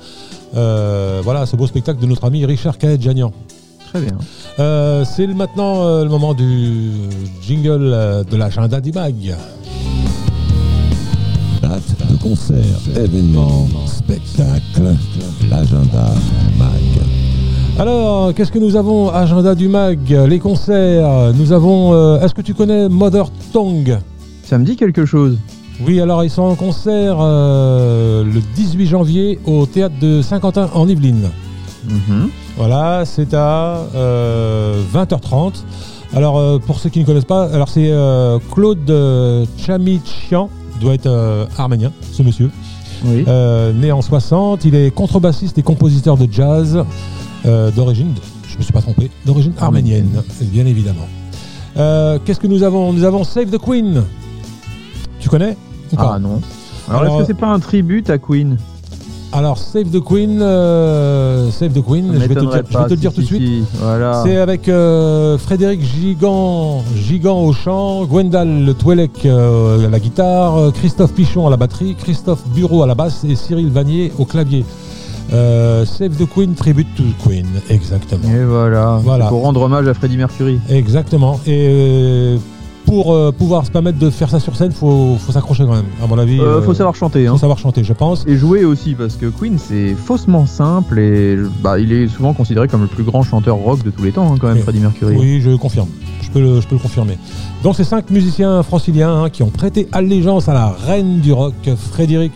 Euh, 0.55 1.21
voilà, 1.23 1.45
ce 1.45 1.55
beau 1.55 1.65
spectacle 1.65 2.01
de 2.01 2.05
notre 2.05 2.25
ami 2.25 2.43
Richard 2.45 2.77
Kaedjanian. 2.77 3.31
Très 3.91 4.01
bien. 4.01 4.17
Euh, 4.59 5.03
C'est 5.05 5.27
maintenant 5.27 5.85
euh, 5.85 6.03
le 6.03 6.09
moment 6.09 6.33
du 6.33 6.91
jingle 7.41 7.91
euh, 7.93 8.23
de 8.23 8.37
l'agenda 8.37 8.79
du 8.79 8.91
mag. 8.91 9.35
Date 11.61 11.81
de 12.09 12.15
concert, 12.17 12.55
événements, 12.95 13.67
spectacle, 13.85 14.95
l'agenda 15.49 16.09
mag. 16.57 16.69
Alors, 17.79 18.33
qu'est-ce 18.33 18.51
que 18.51 18.59
nous 18.59 18.75
avons 18.75 19.09
Agenda 19.09 19.55
du 19.55 19.67
mag, 19.67 19.99
les 20.09 20.39
concerts. 20.39 21.33
Nous 21.35 21.51
avons. 21.51 21.93
euh, 21.93 22.19
Est-ce 22.21 22.33
que 22.33 22.41
tu 22.41 22.53
connais 22.53 22.89
Mother 22.89 23.29
Tongue? 23.53 23.97
Ça 24.43 24.57
me 24.57 24.65
dit 24.65 24.75
quelque 24.75 25.05
chose. 25.05 25.37
Oui, 25.85 25.99
alors 25.99 26.23
ils 26.23 26.29
sont 26.29 26.43
en 26.43 26.55
concert 26.55 27.17
euh, 27.19 28.23
le 28.23 28.41
18 28.55 28.85
janvier 28.87 29.39
au 29.45 29.65
théâtre 29.65 29.95
de 30.01 30.21
Saint-Quentin 30.21 30.69
en 30.73 30.87
Yvelines. 30.87 31.29
Mhm. 31.87 32.29
Voilà, 32.57 33.03
c'est 33.05 33.33
à 33.33 33.85
euh, 33.95 34.81
20h30. 34.93 35.53
Alors 36.13 36.37
euh, 36.37 36.59
pour 36.59 36.79
ceux 36.79 36.89
qui 36.89 36.99
ne 36.99 37.05
connaissent 37.05 37.25
pas, 37.25 37.45
alors 37.53 37.69
c'est 37.69 37.89
euh, 37.89 38.37
Claude 38.51 38.89
euh, 38.89 39.45
Chamichian, 39.57 40.49
doit 40.79 40.93
être 40.93 41.07
euh, 41.07 41.45
arménien, 41.57 41.91
ce 42.11 42.21
monsieur. 42.23 42.49
Oui. 43.05 43.23
Euh, 43.27 43.71
né 43.73 43.91
en 43.91 44.01
60, 44.01 44.65
il 44.65 44.75
est 44.75 44.91
contrebassiste 44.93 45.57
et 45.57 45.63
compositeur 45.63 46.17
de 46.17 46.27
jazz 46.31 46.83
euh, 47.45 47.71
d'origine, 47.71 48.13
je 48.47 48.57
me 48.57 48.61
suis 48.61 48.73
pas 48.73 48.81
trompé, 48.81 49.09
d'origine 49.25 49.53
arménienne, 49.59 50.21
bien 50.41 50.65
évidemment. 50.65 51.07
Euh, 51.77 52.19
Qu'est-ce 52.23 52.39
que 52.39 52.47
nous 52.47 52.63
avons? 52.63 52.91
Nous 52.93 53.05
avons 53.05 53.23
Save 53.23 53.49
the 53.49 53.57
Queen. 53.57 54.03
Tu 55.19 55.29
connais 55.29 55.55
ou 55.91 55.95
pas? 55.95 56.13
Ah 56.15 56.19
non. 56.19 56.41
Alors, 56.89 57.01
Alors, 57.01 57.13
est-ce 57.15 57.21
que 57.21 57.27
c'est 57.33 57.39
pas 57.39 57.47
un 57.47 57.59
tribut 57.59 58.03
à 58.09 58.17
Queen? 58.17 58.57
Alors 59.33 59.57
Save 59.57 59.89
the 59.89 60.03
Queen, 60.03 60.41
euh, 60.41 61.49
Save 61.51 61.71
the 61.71 61.85
Queen, 61.85 62.11
je 62.13 62.19
vais 62.19 62.27
te, 62.27 62.33
le 62.33 62.41
dire, 62.41 62.51
je 62.51 62.57
vais 62.57 62.63
pas, 62.63 62.83
te 62.83 62.89
le 62.89 62.95
si, 62.95 63.01
dire 63.01 63.13
tout 63.13 63.21
de 63.21 63.25
suite. 63.25 63.63
Voilà. 63.75 64.21
C'est 64.25 64.37
avec 64.37 64.67
euh, 64.67 65.37
Frédéric 65.37 65.81
Gigant, 65.81 66.83
Gigant 66.95 67.41
au 67.41 67.53
chant, 67.53 68.03
Gwendal 68.05 68.65
Le 68.65 68.73
Touelec 68.73 69.25
euh, 69.25 69.87
à 69.87 69.89
la 69.89 69.99
guitare, 69.99 70.71
Christophe 70.73 71.13
Pichon 71.13 71.47
à 71.47 71.49
la 71.49 71.57
batterie, 71.57 71.95
Christophe 71.95 72.45
Bureau 72.53 72.83
à 72.83 72.87
la 72.87 72.95
basse 72.95 73.23
et 73.23 73.35
Cyril 73.35 73.69
Vanier 73.69 74.11
au 74.19 74.25
clavier. 74.25 74.65
Save 75.29 76.17
the 76.17 76.27
Queen, 76.27 76.53
Tribute 76.53 76.93
to 76.97 77.03
the 77.03 77.25
Queen, 77.25 77.45
exactement. 77.69 78.27
Et 78.29 78.43
voilà. 78.43 78.99
Voilà. 79.01 79.27
Pour 79.27 79.43
rendre 79.43 79.61
hommage 79.61 79.87
à 79.87 79.93
Freddie 79.93 80.17
Mercury. 80.17 80.59
Exactement. 80.69 81.39
Et 81.47 82.35
pour 82.91 83.13
euh, 83.13 83.31
pouvoir 83.31 83.65
se 83.65 83.71
permettre 83.71 83.99
de 83.99 84.09
faire 84.09 84.29
ça 84.29 84.41
sur 84.41 84.57
scène, 84.57 84.73
faut, 84.73 85.15
faut 85.17 85.31
s'accrocher 85.31 85.63
quand 85.63 85.75
même. 85.75 85.85
À 86.03 86.07
mon 86.07 86.17
avis, 86.19 86.41
Euh, 86.41 86.57
euh, 86.57 86.61
faut 86.61 86.73
savoir 86.73 86.93
chanter. 86.93 87.25
Hein. 87.25 87.37
savoir 87.37 87.57
chanter, 87.57 87.85
je 87.85 87.93
pense. 87.93 88.25
Et 88.27 88.35
jouer 88.35 88.65
aussi, 88.65 88.95
parce 88.95 89.15
que 89.15 89.27
Queen 89.27 89.57
c'est 89.57 89.95
faussement 89.95 90.45
simple 90.45 90.99
et 90.99 91.37
bah, 91.63 91.79
il 91.79 91.93
est 91.93 92.09
souvent 92.09 92.33
considéré 92.33 92.67
comme 92.67 92.81
le 92.81 92.87
plus 92.87 93.05
grand 93.05 93.23
chanteur 93.23 93.55
rock 93.55 93.81
de 93.81 93.91
tous 93.91 94.03
les 94.03 94.11
temps, 94.11 94.33
hein, 94.33 94.35
quand 94.37 94.47
même, 94.49 94.57
Oui. 94.57 94.63
Freddie 94.63 94.81
Mercury. 94.81 95.15
Oui, 95.17 95.39
je 95.39 95.55
confirme. 95.55 95.87
Je 96.21 96.29
peux 96.31 96.41
le, 96.41 96.59
je 96.59 96.67
peux 96.67 96.75
le 96.75 96.81
confirmer. 96.81 97.17
Donc, 97.63 97.77
ces 97.77 97.85
cinq 97.85 98.09
musiciens 98.09 98.61
franciliens 98.61 99.23
hein, 99.23 99.29
qui 99.29 99.41
ont 99.41 99.51
prêté 99.51 99.87
allégeance 99.93 100.49
à 100.49 100.53
la 100.53 100.67
reine 100.67 101.21
du 101.21 101.31
rock, 101.31 101.53
Frédéric. 101.93 102.33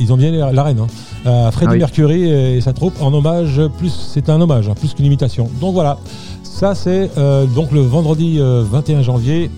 Ils 0.00 0.12
ont 0.12 0.18
bien 0.18 0.32
la 0.32 0.52
la 0.52 0.64
reine, 0.64 0.80
à 1.24 1.50
Freddie 1.50 1.68
Ah 1.70 1.72
oui. 1.72 1.78
Mercury 1.78 2.30
et 2.30 2.60
sa 2.60 2.74
troupe 2.74 3.00
en 3.00 3.10
hommage. 3.14 3.58
Plus, 3.78 3.88
c'est 4.12 4.28
un 4.28 4.38
hommage, 4.38 4.70
plus 4.78 4.92
qu'une 4.92 5.06
imitation. 5.06 5.48
Donc 5.62 5.72
voilà. 5.72 5.96
Ça, 6.42 6.74
c'est 6.74 7.10
euh, 7.18 7.46
donc 7.46 7.72
le 7.72 7.80
vendredi 7.80 8.36
euh, 8.38 8.62
21 8.70 9.02
janvier. 9.02 9.50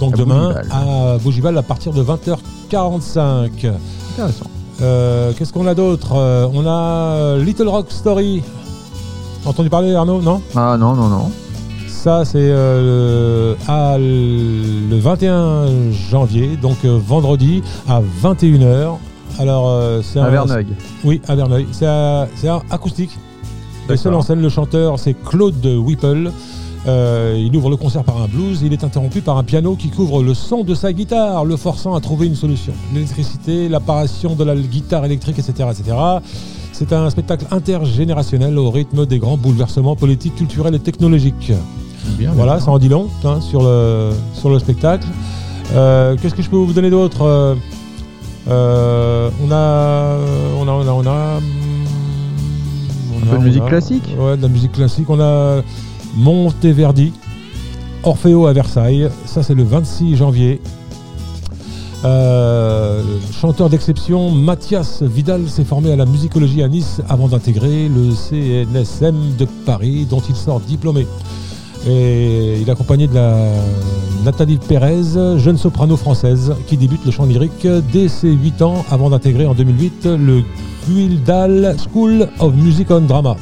Donc 0.00 0.14
À 0.14 0.16
demain 0.16 0.48
Bougival. 0.52 0.68
à 0.70 1.18
Bougival 1.18 1.58
à 1.58 1.62
partir 1.62 1.92
de 1.92 2.02
20h45. 2.02 3.50
Intéressant. 4.12 4.46
Euh, 4.80 5.32
Qu'est-ce 5.36 5.52
qu'on 5.52 5.66
a 5.66 5.74
d'autre? 5.74 6.12
Euh, 6.14 6.46
On 6.54 6.64
a 6.66 7.36
Little 7.38 7.68
Rock 7.68 7.86
Story. 7.90 8.42
Entendu 9.44 9.70
parler 9.70 9.94
Arnaud? 9.94 10.20
Non? 10.20 10.40
Ah 10.54 10.76
non, 10.78 10.94
non, 10.94 11.08
non. 11.08 11.30
Ça 11.88 12.24
c'est 12.24 12.38
euh, 12.38 13.56
le, 13.56 13.70
à 13.72 13.98
le 13.98 14.98
21 14.98 15.90
janvier, 15.90 16.56
donc 16.56 16.76
euh, 16.84 16.98
vendredi 17.04 17.62
à 17.88 18.00
21h. 18.22 18.96
Alors 19.40 19.68
euh, 19.68 20.00
c'est 20.02 20.20
À 20.20 20.30
Verneuil. 20.30 20.66
Oui, 21.04 21.20
à 21.26 21.34
Verneuil. 21.34 21.66
C'est 21.72 21.86
acoustique. 22.70 23.10
Le 23.88 23.94
D'accord. 23.94 24.02
seul 24.02 24.14
en 24.14 24.22
scène, 24.22 24.40
le 24.42 24.48
chanteur, 24.48 24.98
c'est 24.98 25.14
Claude 25.14 25.64
Whipple. 25.64 26.30
Euh, 26.86 27.34
il 27.38 27.54
ouvre 27.56 27.70
le 27.70 27.76
concert 27.76 28.04
par 28.04 28.22
un 28.22 28.28
blues. 28.28 28.60
Il 28.62 28.72
est 28.72 28.84
interrompu 28.84 29.20
par 29.20 29.36
un 29.36 29.42
piano 29.44 29.74
qui 29.76 29.90
couvre 29.90 30.22
le 30.22 30.32
son 30.34 30.62
de 30.64 30.74
sa 30.74 30.92
guitare, 30.92 31.44
le 31.44 31.56
forçant 31.56 31.94
à 31.94 32.00
trouver 32.00 32.26
une 32.26 32.36
solution. 32.36 32.72
L'électricité, 32.94 33.68
l'apparition 33.68 34.34
de 34.34 34.44
la 34.44 34.54
guitare 34.56 35.04
électrique, 35.04 35.38
etc., 35.38 35.68
etc. 35.70 35.96
C'est 36.72 36.92
un 36.92 37.10
spectacle 37.10 37.46
intergénérationnel 37.50 38.56
au 38.58 38.70
rythme 38.70 39.04
des 39.06 39.18
grands 39.18 39.36
bouleversements 39.36 39.96
politiques, 39.96 40.36
culturels 40.36 40.74
et 40.76 40.78
technologiques. 40.78 41.52
Bien, 42.16 42.30
Voilà, 42.32 42.60
ça 42.60 42.70
en 42.70 42.78
dit 42.78 42.88
long 42.88 43.08
hein, 43.24 43.40
sur, 43.40 43.62
le, 43.62 44.10
sur 44.32 44.48
le 44.48 44.58
spectacle. 44.60 45.06
Euh, 45.74 46.16
Qu'est-ce 46.22 46.34
que 46.34 46.42
je 46.42 46.48
peux 46.48 46.56
vous 46.56 46.72
donner 46.72 46.90
d'autre 46.90 47.56
Euh, 48.48 49.30
on, 49.44 49.50
a, 49.50 50.16
on 50.58 50.66
a. 50.68 50.70
On 50.72 50.86
a. 50.88 50.92
On 50.92 51.06
a. 51.06 51.40
on 53.12 53.22
Un 53.22 53.26
peu 53.26 53.36
de 53.36 53.42
a- 53.42 53.44
musique 53.44 53.66
classique? 53.66 54.08
Ouais, 54.18 54.36
de 54.36 54.42
la 54.42 54.48
musique 54.48 54.72
classique. 54.72 55.10
On 55.10 55.20
a 55.20 55.60
Monteverdi, 56.18 57.12
Orfeo 58.02 58.46
à 58.46 58.52
Versailles. 58.52 59.08
Ça, 59.24 59.42
c'est 59.42 59.54
le 59.54 59.62
26 59.62 60.16
janvier. 60.16 60.60
Euh, 62.04 63.02
chanteur 63.32 63.68
d'exception, 63.68 64.30
Mathias 64.30 65.02
Vidal 65.02 65.48
s'est 65.48 65.64
formé 65.64 65.92
à 65.92 65.96
la 65.96 66.06
musicologie 66.06 66.62
à 66.62 66.68
Nice 66.68 67.00
avant 67.08 67.28
d'intégrer 67.28 67.88
le 67.88 68.14
CNSM 68.14 69.36
de 69.36 69.46
Paris, 69.64 70.06
dont 70.08 70.22
il 70.28 70.36
sort 70.36 70.60
diplômé. 70.60 71.06
Et 71.88 72.60
il 72.60 72.68
est 72.68 72.72
accompagné 72.72 73.06
de 73.06 73.14
la 73.14 73.36
Nathalie 74.24 74.58
Pérez, 74.58 75.38
jeune 75.38 75.56
soprano 75.56 75.96
française, 75.96 76.54
qui 76.66 76.76
débute 76.76 77.04
le 77.04 77.10
chant 77.10 77.24
lyrique 77.24 77.66
dès 77.92 78.08
ses 78.08 78.30
8 78.30 78.62
ans 78.62 78.84
avant 78.90 79.10
d'intégrer 79.10 79.46
en 79.46 79.54
2008 79.54 80.06
le 80.06 80.42
Guildhall 80.88 81.76
School 81.90 82.28
of 82.38 82.54
Music 82.54 82.90
and 82.90 83.02
Drama. 83.02 83.36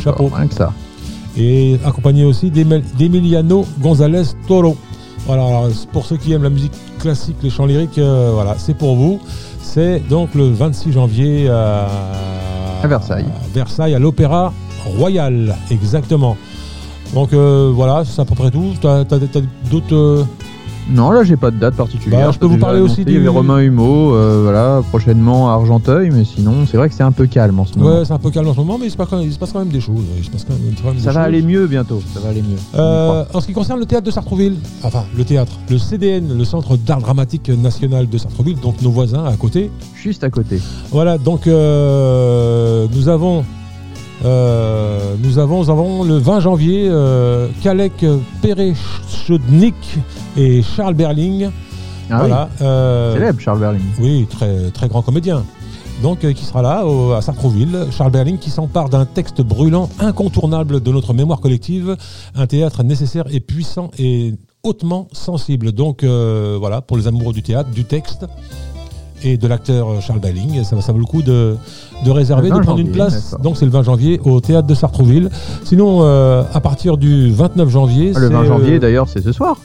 Chapeau. 0.00 0.30
Rien 0.34 0.46
que 0.46 0.54
ça. 0.54 0.72
Et 1.36 1.78
accompagné 1.84 2.24
aussi 2.24 2.50
d'Emiliano 2.50 3.66
González 3.80 4.22
Toro. 4.46 4.76
Voilà, 5.26 5.46
alors, 5.46 5.68
pour 5.92 6.04
ceux 6.04 6.16
qui 6.16 6.32
aiment 6.32 6.42
la 6.42 6.50
musique 6.50 6.72
classique, 6.98 7.36
les 7.42 7.50
chants 7.50 7.66
lyriques, 7.66 7.98
euh, 7.98 8.30
voilà, 8.34 8.56
c'est 8.58 8.74
pour 8.74 8.94
vous. 8.94 9.20
C'est 9.62 10.00
donc 10.08 10.34
le 10.34 10.50
26 10.50 10.92
janvier 10.92 11.48
à, 11.48 11.88
À 12.82 12.86
Versailles. 12.86 13.24
à 13.24 13.54
Versailles, 13.54 13.94
à 13.94 13.98
l'Opéra 13.98 14.52
Royal, 14.98 15.56
exactement. 15.70 16.36
Donc 17.14 17.32
euh, 17.32 17.72
voilà, 17.74 18.04
c'est 18.04 18.20
à 18.20 18.24
peu 18.24 18.34
près 18.34 18.50
tout. 18.50 18.74
T'as 18.80 19.00
as, 19.00 19.18
d'autres. 19.70 20.26
Non, 20.90 21.10
là, 21.10 21.24
j'ai 21.24 21.36
pas 21.36 21.50
de 21.50 21.56
date 21.58 21.74
particulière. 21.74 22.26
Bah, 22.26 22.32
je 22.32 22.38
peux 22.38 22.46
vous 22.46 22.58
parler 22.58 22.80
aussi 22.80 23.04
du- 23.04 23.26
Romain 23.28 23.58
Humeau, 23.60 24.14
euh, 24.14 24.40
voilà, 24.42 24.82
prochainement 24.90 25.50
à 25.50 25.54
Argenteuil, 25.54 26.10
mais 26.12 26.24
sinon, 26.24 26.66
c'est 26.70 26.76
vrai 26.76 26.88
que 26.90 26.94
c'est 26.94 27.02
un 27.02 27.10
peu 27.12 27.26
calme 27.26 27.58
en 27.58 27.64
ce 27.64 27.78
moment. 27.78 27.98
Ouais, 27.98 28.04
c'est 28.04 28.12
un 28.12 28.18
peu 28.18 28.30
calme 28.30 28.48
en 28.48 28.52
ce 28.54 28.58
moment, 28.58 28.76
mais 28.78 28.86
il 28.86 28.90
se 28.90 28.96
passe 28.96 29.08
quand 29.08 29.16
même, 29.18 29.26
il 29.26 29.32
se 29.32 29.38
passe 29.38 29.52
quand 29.52 29.60
même 29.60 29.68
des 29.68 29.80
choses. 29.80 30.04
Il 30.18 30.24
se 30.24 30.30
passe 30.30 30.44
quand 30.44 30.52
même, 30.52 30.74
quand 30.82 30.88
même 30.88 30.98
Ça 30.98 31.10
des 31.10 31.14
va 31.16 31.20
choses. 31.22 31.28
aller 31.28 31.42
mieux 31.42 31.66
bientôt, 31.66 32.02
ça 32.12 32.20
va 32.20 32.28
aller 32.28 32.42
mieux. 32.42 32.58
Euh, 32.74 33.24
en 33.32 33.40
ce 33.40 33.46
qui 33.46 33.52
concerne 33.54 33.80
le 33.80 33.86
théâtre 33.86 34.04
de 34.06 34.10
Sartrouville, 34.10 34.56
enfin 34.82 35.04
le 35.16 35.24
théâtre, 35.24 35.52
le 35.70 35.78
CDN, 35.78 36.36
le 36.36 36.44
Centre 36.44 36.76
d'art 36.76 37.00
dramatique 37.00 37.48
national 37.48 38.08
de 38.08 38.18
Sartrouville, 38.18 38.60
donc 38.60 38.82
nos 38.82 38.90
voisins 38.90 39.24
à 39.24 39.36
côté. 39.36 39.70
Juste 39.94 40.22
à 40.22 40.28
côté. 40.30 40.60
Voilà, 40.90 41.16
donc 41.18 41.46
euh, 41.46 42.86
nous 42.94 43.08
avons 43.08 43.44
euh, 44.24 45.14
nous 45.22 45.38
avons, 45.38 45.62
nous 45.64 45.70
avons 45.70 46.02
le 46.04 46.16
20 46.18 46.40
janvier 46.40 46.88
euh, 46.90 47.48
Kalek 47.62 48.04
Perechodnik 48.42 49.74
et 50.36 50.62
Charles 50.62 50.94
Berling. 50.94 51.50
Ah 52.10 52.18
voilà, 52.18 52.48
euh, 52.60 53.14
célèbre 53.14 53.40
Charles 53.40 53.60
Berling. 53.60 53.82
oui, 54.00 54.26
très, 54.28 54.70
très 54.70 54.88
grand 54.88 55.02
comédien. 55.02 55.42
Donc, 56.02 56.24
euh, 56.24 56.32
qui 56.32 56.44
sera 56.44 56.60
là 56.60 56.84
au- 56.86 57.12
à 57.12 57.22
Sartrouville, 57.22 57.86
Charles 57.90 58.10
Berling, 58.10 58.36
qui 58.38 58.50
s'empare 58.50 58.88
d'un 58.90 59.06
texte 59.06 59.40
brûlant, 59.40 59.88
incontournable 60.00 60.80
de 60.82 60.90
notre 60.92 61.14
mémoire 61.14 61.40
collective, 61.40 61.96
un 62.34 62.46
théâtre 62.46 62.82
nécessaire 62.82 63.24
et 63.30 63.40
puissant 63.40 63.90
et 63.98 64.34
hautement 64.64 65.08
sensible. 65.12 65.72
Donc, 65.72 66.04
voilà, 66.04 66.80
pour 66.82 66.96
les 66.96 67.06
amoureux 67.06 67.32
du 67.32 67.42
théâtre, 67.42 67.70
du 67.70 67.84
texte 67.84 68.26
et 69.24 69.36
de 69.36 69.48
l'acteur 69.48 70.00
Charles 70.00 70.20
Berling, 70.20 70.62
ça, 70.62 70.80
ça 70.80 70.92
vaut 70.92 70.98
le 70.98 71.04
coup 71.04 71.22
de, 71.22 71.56
de 72.04 72.10
réserver, 72.10 72.50
de 72.50 72.54
20 72.54 72.60
prendre 72.60 72.78
une 72.78 72.90
place. 72.92 73.34
Donc, 73.42 73.56
c'est 73.56 73.64
le 73.64 73.70
20 73.70 73.82
janvier 73.82 74.20
au 74.24 74.40
théâtre 74.40 74.68
de 74.68 74.74
Sartrouville. 74.74 75.30
Sinon, 75.64 76.00
euh, 76.02 76.42
à 76.52 76.60
partir 76.60 76.96
du 76.96 77.30
29 77.32 77.68
janvier, 77.68 78.12
Ah, 78.14 78.20
le 78.20 78.28
20 78.28 78.42
c'est, 78.42 78.48
janvier, 78.48 78.74
euh, 78.74 78.78
d'ailleurs, 78.78 79.08
c'est 79.08 79.22
ce 79.22 79.32
soir. 79.32 79.56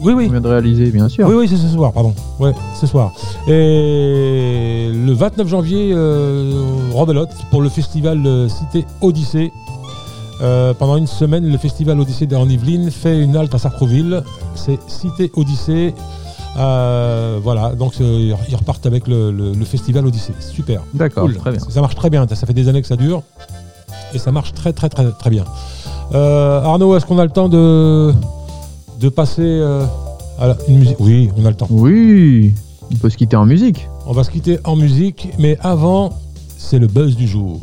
oui, 0.00 0.12
oui. 0.14 0.26
On 0.28 0.32
vient 0.32 0.40
de 0.40 0.48
réaliser, 0.48 0.90
bien 0.90 1.08
sûr. 1.08 1.26
Oui, 1.26 1.34
oui, 1.36 1.48
c'est 1.48 1.56
ce 1.56 1.68
soir, 1.68 1.92
pardon. 1.92 2.14
Ouais, 2.38 2.52
ce 2.78 2.86
soir. 2.86 3.12
Et 3.48 4.90
le 4.92 5.12
29 5.12 5.48
janvier, 5.48 5.90
euh, 5.94 6.52
pour 7.50 7.62
le 7.62 7.68
festival 7.68 8.24
euh, 8.26 8.48
Cité 8.48 8.84
Odyssée. 9.00 9.52
Euh, 10.40 10.72
pendant 10.72 10.96
une 10.96 11.08
semaine, 11.08 11.50
le 11.50 11.58
festival 11.58 11.98
Odyssée 11.98 12.28
en 12.34 12.48
Yvelines 12.48 12.90
fait 12.92 13.18
une 13.18 13.36
halte 13.36 13.54
à 13.54 13.58
Sartrouville. 13.58 14.22
C'est 14.54 14.78
Cité 14.86 15.32
Odyssée. 15.34 15.94
Euh, 16.56 17.38
voilà, 17.42 17.74
donc 17.74 17.94
euh, 18.00 18.34
ils 18.48 18.56
repartent 18.56 18.86
avec 18.86 19.06
le, 19.06 19.30
le- 19.30 19.52
le 19.52 19.64
festival 19.64 20.06
Odyssée. 20.06 20.32
Super. 20.40 20.82
D'accord, 20.94 21.24
Cool. 21.24 21.36
très 21.36 21.50
bien. 21.52 21.60
Ça 21.68 21.80
marche 21.80 21.94
très 21.94 22.10
bien. 22.10 22.26
Ça 22.28 22.46
fait 22.46 22.52
des 22.54 22.68
années 22.68 22.80
que 22.82 22.88
ça 22.88 22.96
dure. 22.96 23.22
Et 24.14 24.18
ça 24.18 24.32
marche 24.32 24.52
très, 24.54 24.72
très, 24.72 24.88
très, 24.88 25.10
très 25.12 25.30
bien. 25.30 25.44
Euh, 26.14 26.62
Arnaud, 26.62 26.96
est-ce 26.96 27.04
qu'on 27.06 27.18
a 27.18 27.24
le 27.24 27.30
temps 27.30 27.48
de, 27.48 28.12
de 29.00 29.08
passer 29.08 29.60
à 30.40 30.46
la- 30.48 30.56
une 30.68 30.78
musique? 30.78 30.96
Oui, 31.00 31.30
on 31.36 31.44
a 31.44 31.50
le 31.50 31.56
temps. 31.56 31.68
Oui, 31.70 32.54
on 32.90 32.96
peut 32.96 33.10
se 33.10 33.16
quitter 33.16 33.36
en 33.36 33.44
musique. 33.46 33.88
On 34.06 34.12
va 34.12 34.24
se 34.24 34.30
quitter 34.30 34.58
en 34.64 34.74
musique, 34.76 35.28
mais 35.38 35.58
avant, 35.60 36.10
c'est 36.56 36.78
le 36.78 36.86
buzz 36.86 37.14
du 37.16 37.28
jour. 37.28 37.60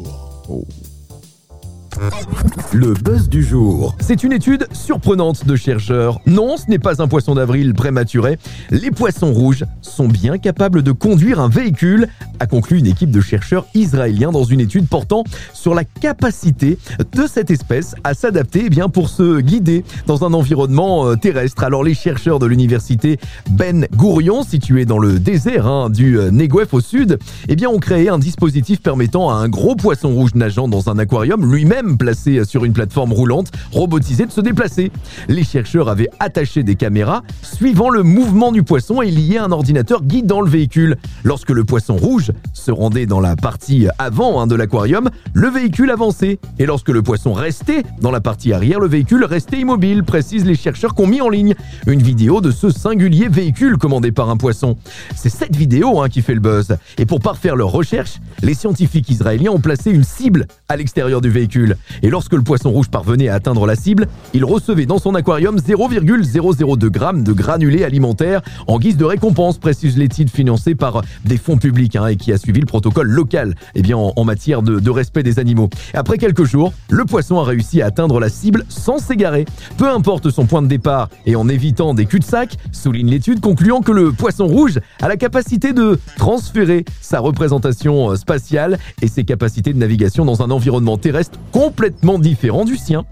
Le 2.72 2.94
buzz 2.94 3.30
du 3.30 3.44
jour. 3.44 3.96
C'est 4.00 4.24
une 4.24 4.34
étude 4.34 4.68
surprenante 4.74 5.46
de 5.46 5.56
chercheurs. 5.56 6.20
Non, 6.26 6.58
ce 6.58 6.70
n'est 6.70 6.80
pas 6.80 7.02
un 7.02 7.08
poisson 7.08 7.36
d'avril 7.36 7.74
prématuré. 7.74 8.38
Les 8.70 8.92
poissons 8.92 9.32
rouges 9.32 9.64
sont 9.82 10.08
bien 10.08 10.38
capables 10.38 10.84
de 10.84 10.92
conduire 10.92 11.40
un 11.40 11.48
véhicule, 11.48 12.10
a 12.40 12.48
conclu 12.48 12.80
une 12.80 12.88
équipe 12.88 13.12
de 13.12 13.22
chercheurs 13.22 13.66
israéliens 13.74 14.32
dans 14.32 14.44
une 14.44 14.60
étude 14.60 14.88
portant 14.88 15.24
sur 15.54 15.74
la 15.74 15.84
capacité 15.84 16.78
de 17.14 17.28
cette 17.28 17.50
espèce 17.50 17.96
à 18.04 18.14
s'adapter 18.14 18.64
eh 18.66 18.70
bien 18.70 18.90
pour 18.90 19.10
se 19.10 19.40
guider 19.40 19.86
dans 20.06 20.26
un 20.26 20.34
environnement 20.34 21.08
euh, 21.08 21.16
terrestre. 21.16 21.64
Alors 21.64 21.84
les 21.84 21.94
chercheurs 21.94 22.40
de 22.40 22.46
l'université 22.46 23.20
Ben 23.50 23.88
Gourion, 23.96 24.44
située 24.44 24.86
dans 24.86 25.00
le 25.00 25.20
désert 25.20 25.66
hein, 25.66 25.90
du 25.90 26.20
euh, 26.20 26.32
Negev 26.32 26.68
au 26.74 26.82
sud, 26.82 27.20
eh 27.48 27.56
bien 27.56 27.70
ont 27.70 27.80
créé 27.80 28.10
un 28.10 28.20
dispositif 28.20 28.82
permettant 28.82 29.30
à 29.30 29.36
un 29.36 29.48
gros 29.48 29.76
poisson 29.76 30.10
rouge 30.14 30.36
nageant 30.36 30.68
dans 30.68 30.90
un 30.90 31.00
aquarium 31.00 31.52
lui-même 31.52 31.95
placé 31.98 32.44
sur 32.46 32.66
une 32.66 32.74
plateforme 32.74 33.14
roulante 33.14 33.52
robotisée 33.72 34.26
de 34.26 34.32
se 34.32 34.42
déplacer. 34.42 34.92
Les 35.28 35.44
chercheurs 35.44 35.90
avaient 35.90 36.10
attaché 36.20 36.64
des 36.64 36.76
caméras 36.76 37.24
suivant 37.42 37.90
le 37.90 38.04
mouvement 38.04 38.52
du 38.52 38.64
poisson 38.64 39.02
et 39.02 39.12
lié 39.12 39.38
un 39.38 39.52
ordinateur 39.52 40.04
guidant 40.04 40.42
le 40.42 40.50
véhicule. 40.50 40.98
Lorsque 41.24 41.52
le 41.52 41.64
poisson 41.64 41.96
rouge 41.96 42.32
se 42.54 42.72
rendait 42.72 43.06
dans 43.06 43.20
la 43.20 43.36
partie 43.36 43.88
avant 43.98 44.42
hein, 44.42 44.48
de 44.48 44.56
l'aquarium, 44.56 45.10
le 45.34 45.50
véhicule 45.50 45.92
avançait. 45.92 46.40
Et 46.60 46.66
lorsque 46.66 46.90
le 46.90 47.02
poisson 47.02 47.34
restait 47.34 47.84
dans 48.02 48.12
la 48.12 48.22
partie 48.22 48.54
arrière, 48.54 48.80
le 48.80 48.88
véhicule 48.88 49.24
restait 49.26 49.60
immobile, 49.60 50.04
précisent 50.04 50.46
les 50.46 50.56
chercheurs 50.56 50.96
qui 50.96 51.02
ont 51.02 51.08
mis 51.08 51.22
en 51.22 51.30
ligne 51.30 51.56
une 51.88 52.02
vidéo 52.02 52.42
de 52.42 52.52
ce 52.52 52.70
singulier 52.70 53.28
véhicule 53.28 53.78
commandé 53.78 54.12
par 54.12 54.30
un 54.30 54.38
poisson. 54.38 54.78
C'est 55.16 55.30
cette 55.30 55.56
vidéo 55.56 56.02
hein, 56.02 56.10
qui 56.10 56.22
fait 56.22 56.34
le 56.34 56.40
buzz. 56.40 56.78
Et 56.98 57.06
pour 57.06 57.20
parfaire 57.20 57.56
leur 57.56 57.70
recherche, 57.70 58.20
les 58.42 58.54
scientifiques 58.54 59.10
israéliens 59.10 59.52
ont 59.52 59.60
placé 59.60 59.92
une 59.92 60.04
cible 60.04 60.48
à 60.70 60.76
l'extérieur 60.76 61.22
du 61.22 61.30
véhicule. 61.30 61.78
Et 62.02 62.10
lorsque 62.10 62.34
le 62.34 62.42
poisson 62.42 62.72
rouge 62.72 62.90
parvenait 62.90 63.30
à 63.30 63.36
atteindre 63.36 63.66
la 63.66 63.76
cible, 63.76 64.08
il 64.34 64.46
recevait 64.46 64.86
dans 64.86 65.00
son 65.00 65.16
aquarium 65.16 65.58
0,002 65.58 66.90
grammes 66.90 67.24
de 67.24 67.34
granulés 67.34 67.84
alimentaires 67.84 68.42
en 68.68 68.80
guise 68.80 68.98
de 68.98 69.06
récompense, 69.06 69.58
précise 69.58 69.98
l'étude 69.98 70.30
financée 70.30 70.76
par 70.76 71.02
des 71.24 71.38
fonds 71.38 71.58
publics 71.58 71.96
hein, 71.96 72.08
et 72.08 72.16
qui 72.16 72.32
a 72.32 72.38
suivi 72.38 72.60
le 72.60 72.66
protocole 72.66 73.08
local 73.08 73.56
eh 73.76 73.82
bien, 73.82 73.98
en, 73.98 74.24
matière 74.26 74.62
de, 74.62 74.80
de 74.80 74.90
respect 74.90 75.24
des 75.24 75.40
animaux. 75.40 75.70
Après 75.94 76.18
quelques 76.18 76.46
jours, 76.46 76.74
le 76.90 77.06
poisson 77.06 77.40
a 77.40 77.44
réussi 77.44 77.82
à 77.82 77.88
atteindre 77.88 78.20
la 78.20 78.30
cible 78.30 78.66
sans 78.70 78.98
s'égarer. 78.98 79.46
Peu 79.78 79.90
importe 79.90 80.30
son 80.30 80.46
point 80.46 80.62
de 80.62 80.68
départ 80.68 81.10
et 81.26 81.36
en 81.36 81.48
évitant 81.48 81.94
des 81.94 82.06
cul-de-sac, 82.06 82.58
souligne 82.72 83.10
l'étude 83.10 83.40
concluant 83.40 83.82
que 83.82 83.92
le 83.92 84.12
poisson 84.12 84.48
rouge 84.48 84.80
a 85.02 85.08
la 85.08 85.18
capacité 85.18 85.74
de 85.74 86.00
transférer 86.18 86.86
sa 87.02 87.20
représentation 87.20 88.12
euh, 88.12 88.16
spatiale 88.16 88.80
et 89.02 89.08
ses 89.08 89.24
capacités 89.24 89.74
de 89.74 89.78
navigation 89.78 90.26
dans 90.26 90.42
un 90.42 90.52
environnement 90.56 90.98
terrestre 90.98 91.38
complètement 91.52 92.18
différent 92.20 92.66
du 92.66 92.78
sien. 92.78 93.06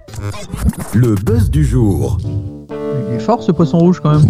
Le 0.93 1.15
buzz 1.15 1.49
du 1.49 1.63
jour. 1.65 2.17
Il 3.09 3.15
est 3.15 3.19
fort 3.19 3.43
ce 3.43 3.51
poisson 3.51 3.77
rouge 3.79 3.99
quand 4.01 4.11
même. 4.11 4.27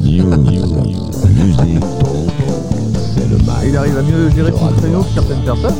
Il 3.66 3.78
arrive 3.78 3.98
à 3.98 4.02
mieux 4.02 4.30
gérer 4.30 4.52
son 4.52 4.68
créneau 4.80 5.02
que 5.04 5.10
certaines 5.14 5.42
personnes. 5.42 5.76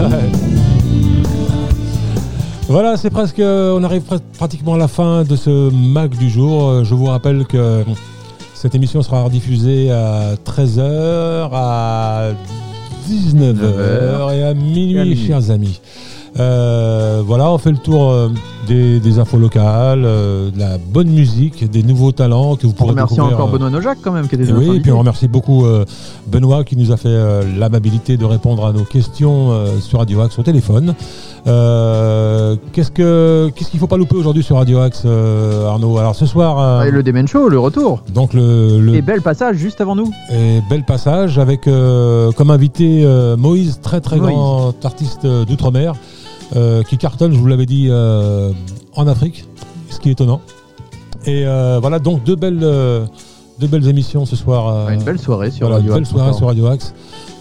hein. 0.00 0.08
Voilà, 2.68 2.96
c'est 2.96 3.10
presque. 3.10 3.38
On 3.40 3.84
arrive 3.84 4.02
pratiquement 4.38 4.74
à 4.74 4.78
la 4.78 4.88
fin 4.88 5.22
de 5.22 5.36
ce 5.36 5.70
Mac 5.70 6.10
du 6.18 6.28
jour. 6.28 6.68
Euh, 6.68 6.82
Je 6.84 6.94
vous 6.96 7.04
rappelle 7.04 7.44
que 7.46 7.84
cette 8.54 8.74
émission 8.74 9.02
sera 9.02 9.22
rediffusée 9.22 9.92
à 9.92 10.34
13h, 10.44 11.48
à 11.52 12.30
19h 13.08 14.34
et 14.34 14.42
à 14.42 14.52
minuit, 14.54 14.94
Et 14.96 15.00
à 15.00 15.04
minuit. 15.04 15.26
chers 15.28 15.50
amis. 15.52 15.80
Euh, 16.38 17.22
voilà, 17.26 17.50
on 17.50 17.58
fait 17.58 17.70
le 17.70 17.78
tour 17.78 18.10
euh, 18.10 18.28
des, 18.68 19.00
des 19.00 19.18
infos 19.18 19.38
locales, 19.38 20.02
euh, 20.04 20.50
de 20.50 20.58
la 20.58 20.76
bonne 20.78 21.08
musique, 21.08 21.70
des 21.70 21.82
nouveaux 21.82 22.12
talents 22.12 22.56
que 22.56 22.66
vous 22.66 22.72
On 22.72 22.76
pourrez 22.76 22.90
remercie 22.90 23.14
découvrir. 23.14 23.36
encore 23.38 23.48
Benoît 23.50 23.70
Nojac 23.70 23.98
quand 24.02 24.12
même 24.12 24.28
qui 24.28 24.36
notre 24.36 24.52
oui, 24.54 24.76
et 24.76 24.80
puis 24.80 24.92
on 24.92 24.98
remercie 24.98 25.28
beaucoup 25.28 25.64
Benoît 26.26 26.64
qui 26.64 26.76
nous 26.76 26.92
a 26.92 26.96
fait 26.98 27.16
l'amabilité 27.58 28.16
de 28.16 28.24
répondre 28.24 28.66
à 28.66 28.72
nos 28.72 28.84
questions 28.84 29.52
sur 29.80 29.98
Radio 30.00 30.20
Axe 30.20 30.38
au 30.38 30.42
téléphone. 30.42 30.94
Qu'est-ce 31.44 32.90
que 32.90 33.50
qu'est-ce 33.54 33.70
qu'il 33.70 33.80
faut 33.80 33.86
pas 33.86 33.96
louper 33.96 34.16
aujourd'hui 34.16 34.42
sur 34.42 34.56
Radio 34.56 34.80
Axe, 34.80 35.06
Arnaud? 35.06 35.98
Alors 35.98 36.14
ce 36.14 36.26
soir, 36.26 36.84
Et 36.84 36.90
le 36.90 37.02
Demen 37.02 37.26
Show, 37.26 37.48
le 37.48 37.58
retour. 37.58 38.02
donc 38.12 38.34
le, 38.34 38.80
le 38.80 38.94
Et 38.96 39.02
bel 39.02 39.22
passage 39.22 39.56
juste 39.56 39.80
avant 39.80 39.94
nous. 39.96 40.10
et 40.32 40.60
bel 40.68 40.84
passage 40.84 41.38
avec 41.38 41.62
comme 41.62 42.50
invité 42.50 43.06
Moïse, 43.38 43.80
très 43.82 44.00
très 44.00 44.16
Moïse. 44.16 44.34
grand 44.34 44.74
artiste 44.84 45.26
d'outre-mer, 45.26 45.94
qui 46.88 46.98
cartonne, 46.98 47.32
je 47.32 47.38
vous 47.38 47.46
l'avais 47.46 47.66
dit, 47.66 47.88
euh, 47.90 48.50
en 48.94 49.06
Afrique, 49.06 49.44
ce 49.90 49.98
qui 50.00 50.08
est 50.08 50.12
étonnant. 50.12 50.40
Et 51.26 51.44
euh, 51.46 51.78
voilà, 51.80 51.98
donc 51.98 52.22
deux 52.24 52.36
belles, 52.36 52.60
euh, 52.62 53.04
deux 53.58 53.66
belles 53.66 53.88
émissions 53.88 54.26
ce 54.26 54.36
soir. 54.36 54.68
euh, 54.88 54.90
Une 54.90 55.02
belle 55.02 55.18
soirée 55.18 55.50
sur 55.50 55.66
voilà, 55.66 55.76
Radio 55.76 55.88
une 55.90 55.94
belle 55.94 56.02
Axe 56.02 56.10
soirée 56.10 56.26
encore. 56.28 56.38
sur 56.38 56.46
Radio 56.46 56.66
Axe. 56.66 56.94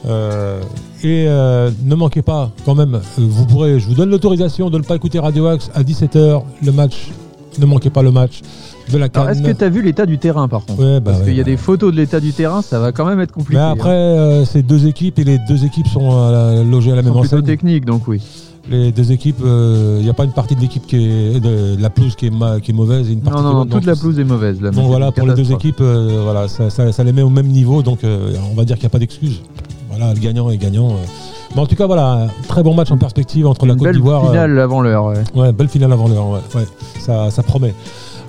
Euh, 0.07 0.61
et 1.03 1.25
euh, 1.27 1.69
ne 1.83 1.95
manquez 1.95 2.21
pas, 2.21 2.51
quand 2.65 2.75
même, 2.75 2.95
euh, 2.95 2.99
vous 3.17 3.45
pourrez, 3.45 3.79
je 3.79 3.87
vous 3.87 3.93
donne 3.95 4.09
l'autorisation 4.09 4.69
de 4.69 4.77
ne 4.77 4.83
pas 4.83 4.95
écouter 4.95 5.19
Radio 5.19 5.47
Axe 5.47 5.69
à 5.75 5.83
17h, 5.83 6.41
le 6.63 6.71
match. 6.71 7.09
Ne 7.57 7.65
manquez 7.65 7.89
pas 7.89 8.01
le 8.01 8.11
match 8.11 8.41
de 8.91 8.97
la 8.97 9.07
Cannes. 9.07 9.29
est-ce 9.29 9.41
que 9.41 9.51
tu 9.51 9.63
as 9.63 9.69
vu 9.69 9.81
l'état 9.81 10.05
du 10.05 10.17
terrain 10.17 10.47
par 10.49 10.65
contre? 10.65 10.79
Ouais, 10.83 10.99
bah 10.99 11.11
Parce 11.11 11.19
ouais, 11.19 11.25
qu'il 11.27 11.35
y 11.35 11.39
a 11.39 11.43
bah. 11.43 11.49
des 11.51 11.55
photos 11.57 11.91
de 11.93 11.97
l'état 11.97 12.19
du 12.19 12.33
terrain, 12.33 12.61
ça 12.61 12.79
va 12.79 12.91
quand 12.91 13.05
même 13.05 13.21
être 13.21 13.31
compliqué. 13.31 13.57
Mais 13.61 13.65
après, 13.65 13.91
euh, 13.91 14.43
c'est 14.43 14.61
deux 14.61 14.87
équipes 14.87 15.19
et 15.19 15.23
les 15.23 15.39
deux 15.47 15.63
équipes 15.63 15.87
sont 15.87 16.09
euh, 16.11 16.63
logées 16.65 16.91
à 16.91 16.95
la 16.95 16.99
hein. 16.99 17.03
même 17.03 17.13
Ils 17.13 17.27
sont 17.29 17.35
enseigne. 17.37 17.45
technique, 17.45 17.85
donc 17.85 18.07
oui. 18.09 18.21
Les 18.69 18.91
deux 18.91 19.11
équipes, 19.11 19.41
il 19.43 20.01
n'y 20.03 20.09
a 20.09 20.13
pas 20.13 20.23
une 20.23 20.31
partie 20.31 20.55
de 20.55 20.61
l'équipe 20.61 20.85
qui 20.87 20.95
est 20.95 21.39
de, 21.39 21.75
de 21.75 21.81
la 21.81 21.89
pelouse 21.91 22.15
qui 22.15 22.27
est, 22.27 22.29
ma- 22.31 22.59
qui 22.59 22.71
est 22.71 22.73
mauvaise 22.73 23.07
et 23.09 23.13
une 23.13 23.21
partie 23.21 23.41
Non, 23.41 23.43
non, 23.43 23.49
qui 23.49 23.53
est 23.53 23.53
non, 23.53 23.59
bonne. 23.59 23.69
toute 23.69 23.85
Donc, 23.85 23.85
la 23.85 23.95
pelouse 23.95 24.19
est 24.19 24.23
mauvaise. 24.23 24.61
Là, 24.61 24.71
Donc 24.71 24.87
voilà, 24.87 25.11
pour 25.11 25.27
les 25.27 25.33
deux 25.35 25.51
équipes, 25.51 25.81
euh, 25.81 26.21
voilà, 26.23 26.47
ça, 26.47 26.69
ça- 26.71 26.91
ça 26.91 27.03
les 27.03 27.11
met 27.13 27.21
au 27.21 27.29
même 27.29 27.47
niveau, 27.47 27.83
donc 27.83 28.03
euh, 28.03 28.33
on 28.51 28.55
va 28.55 28.65
dire 28.65 28.75
qu'il 28.77 28.83
n'y 28.85 28.87
a 28.87 28.89
pas 28.89 28.97
d'excuse. 28.99 29.41
Voilà, 29.89 30.13
le 30.13 30.19
gagnant 30.19 30.49
est 30.49 30.57
gagnant. 30.57 30.89
euh. 30.89 31.05
Mais 31.55 31.61
en 31.61 31.67
tout 31.67 31.75
cas, 31.75 31.85
voilà, 31.85 32.27
très 32.47 32.63
bon 32.63 32.73
match 32.73 32.91
en 32.91 32.97
perspective 32.97 33.45
entre 33.47 33.65
la 33.67 33.75
Côte 33.75 33.83
belle 33.83 33.95
d'Ivoire. 33.95 34.25
euh, 34.25 34.27
finale 34.29 34.59
avant 34.59 34.81
l'heure. 34.81 35.05
ouais. 35.05 35.23
Ouais, 35.35 35.53
belle 35.53 35.69
finale 35.69 35.93
avant 35.93 36.07
l'heure, 36.07 36.27
ouais, 36.31 36.39
ouais, 36.55 36.65
ça, 36.99 37.29
ça 37.31 37.43
promet. 37.43 37.73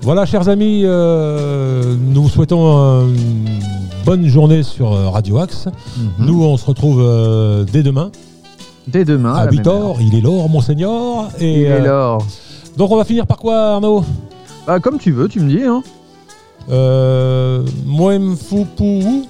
Voilà, 0.02 0.26
chers 0.26 0.48
amis, 0.50 0.82
euh, 0.84 1.96
nous 2.12 2.24
vous 2.24 2.28
souhaitons 2.28 2.60
euh, 2.78 3.06
une 3.08 3.58
bonne 4.04 4.26
journée 4.26 4.62
sur 4.62 4.92
euh, 4.92 5.08
Radio 5.08 5.38
Axe. 5.38 5.66
Mhm. 5.96 6.26
Nous, 6.26 6.44
on 6.44 6.56
se 6.58 6.66
retrouve 6.66 7.00
euh, 7.00 7.64
dès 7.72 7.82
demain 7.82 8.10
Dès 8.86 9.04
demain. 9.04 9.34
à 9.34 9.44
la 9.46 9.50
même 9.50 9.60
8h. 9.60 9.68
heure. 9.68 9.96
Il 10.00 10.14
est 10.16 10.20
l'or, 10.20 10.48
monseigneur. 10.48 11.28
Et, 11.40 11.60
Il 11.60 11.62
est 11.66 11.72
euh, 11.72 11.84
l'or. 11.84 12.26
donc, 12.76 12.90
on 12.90 12.96
va 12.96 13.04
finir 13.04 13.26
par 13.26 13.38
quoi, 13.38 13.56
Arnaud? 13.74 14.04
Bah, 14.66 14.80
comme 14.80 14.98
tu 14.98 15.12
veux, 15.12 15.28
tu 15.28 15.40
me 15.40 15.48
dis. 15.48 15.62
Hein. 15.64 15.82
euh, 16.70 17.64
Moemfupou 17.84 19.26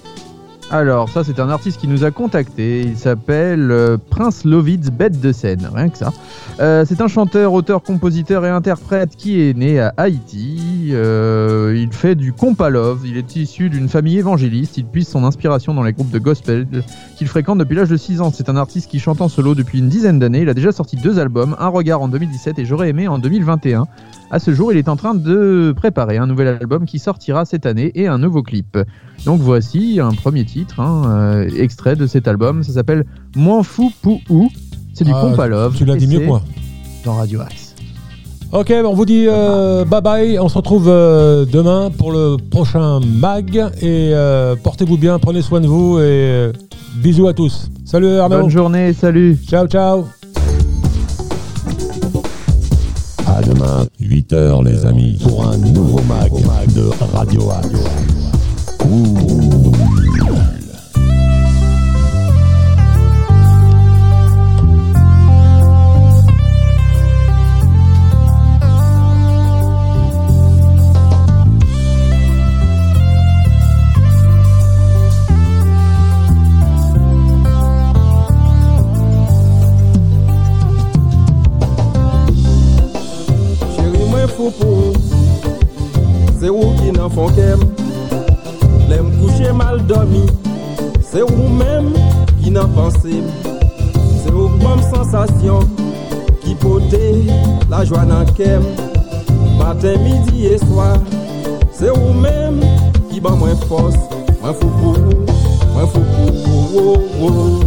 Alors, 0.71 1.09
ça, 1.09 1.23
c'est 1.23 1.39
un 1.39 1.49
artiste 1.49 1.81
qui 1.81 1.87
nous 1.87 2.03
a 2.03 2.11
contacté. 2.11 2.81
Il 2.81 2.97
s'appelle 2.97 3.71
euh, 3.71 3.97
Prince 4.11 4.45
Lovitz, 4.45 4.91
bête 4.91 5.21
de 5.21 5.31
scène, 5.31 5.71
rien 5.73 5.89
que 5.89 5.97
ça. 5.97 6.13
Euh, 6.59 6.85
c'est 6.85 7.01
un 7.01 7.07
chanteur, 7.07 7.53
auteur, 7.53 7.85
compositeur 7.85 8.45
et 8.45 8.49
interprète 8.49 9.15
qui 9.17 9.41
est 9.41 9.57
né 9.57 9.79
à 9.79 9.95
Haïti. 9.97 10.89
Euh, 10.91 11.73
il 11.77 11.93
fait 11.93 12.17
du 12.17 12.33
compa 12.33 12.69
love. 12.69 13.03
Il 13.05 13.17
est 13.17 13.37
issu 13.37 13.71
d'une 13.71 13.89
famille 13.89 14.19
évangéliste. 14.19 14.77
Il 14.77 14.87
puise 14.87 15.07
son 15.07 15.23
inspiration 15.23 15.73
dans 15.73 15.85
les 15.85 15.93
groupes 15.93 16.11
de 16.11 16.19
gospel 16.19 16.67
qu'il 17.17 17.29
fréquente 17.29 17.59
depuis 17.59 17.77
l'âge 17.77 17.89
de 17.89 17.97
6 17.97 18.21
ans. 18.21 18.33
C'est 18.35 18.49
un 18.49 18.57
artiste 18.57 18.91
qui 18.91 18.99
chante 18.99 19.21
en 19.21 19.29
solo 19.29 19.55
depuis 19.55 19.79
une 19.79 19.89
dizaine 19.89 20.19
d'années. 20.19 20.41
Il 20.41 20.49
a 20.49 20.55
déjà 20.55 20.73
sorti 20.73 20.97
deux 20.97 21.21
albums, 21.21 21.55
Un 21.61 21.69
regard 21.69 22.03
en 22.03 22.09
2017 22.09 22.59
et 22.59 22.65
J'aurais 22.65 22.89
aimé 22.89 23.07
en 23.07 23.21
2021. 23.21 23.87
À 24.31 24.39
ce 24.41 24.53
jour, 24.53 24.73
il 24.73 24.79
est 24.79 24.89
en 24.89 24.97
train 24.97 25.15
de 25.15 25.73
préparer 25.77 26.17
un 26.19 26.27
nouvel 26.27 26.49
album 26.49 26.85
qui 26.85 26.99
sortira 26.99 27.45
cette 27.45 27.65
année 27.65 27.93
et 27.95 28.09
un 28.09 28.19
nouveau 28.19 28.43
clip. 28.43 28.77
Donc 29.25 29.41
voici 29.41 30.01
un 30.01 30.11
premier 30.11 30.45
titre, 30.45 30.81
hein, 30.81 31.03
euh, 31.07 31.49
extrait 31.57 31.95
de 31.95 32.07
cet 32.07 32.27
album. 32.27 32.63
Ça 32.65 32.73
s'appelle 32.73 33.05
Moins 33.37 33.63
fou 33.63 33.93
pou 34.03 34.21
ou. 34.29 34.49
C'est 34.95 35.05
du 35.05 35.13
Ah, 35.15 35.21
compa 35.21 35.47
love. 35.47 35.77
Tu 35.77 35.85
l'as 35.85 35.97
dit 35.97 36.07
mieux 36.09 36.21
que 36.21 36.27
moi. 36.27 36.43
Dans 37.05 37.15
Radio 37.15 37.41
Axe. 37.41 37.75
Ok, 38.53 38.73
on 38.85 38.95
vous 38.95 39.05
dit 39.05 39.27
euh, 39.29 39.85
bye 39.85 40.01
bye. 40.01 40.39
On 40.39 40.49
se 40.49 40.57
retrouve 40.57 40.89
euh, 40.89 41.45
demain 41.45 41.91
pour 41.97 42.13
le 42.13 42.37
prochain 42.37 43.01
mag. 43.01 43.57
Et 43.81 44.11
euh, 44.13 44.57
portez-vous 44.57 44.97
bien, 44.97 45.19
prenez 45.19 45.43
soin 45.43 45.61
de 45.61 45.67
vous. 45.67 45.99
Et 45.99 46.03
euh, 46.03 46.53
bisous 46.97 47.29
à 47.29 47.35
tous. 47.35 47.69
Salut 47.85 48.19
Arnaud. 48.19 48.43
Bonne 48.43 48.51
journée, 48.51 48.93
salut. 48.93 49.37
Ciao, 49.47 49.67
ciao. 49.67 50.07
À 53.37 53.43
demain, 53.43 53.87
8h 54.01 54.65
les 54.65 54.87
amis, 54.87 55.19
pour 55.23 55.47
un 55.47 55.59
nouveau 55.59 56.01
mag 56.09 56.33
de 56.73 56.89
Radio 57.15 57.51
Axe. 57.51 57.69
fonkem 87.17 87.59
Lem 88.89 89.11
kouche 89.19 89.53
mal 89.53 89.81
domi 89.89 90.25
Se 91.01 91.23
ou 91.25 91.49
mèm 91.57 91.93
ki 92.43 92.51
nan 92.53 92.69
panse. 92.77 93.21
Se 94.23 94.33
ou 94.33 94.51
bom 94.61 94.83
sensasyon 94.91 95.65
Ki 96.43 96.57
pote 96.61 97.07
la 97.71 97.85
jwa 97.87 98.05
nan 98.07 98.29
kem. 98.37 98.67
Maten, 99.57 100.03
midi 100.05 100.51
e 100.51 100.59
swa 100.61 100.93
Se 101.77 101.89
ou 101.95 102.13
mèm 102.21 102.61
ki 103.11 103.23
ban 103.25 103.39
mwen 103.41 103.57
fos. 103.71 103.97
Mwen 104.43 104.55
foukou, 104.61 105.25
mwen 105.73 105.89
foukou 105.95 106.29
oh, 106.77 107.01
oh, 107.23 107.31
oh. 107.31 107.67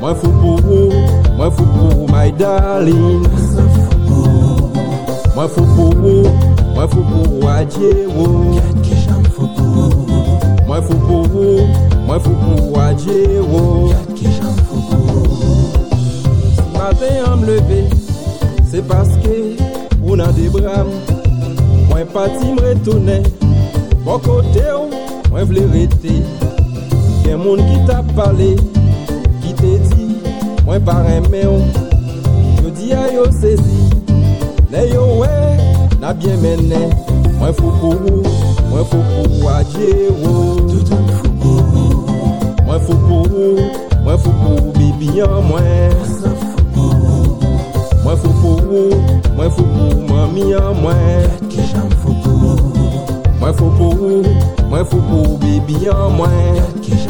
Mwen 0.00 0.18
foukou, 0.20 0.90
mwen 1.38 1.54
foukou 1.60 2.10
my 2.10 2.28
darling. 2.38 3.24
Mwen 5.36 5.48
foukou 5.54 6.45
Mwen 6.76 6.88
fou 6.92 7.02
pou 7.08 7.38
wadye 7.40 7.90
ou. 8.06 8.60
Mwen 10.66 10.82
fou 10.84 10.98
pou 11.06 11.22
ou. 11.24 11.62
Mwen 12.04 12.20
fou 12.20 12.34
pou 12.36 12.74
wadye 12.74 13.38
ou. 13.40 13.94
Maten 16.74 17.16
yon 17.16 17.40
mleve 17.40 17.80
Se 18.68 18.84
paske 18.84 19.38
ou 20.02 20.18
nan 20.20 20.36
de 20.36 20.50
bram. 20.52 20.92
Mwen 21.88 22.12
pati 22.12 22.52
mretounen 22.58 23.24
Mwen 24.04 24.20
kote 24.28 24.68
ou 24.74 24.92
Mwen 25.30 25.48
vle 25.48 25.64
rete. 25.72 26.18
Gen 27.24 27.40
moun 27.40 27.64
ki 27.70 27.86
tap 27.88 28.12
pale 28.18 28.52
Ki 29.40 29.56
te 29.62 29.78
di 29.88 30.10
Mwen 30.66 30.84
pareme 30.84 31.46
ou. 31.48 31.86
Yo 32.60 32.76
di 32.76 32.92
a 32.92 33.06
yo 33.16 33.30
sezi 33.40 33.86
Le 34.68 34.90
yo 34.92 35.14
wey 35.22 35.65
na 36.06 36.14
bien 36.14 36.36
mene 36.38 36.80
Mwen 37.38 37.52
fou 37.54 37.70
pou 37.80 37.90
ou, 37.90 38.22
mwen 38.70 38.84
fou 38.90 39.02
pou 39.10 39.44
wadye 39.44 40.08
ou. 40.14 40.54
Toutou 40.70 41.02
fou 41.18 41.30
pou 41.40 41.58
ou. 41.82 41.90
Mwen 42.64 42.80
fou 42.86 42.96
pou 43.08 43.22
ou, 43.26 43.66
mwen 44.04 44.18
fou 44.22 44.34
pou 44.40 44.72
bibi 44.78 45.20
an 45.26 45.42
mwen. 45.48 45.92
Mwen 48.04 48.16
fou 48.22 48.32
pou 48.40 48.54
ou, 48.70 49.02
mwen 49.34 49.50
fou 49.50 49.66
pou 49.74 50.00
mami 50.08 50.54
an 50.54 50.78
mwen. 50.78 51.28
Ki 51.50 51.66
jan 51.72 51.90
fou 52.02 52.14
pou 52.22 52.54
ou. 52.54 52.56
Mwen 53.40 53.52
fou 53.58 53.70
pou 53.76 53.90
ou, 54.12 54.22
mwen 54.70 54.84
fou 54.86 55.02
pou 55.10 55.36
bibi 55.42 55.90
an 55.92 56.16
mwen. 56.16 56.64
Ki 56.80 56.94
jan 56.94 57.05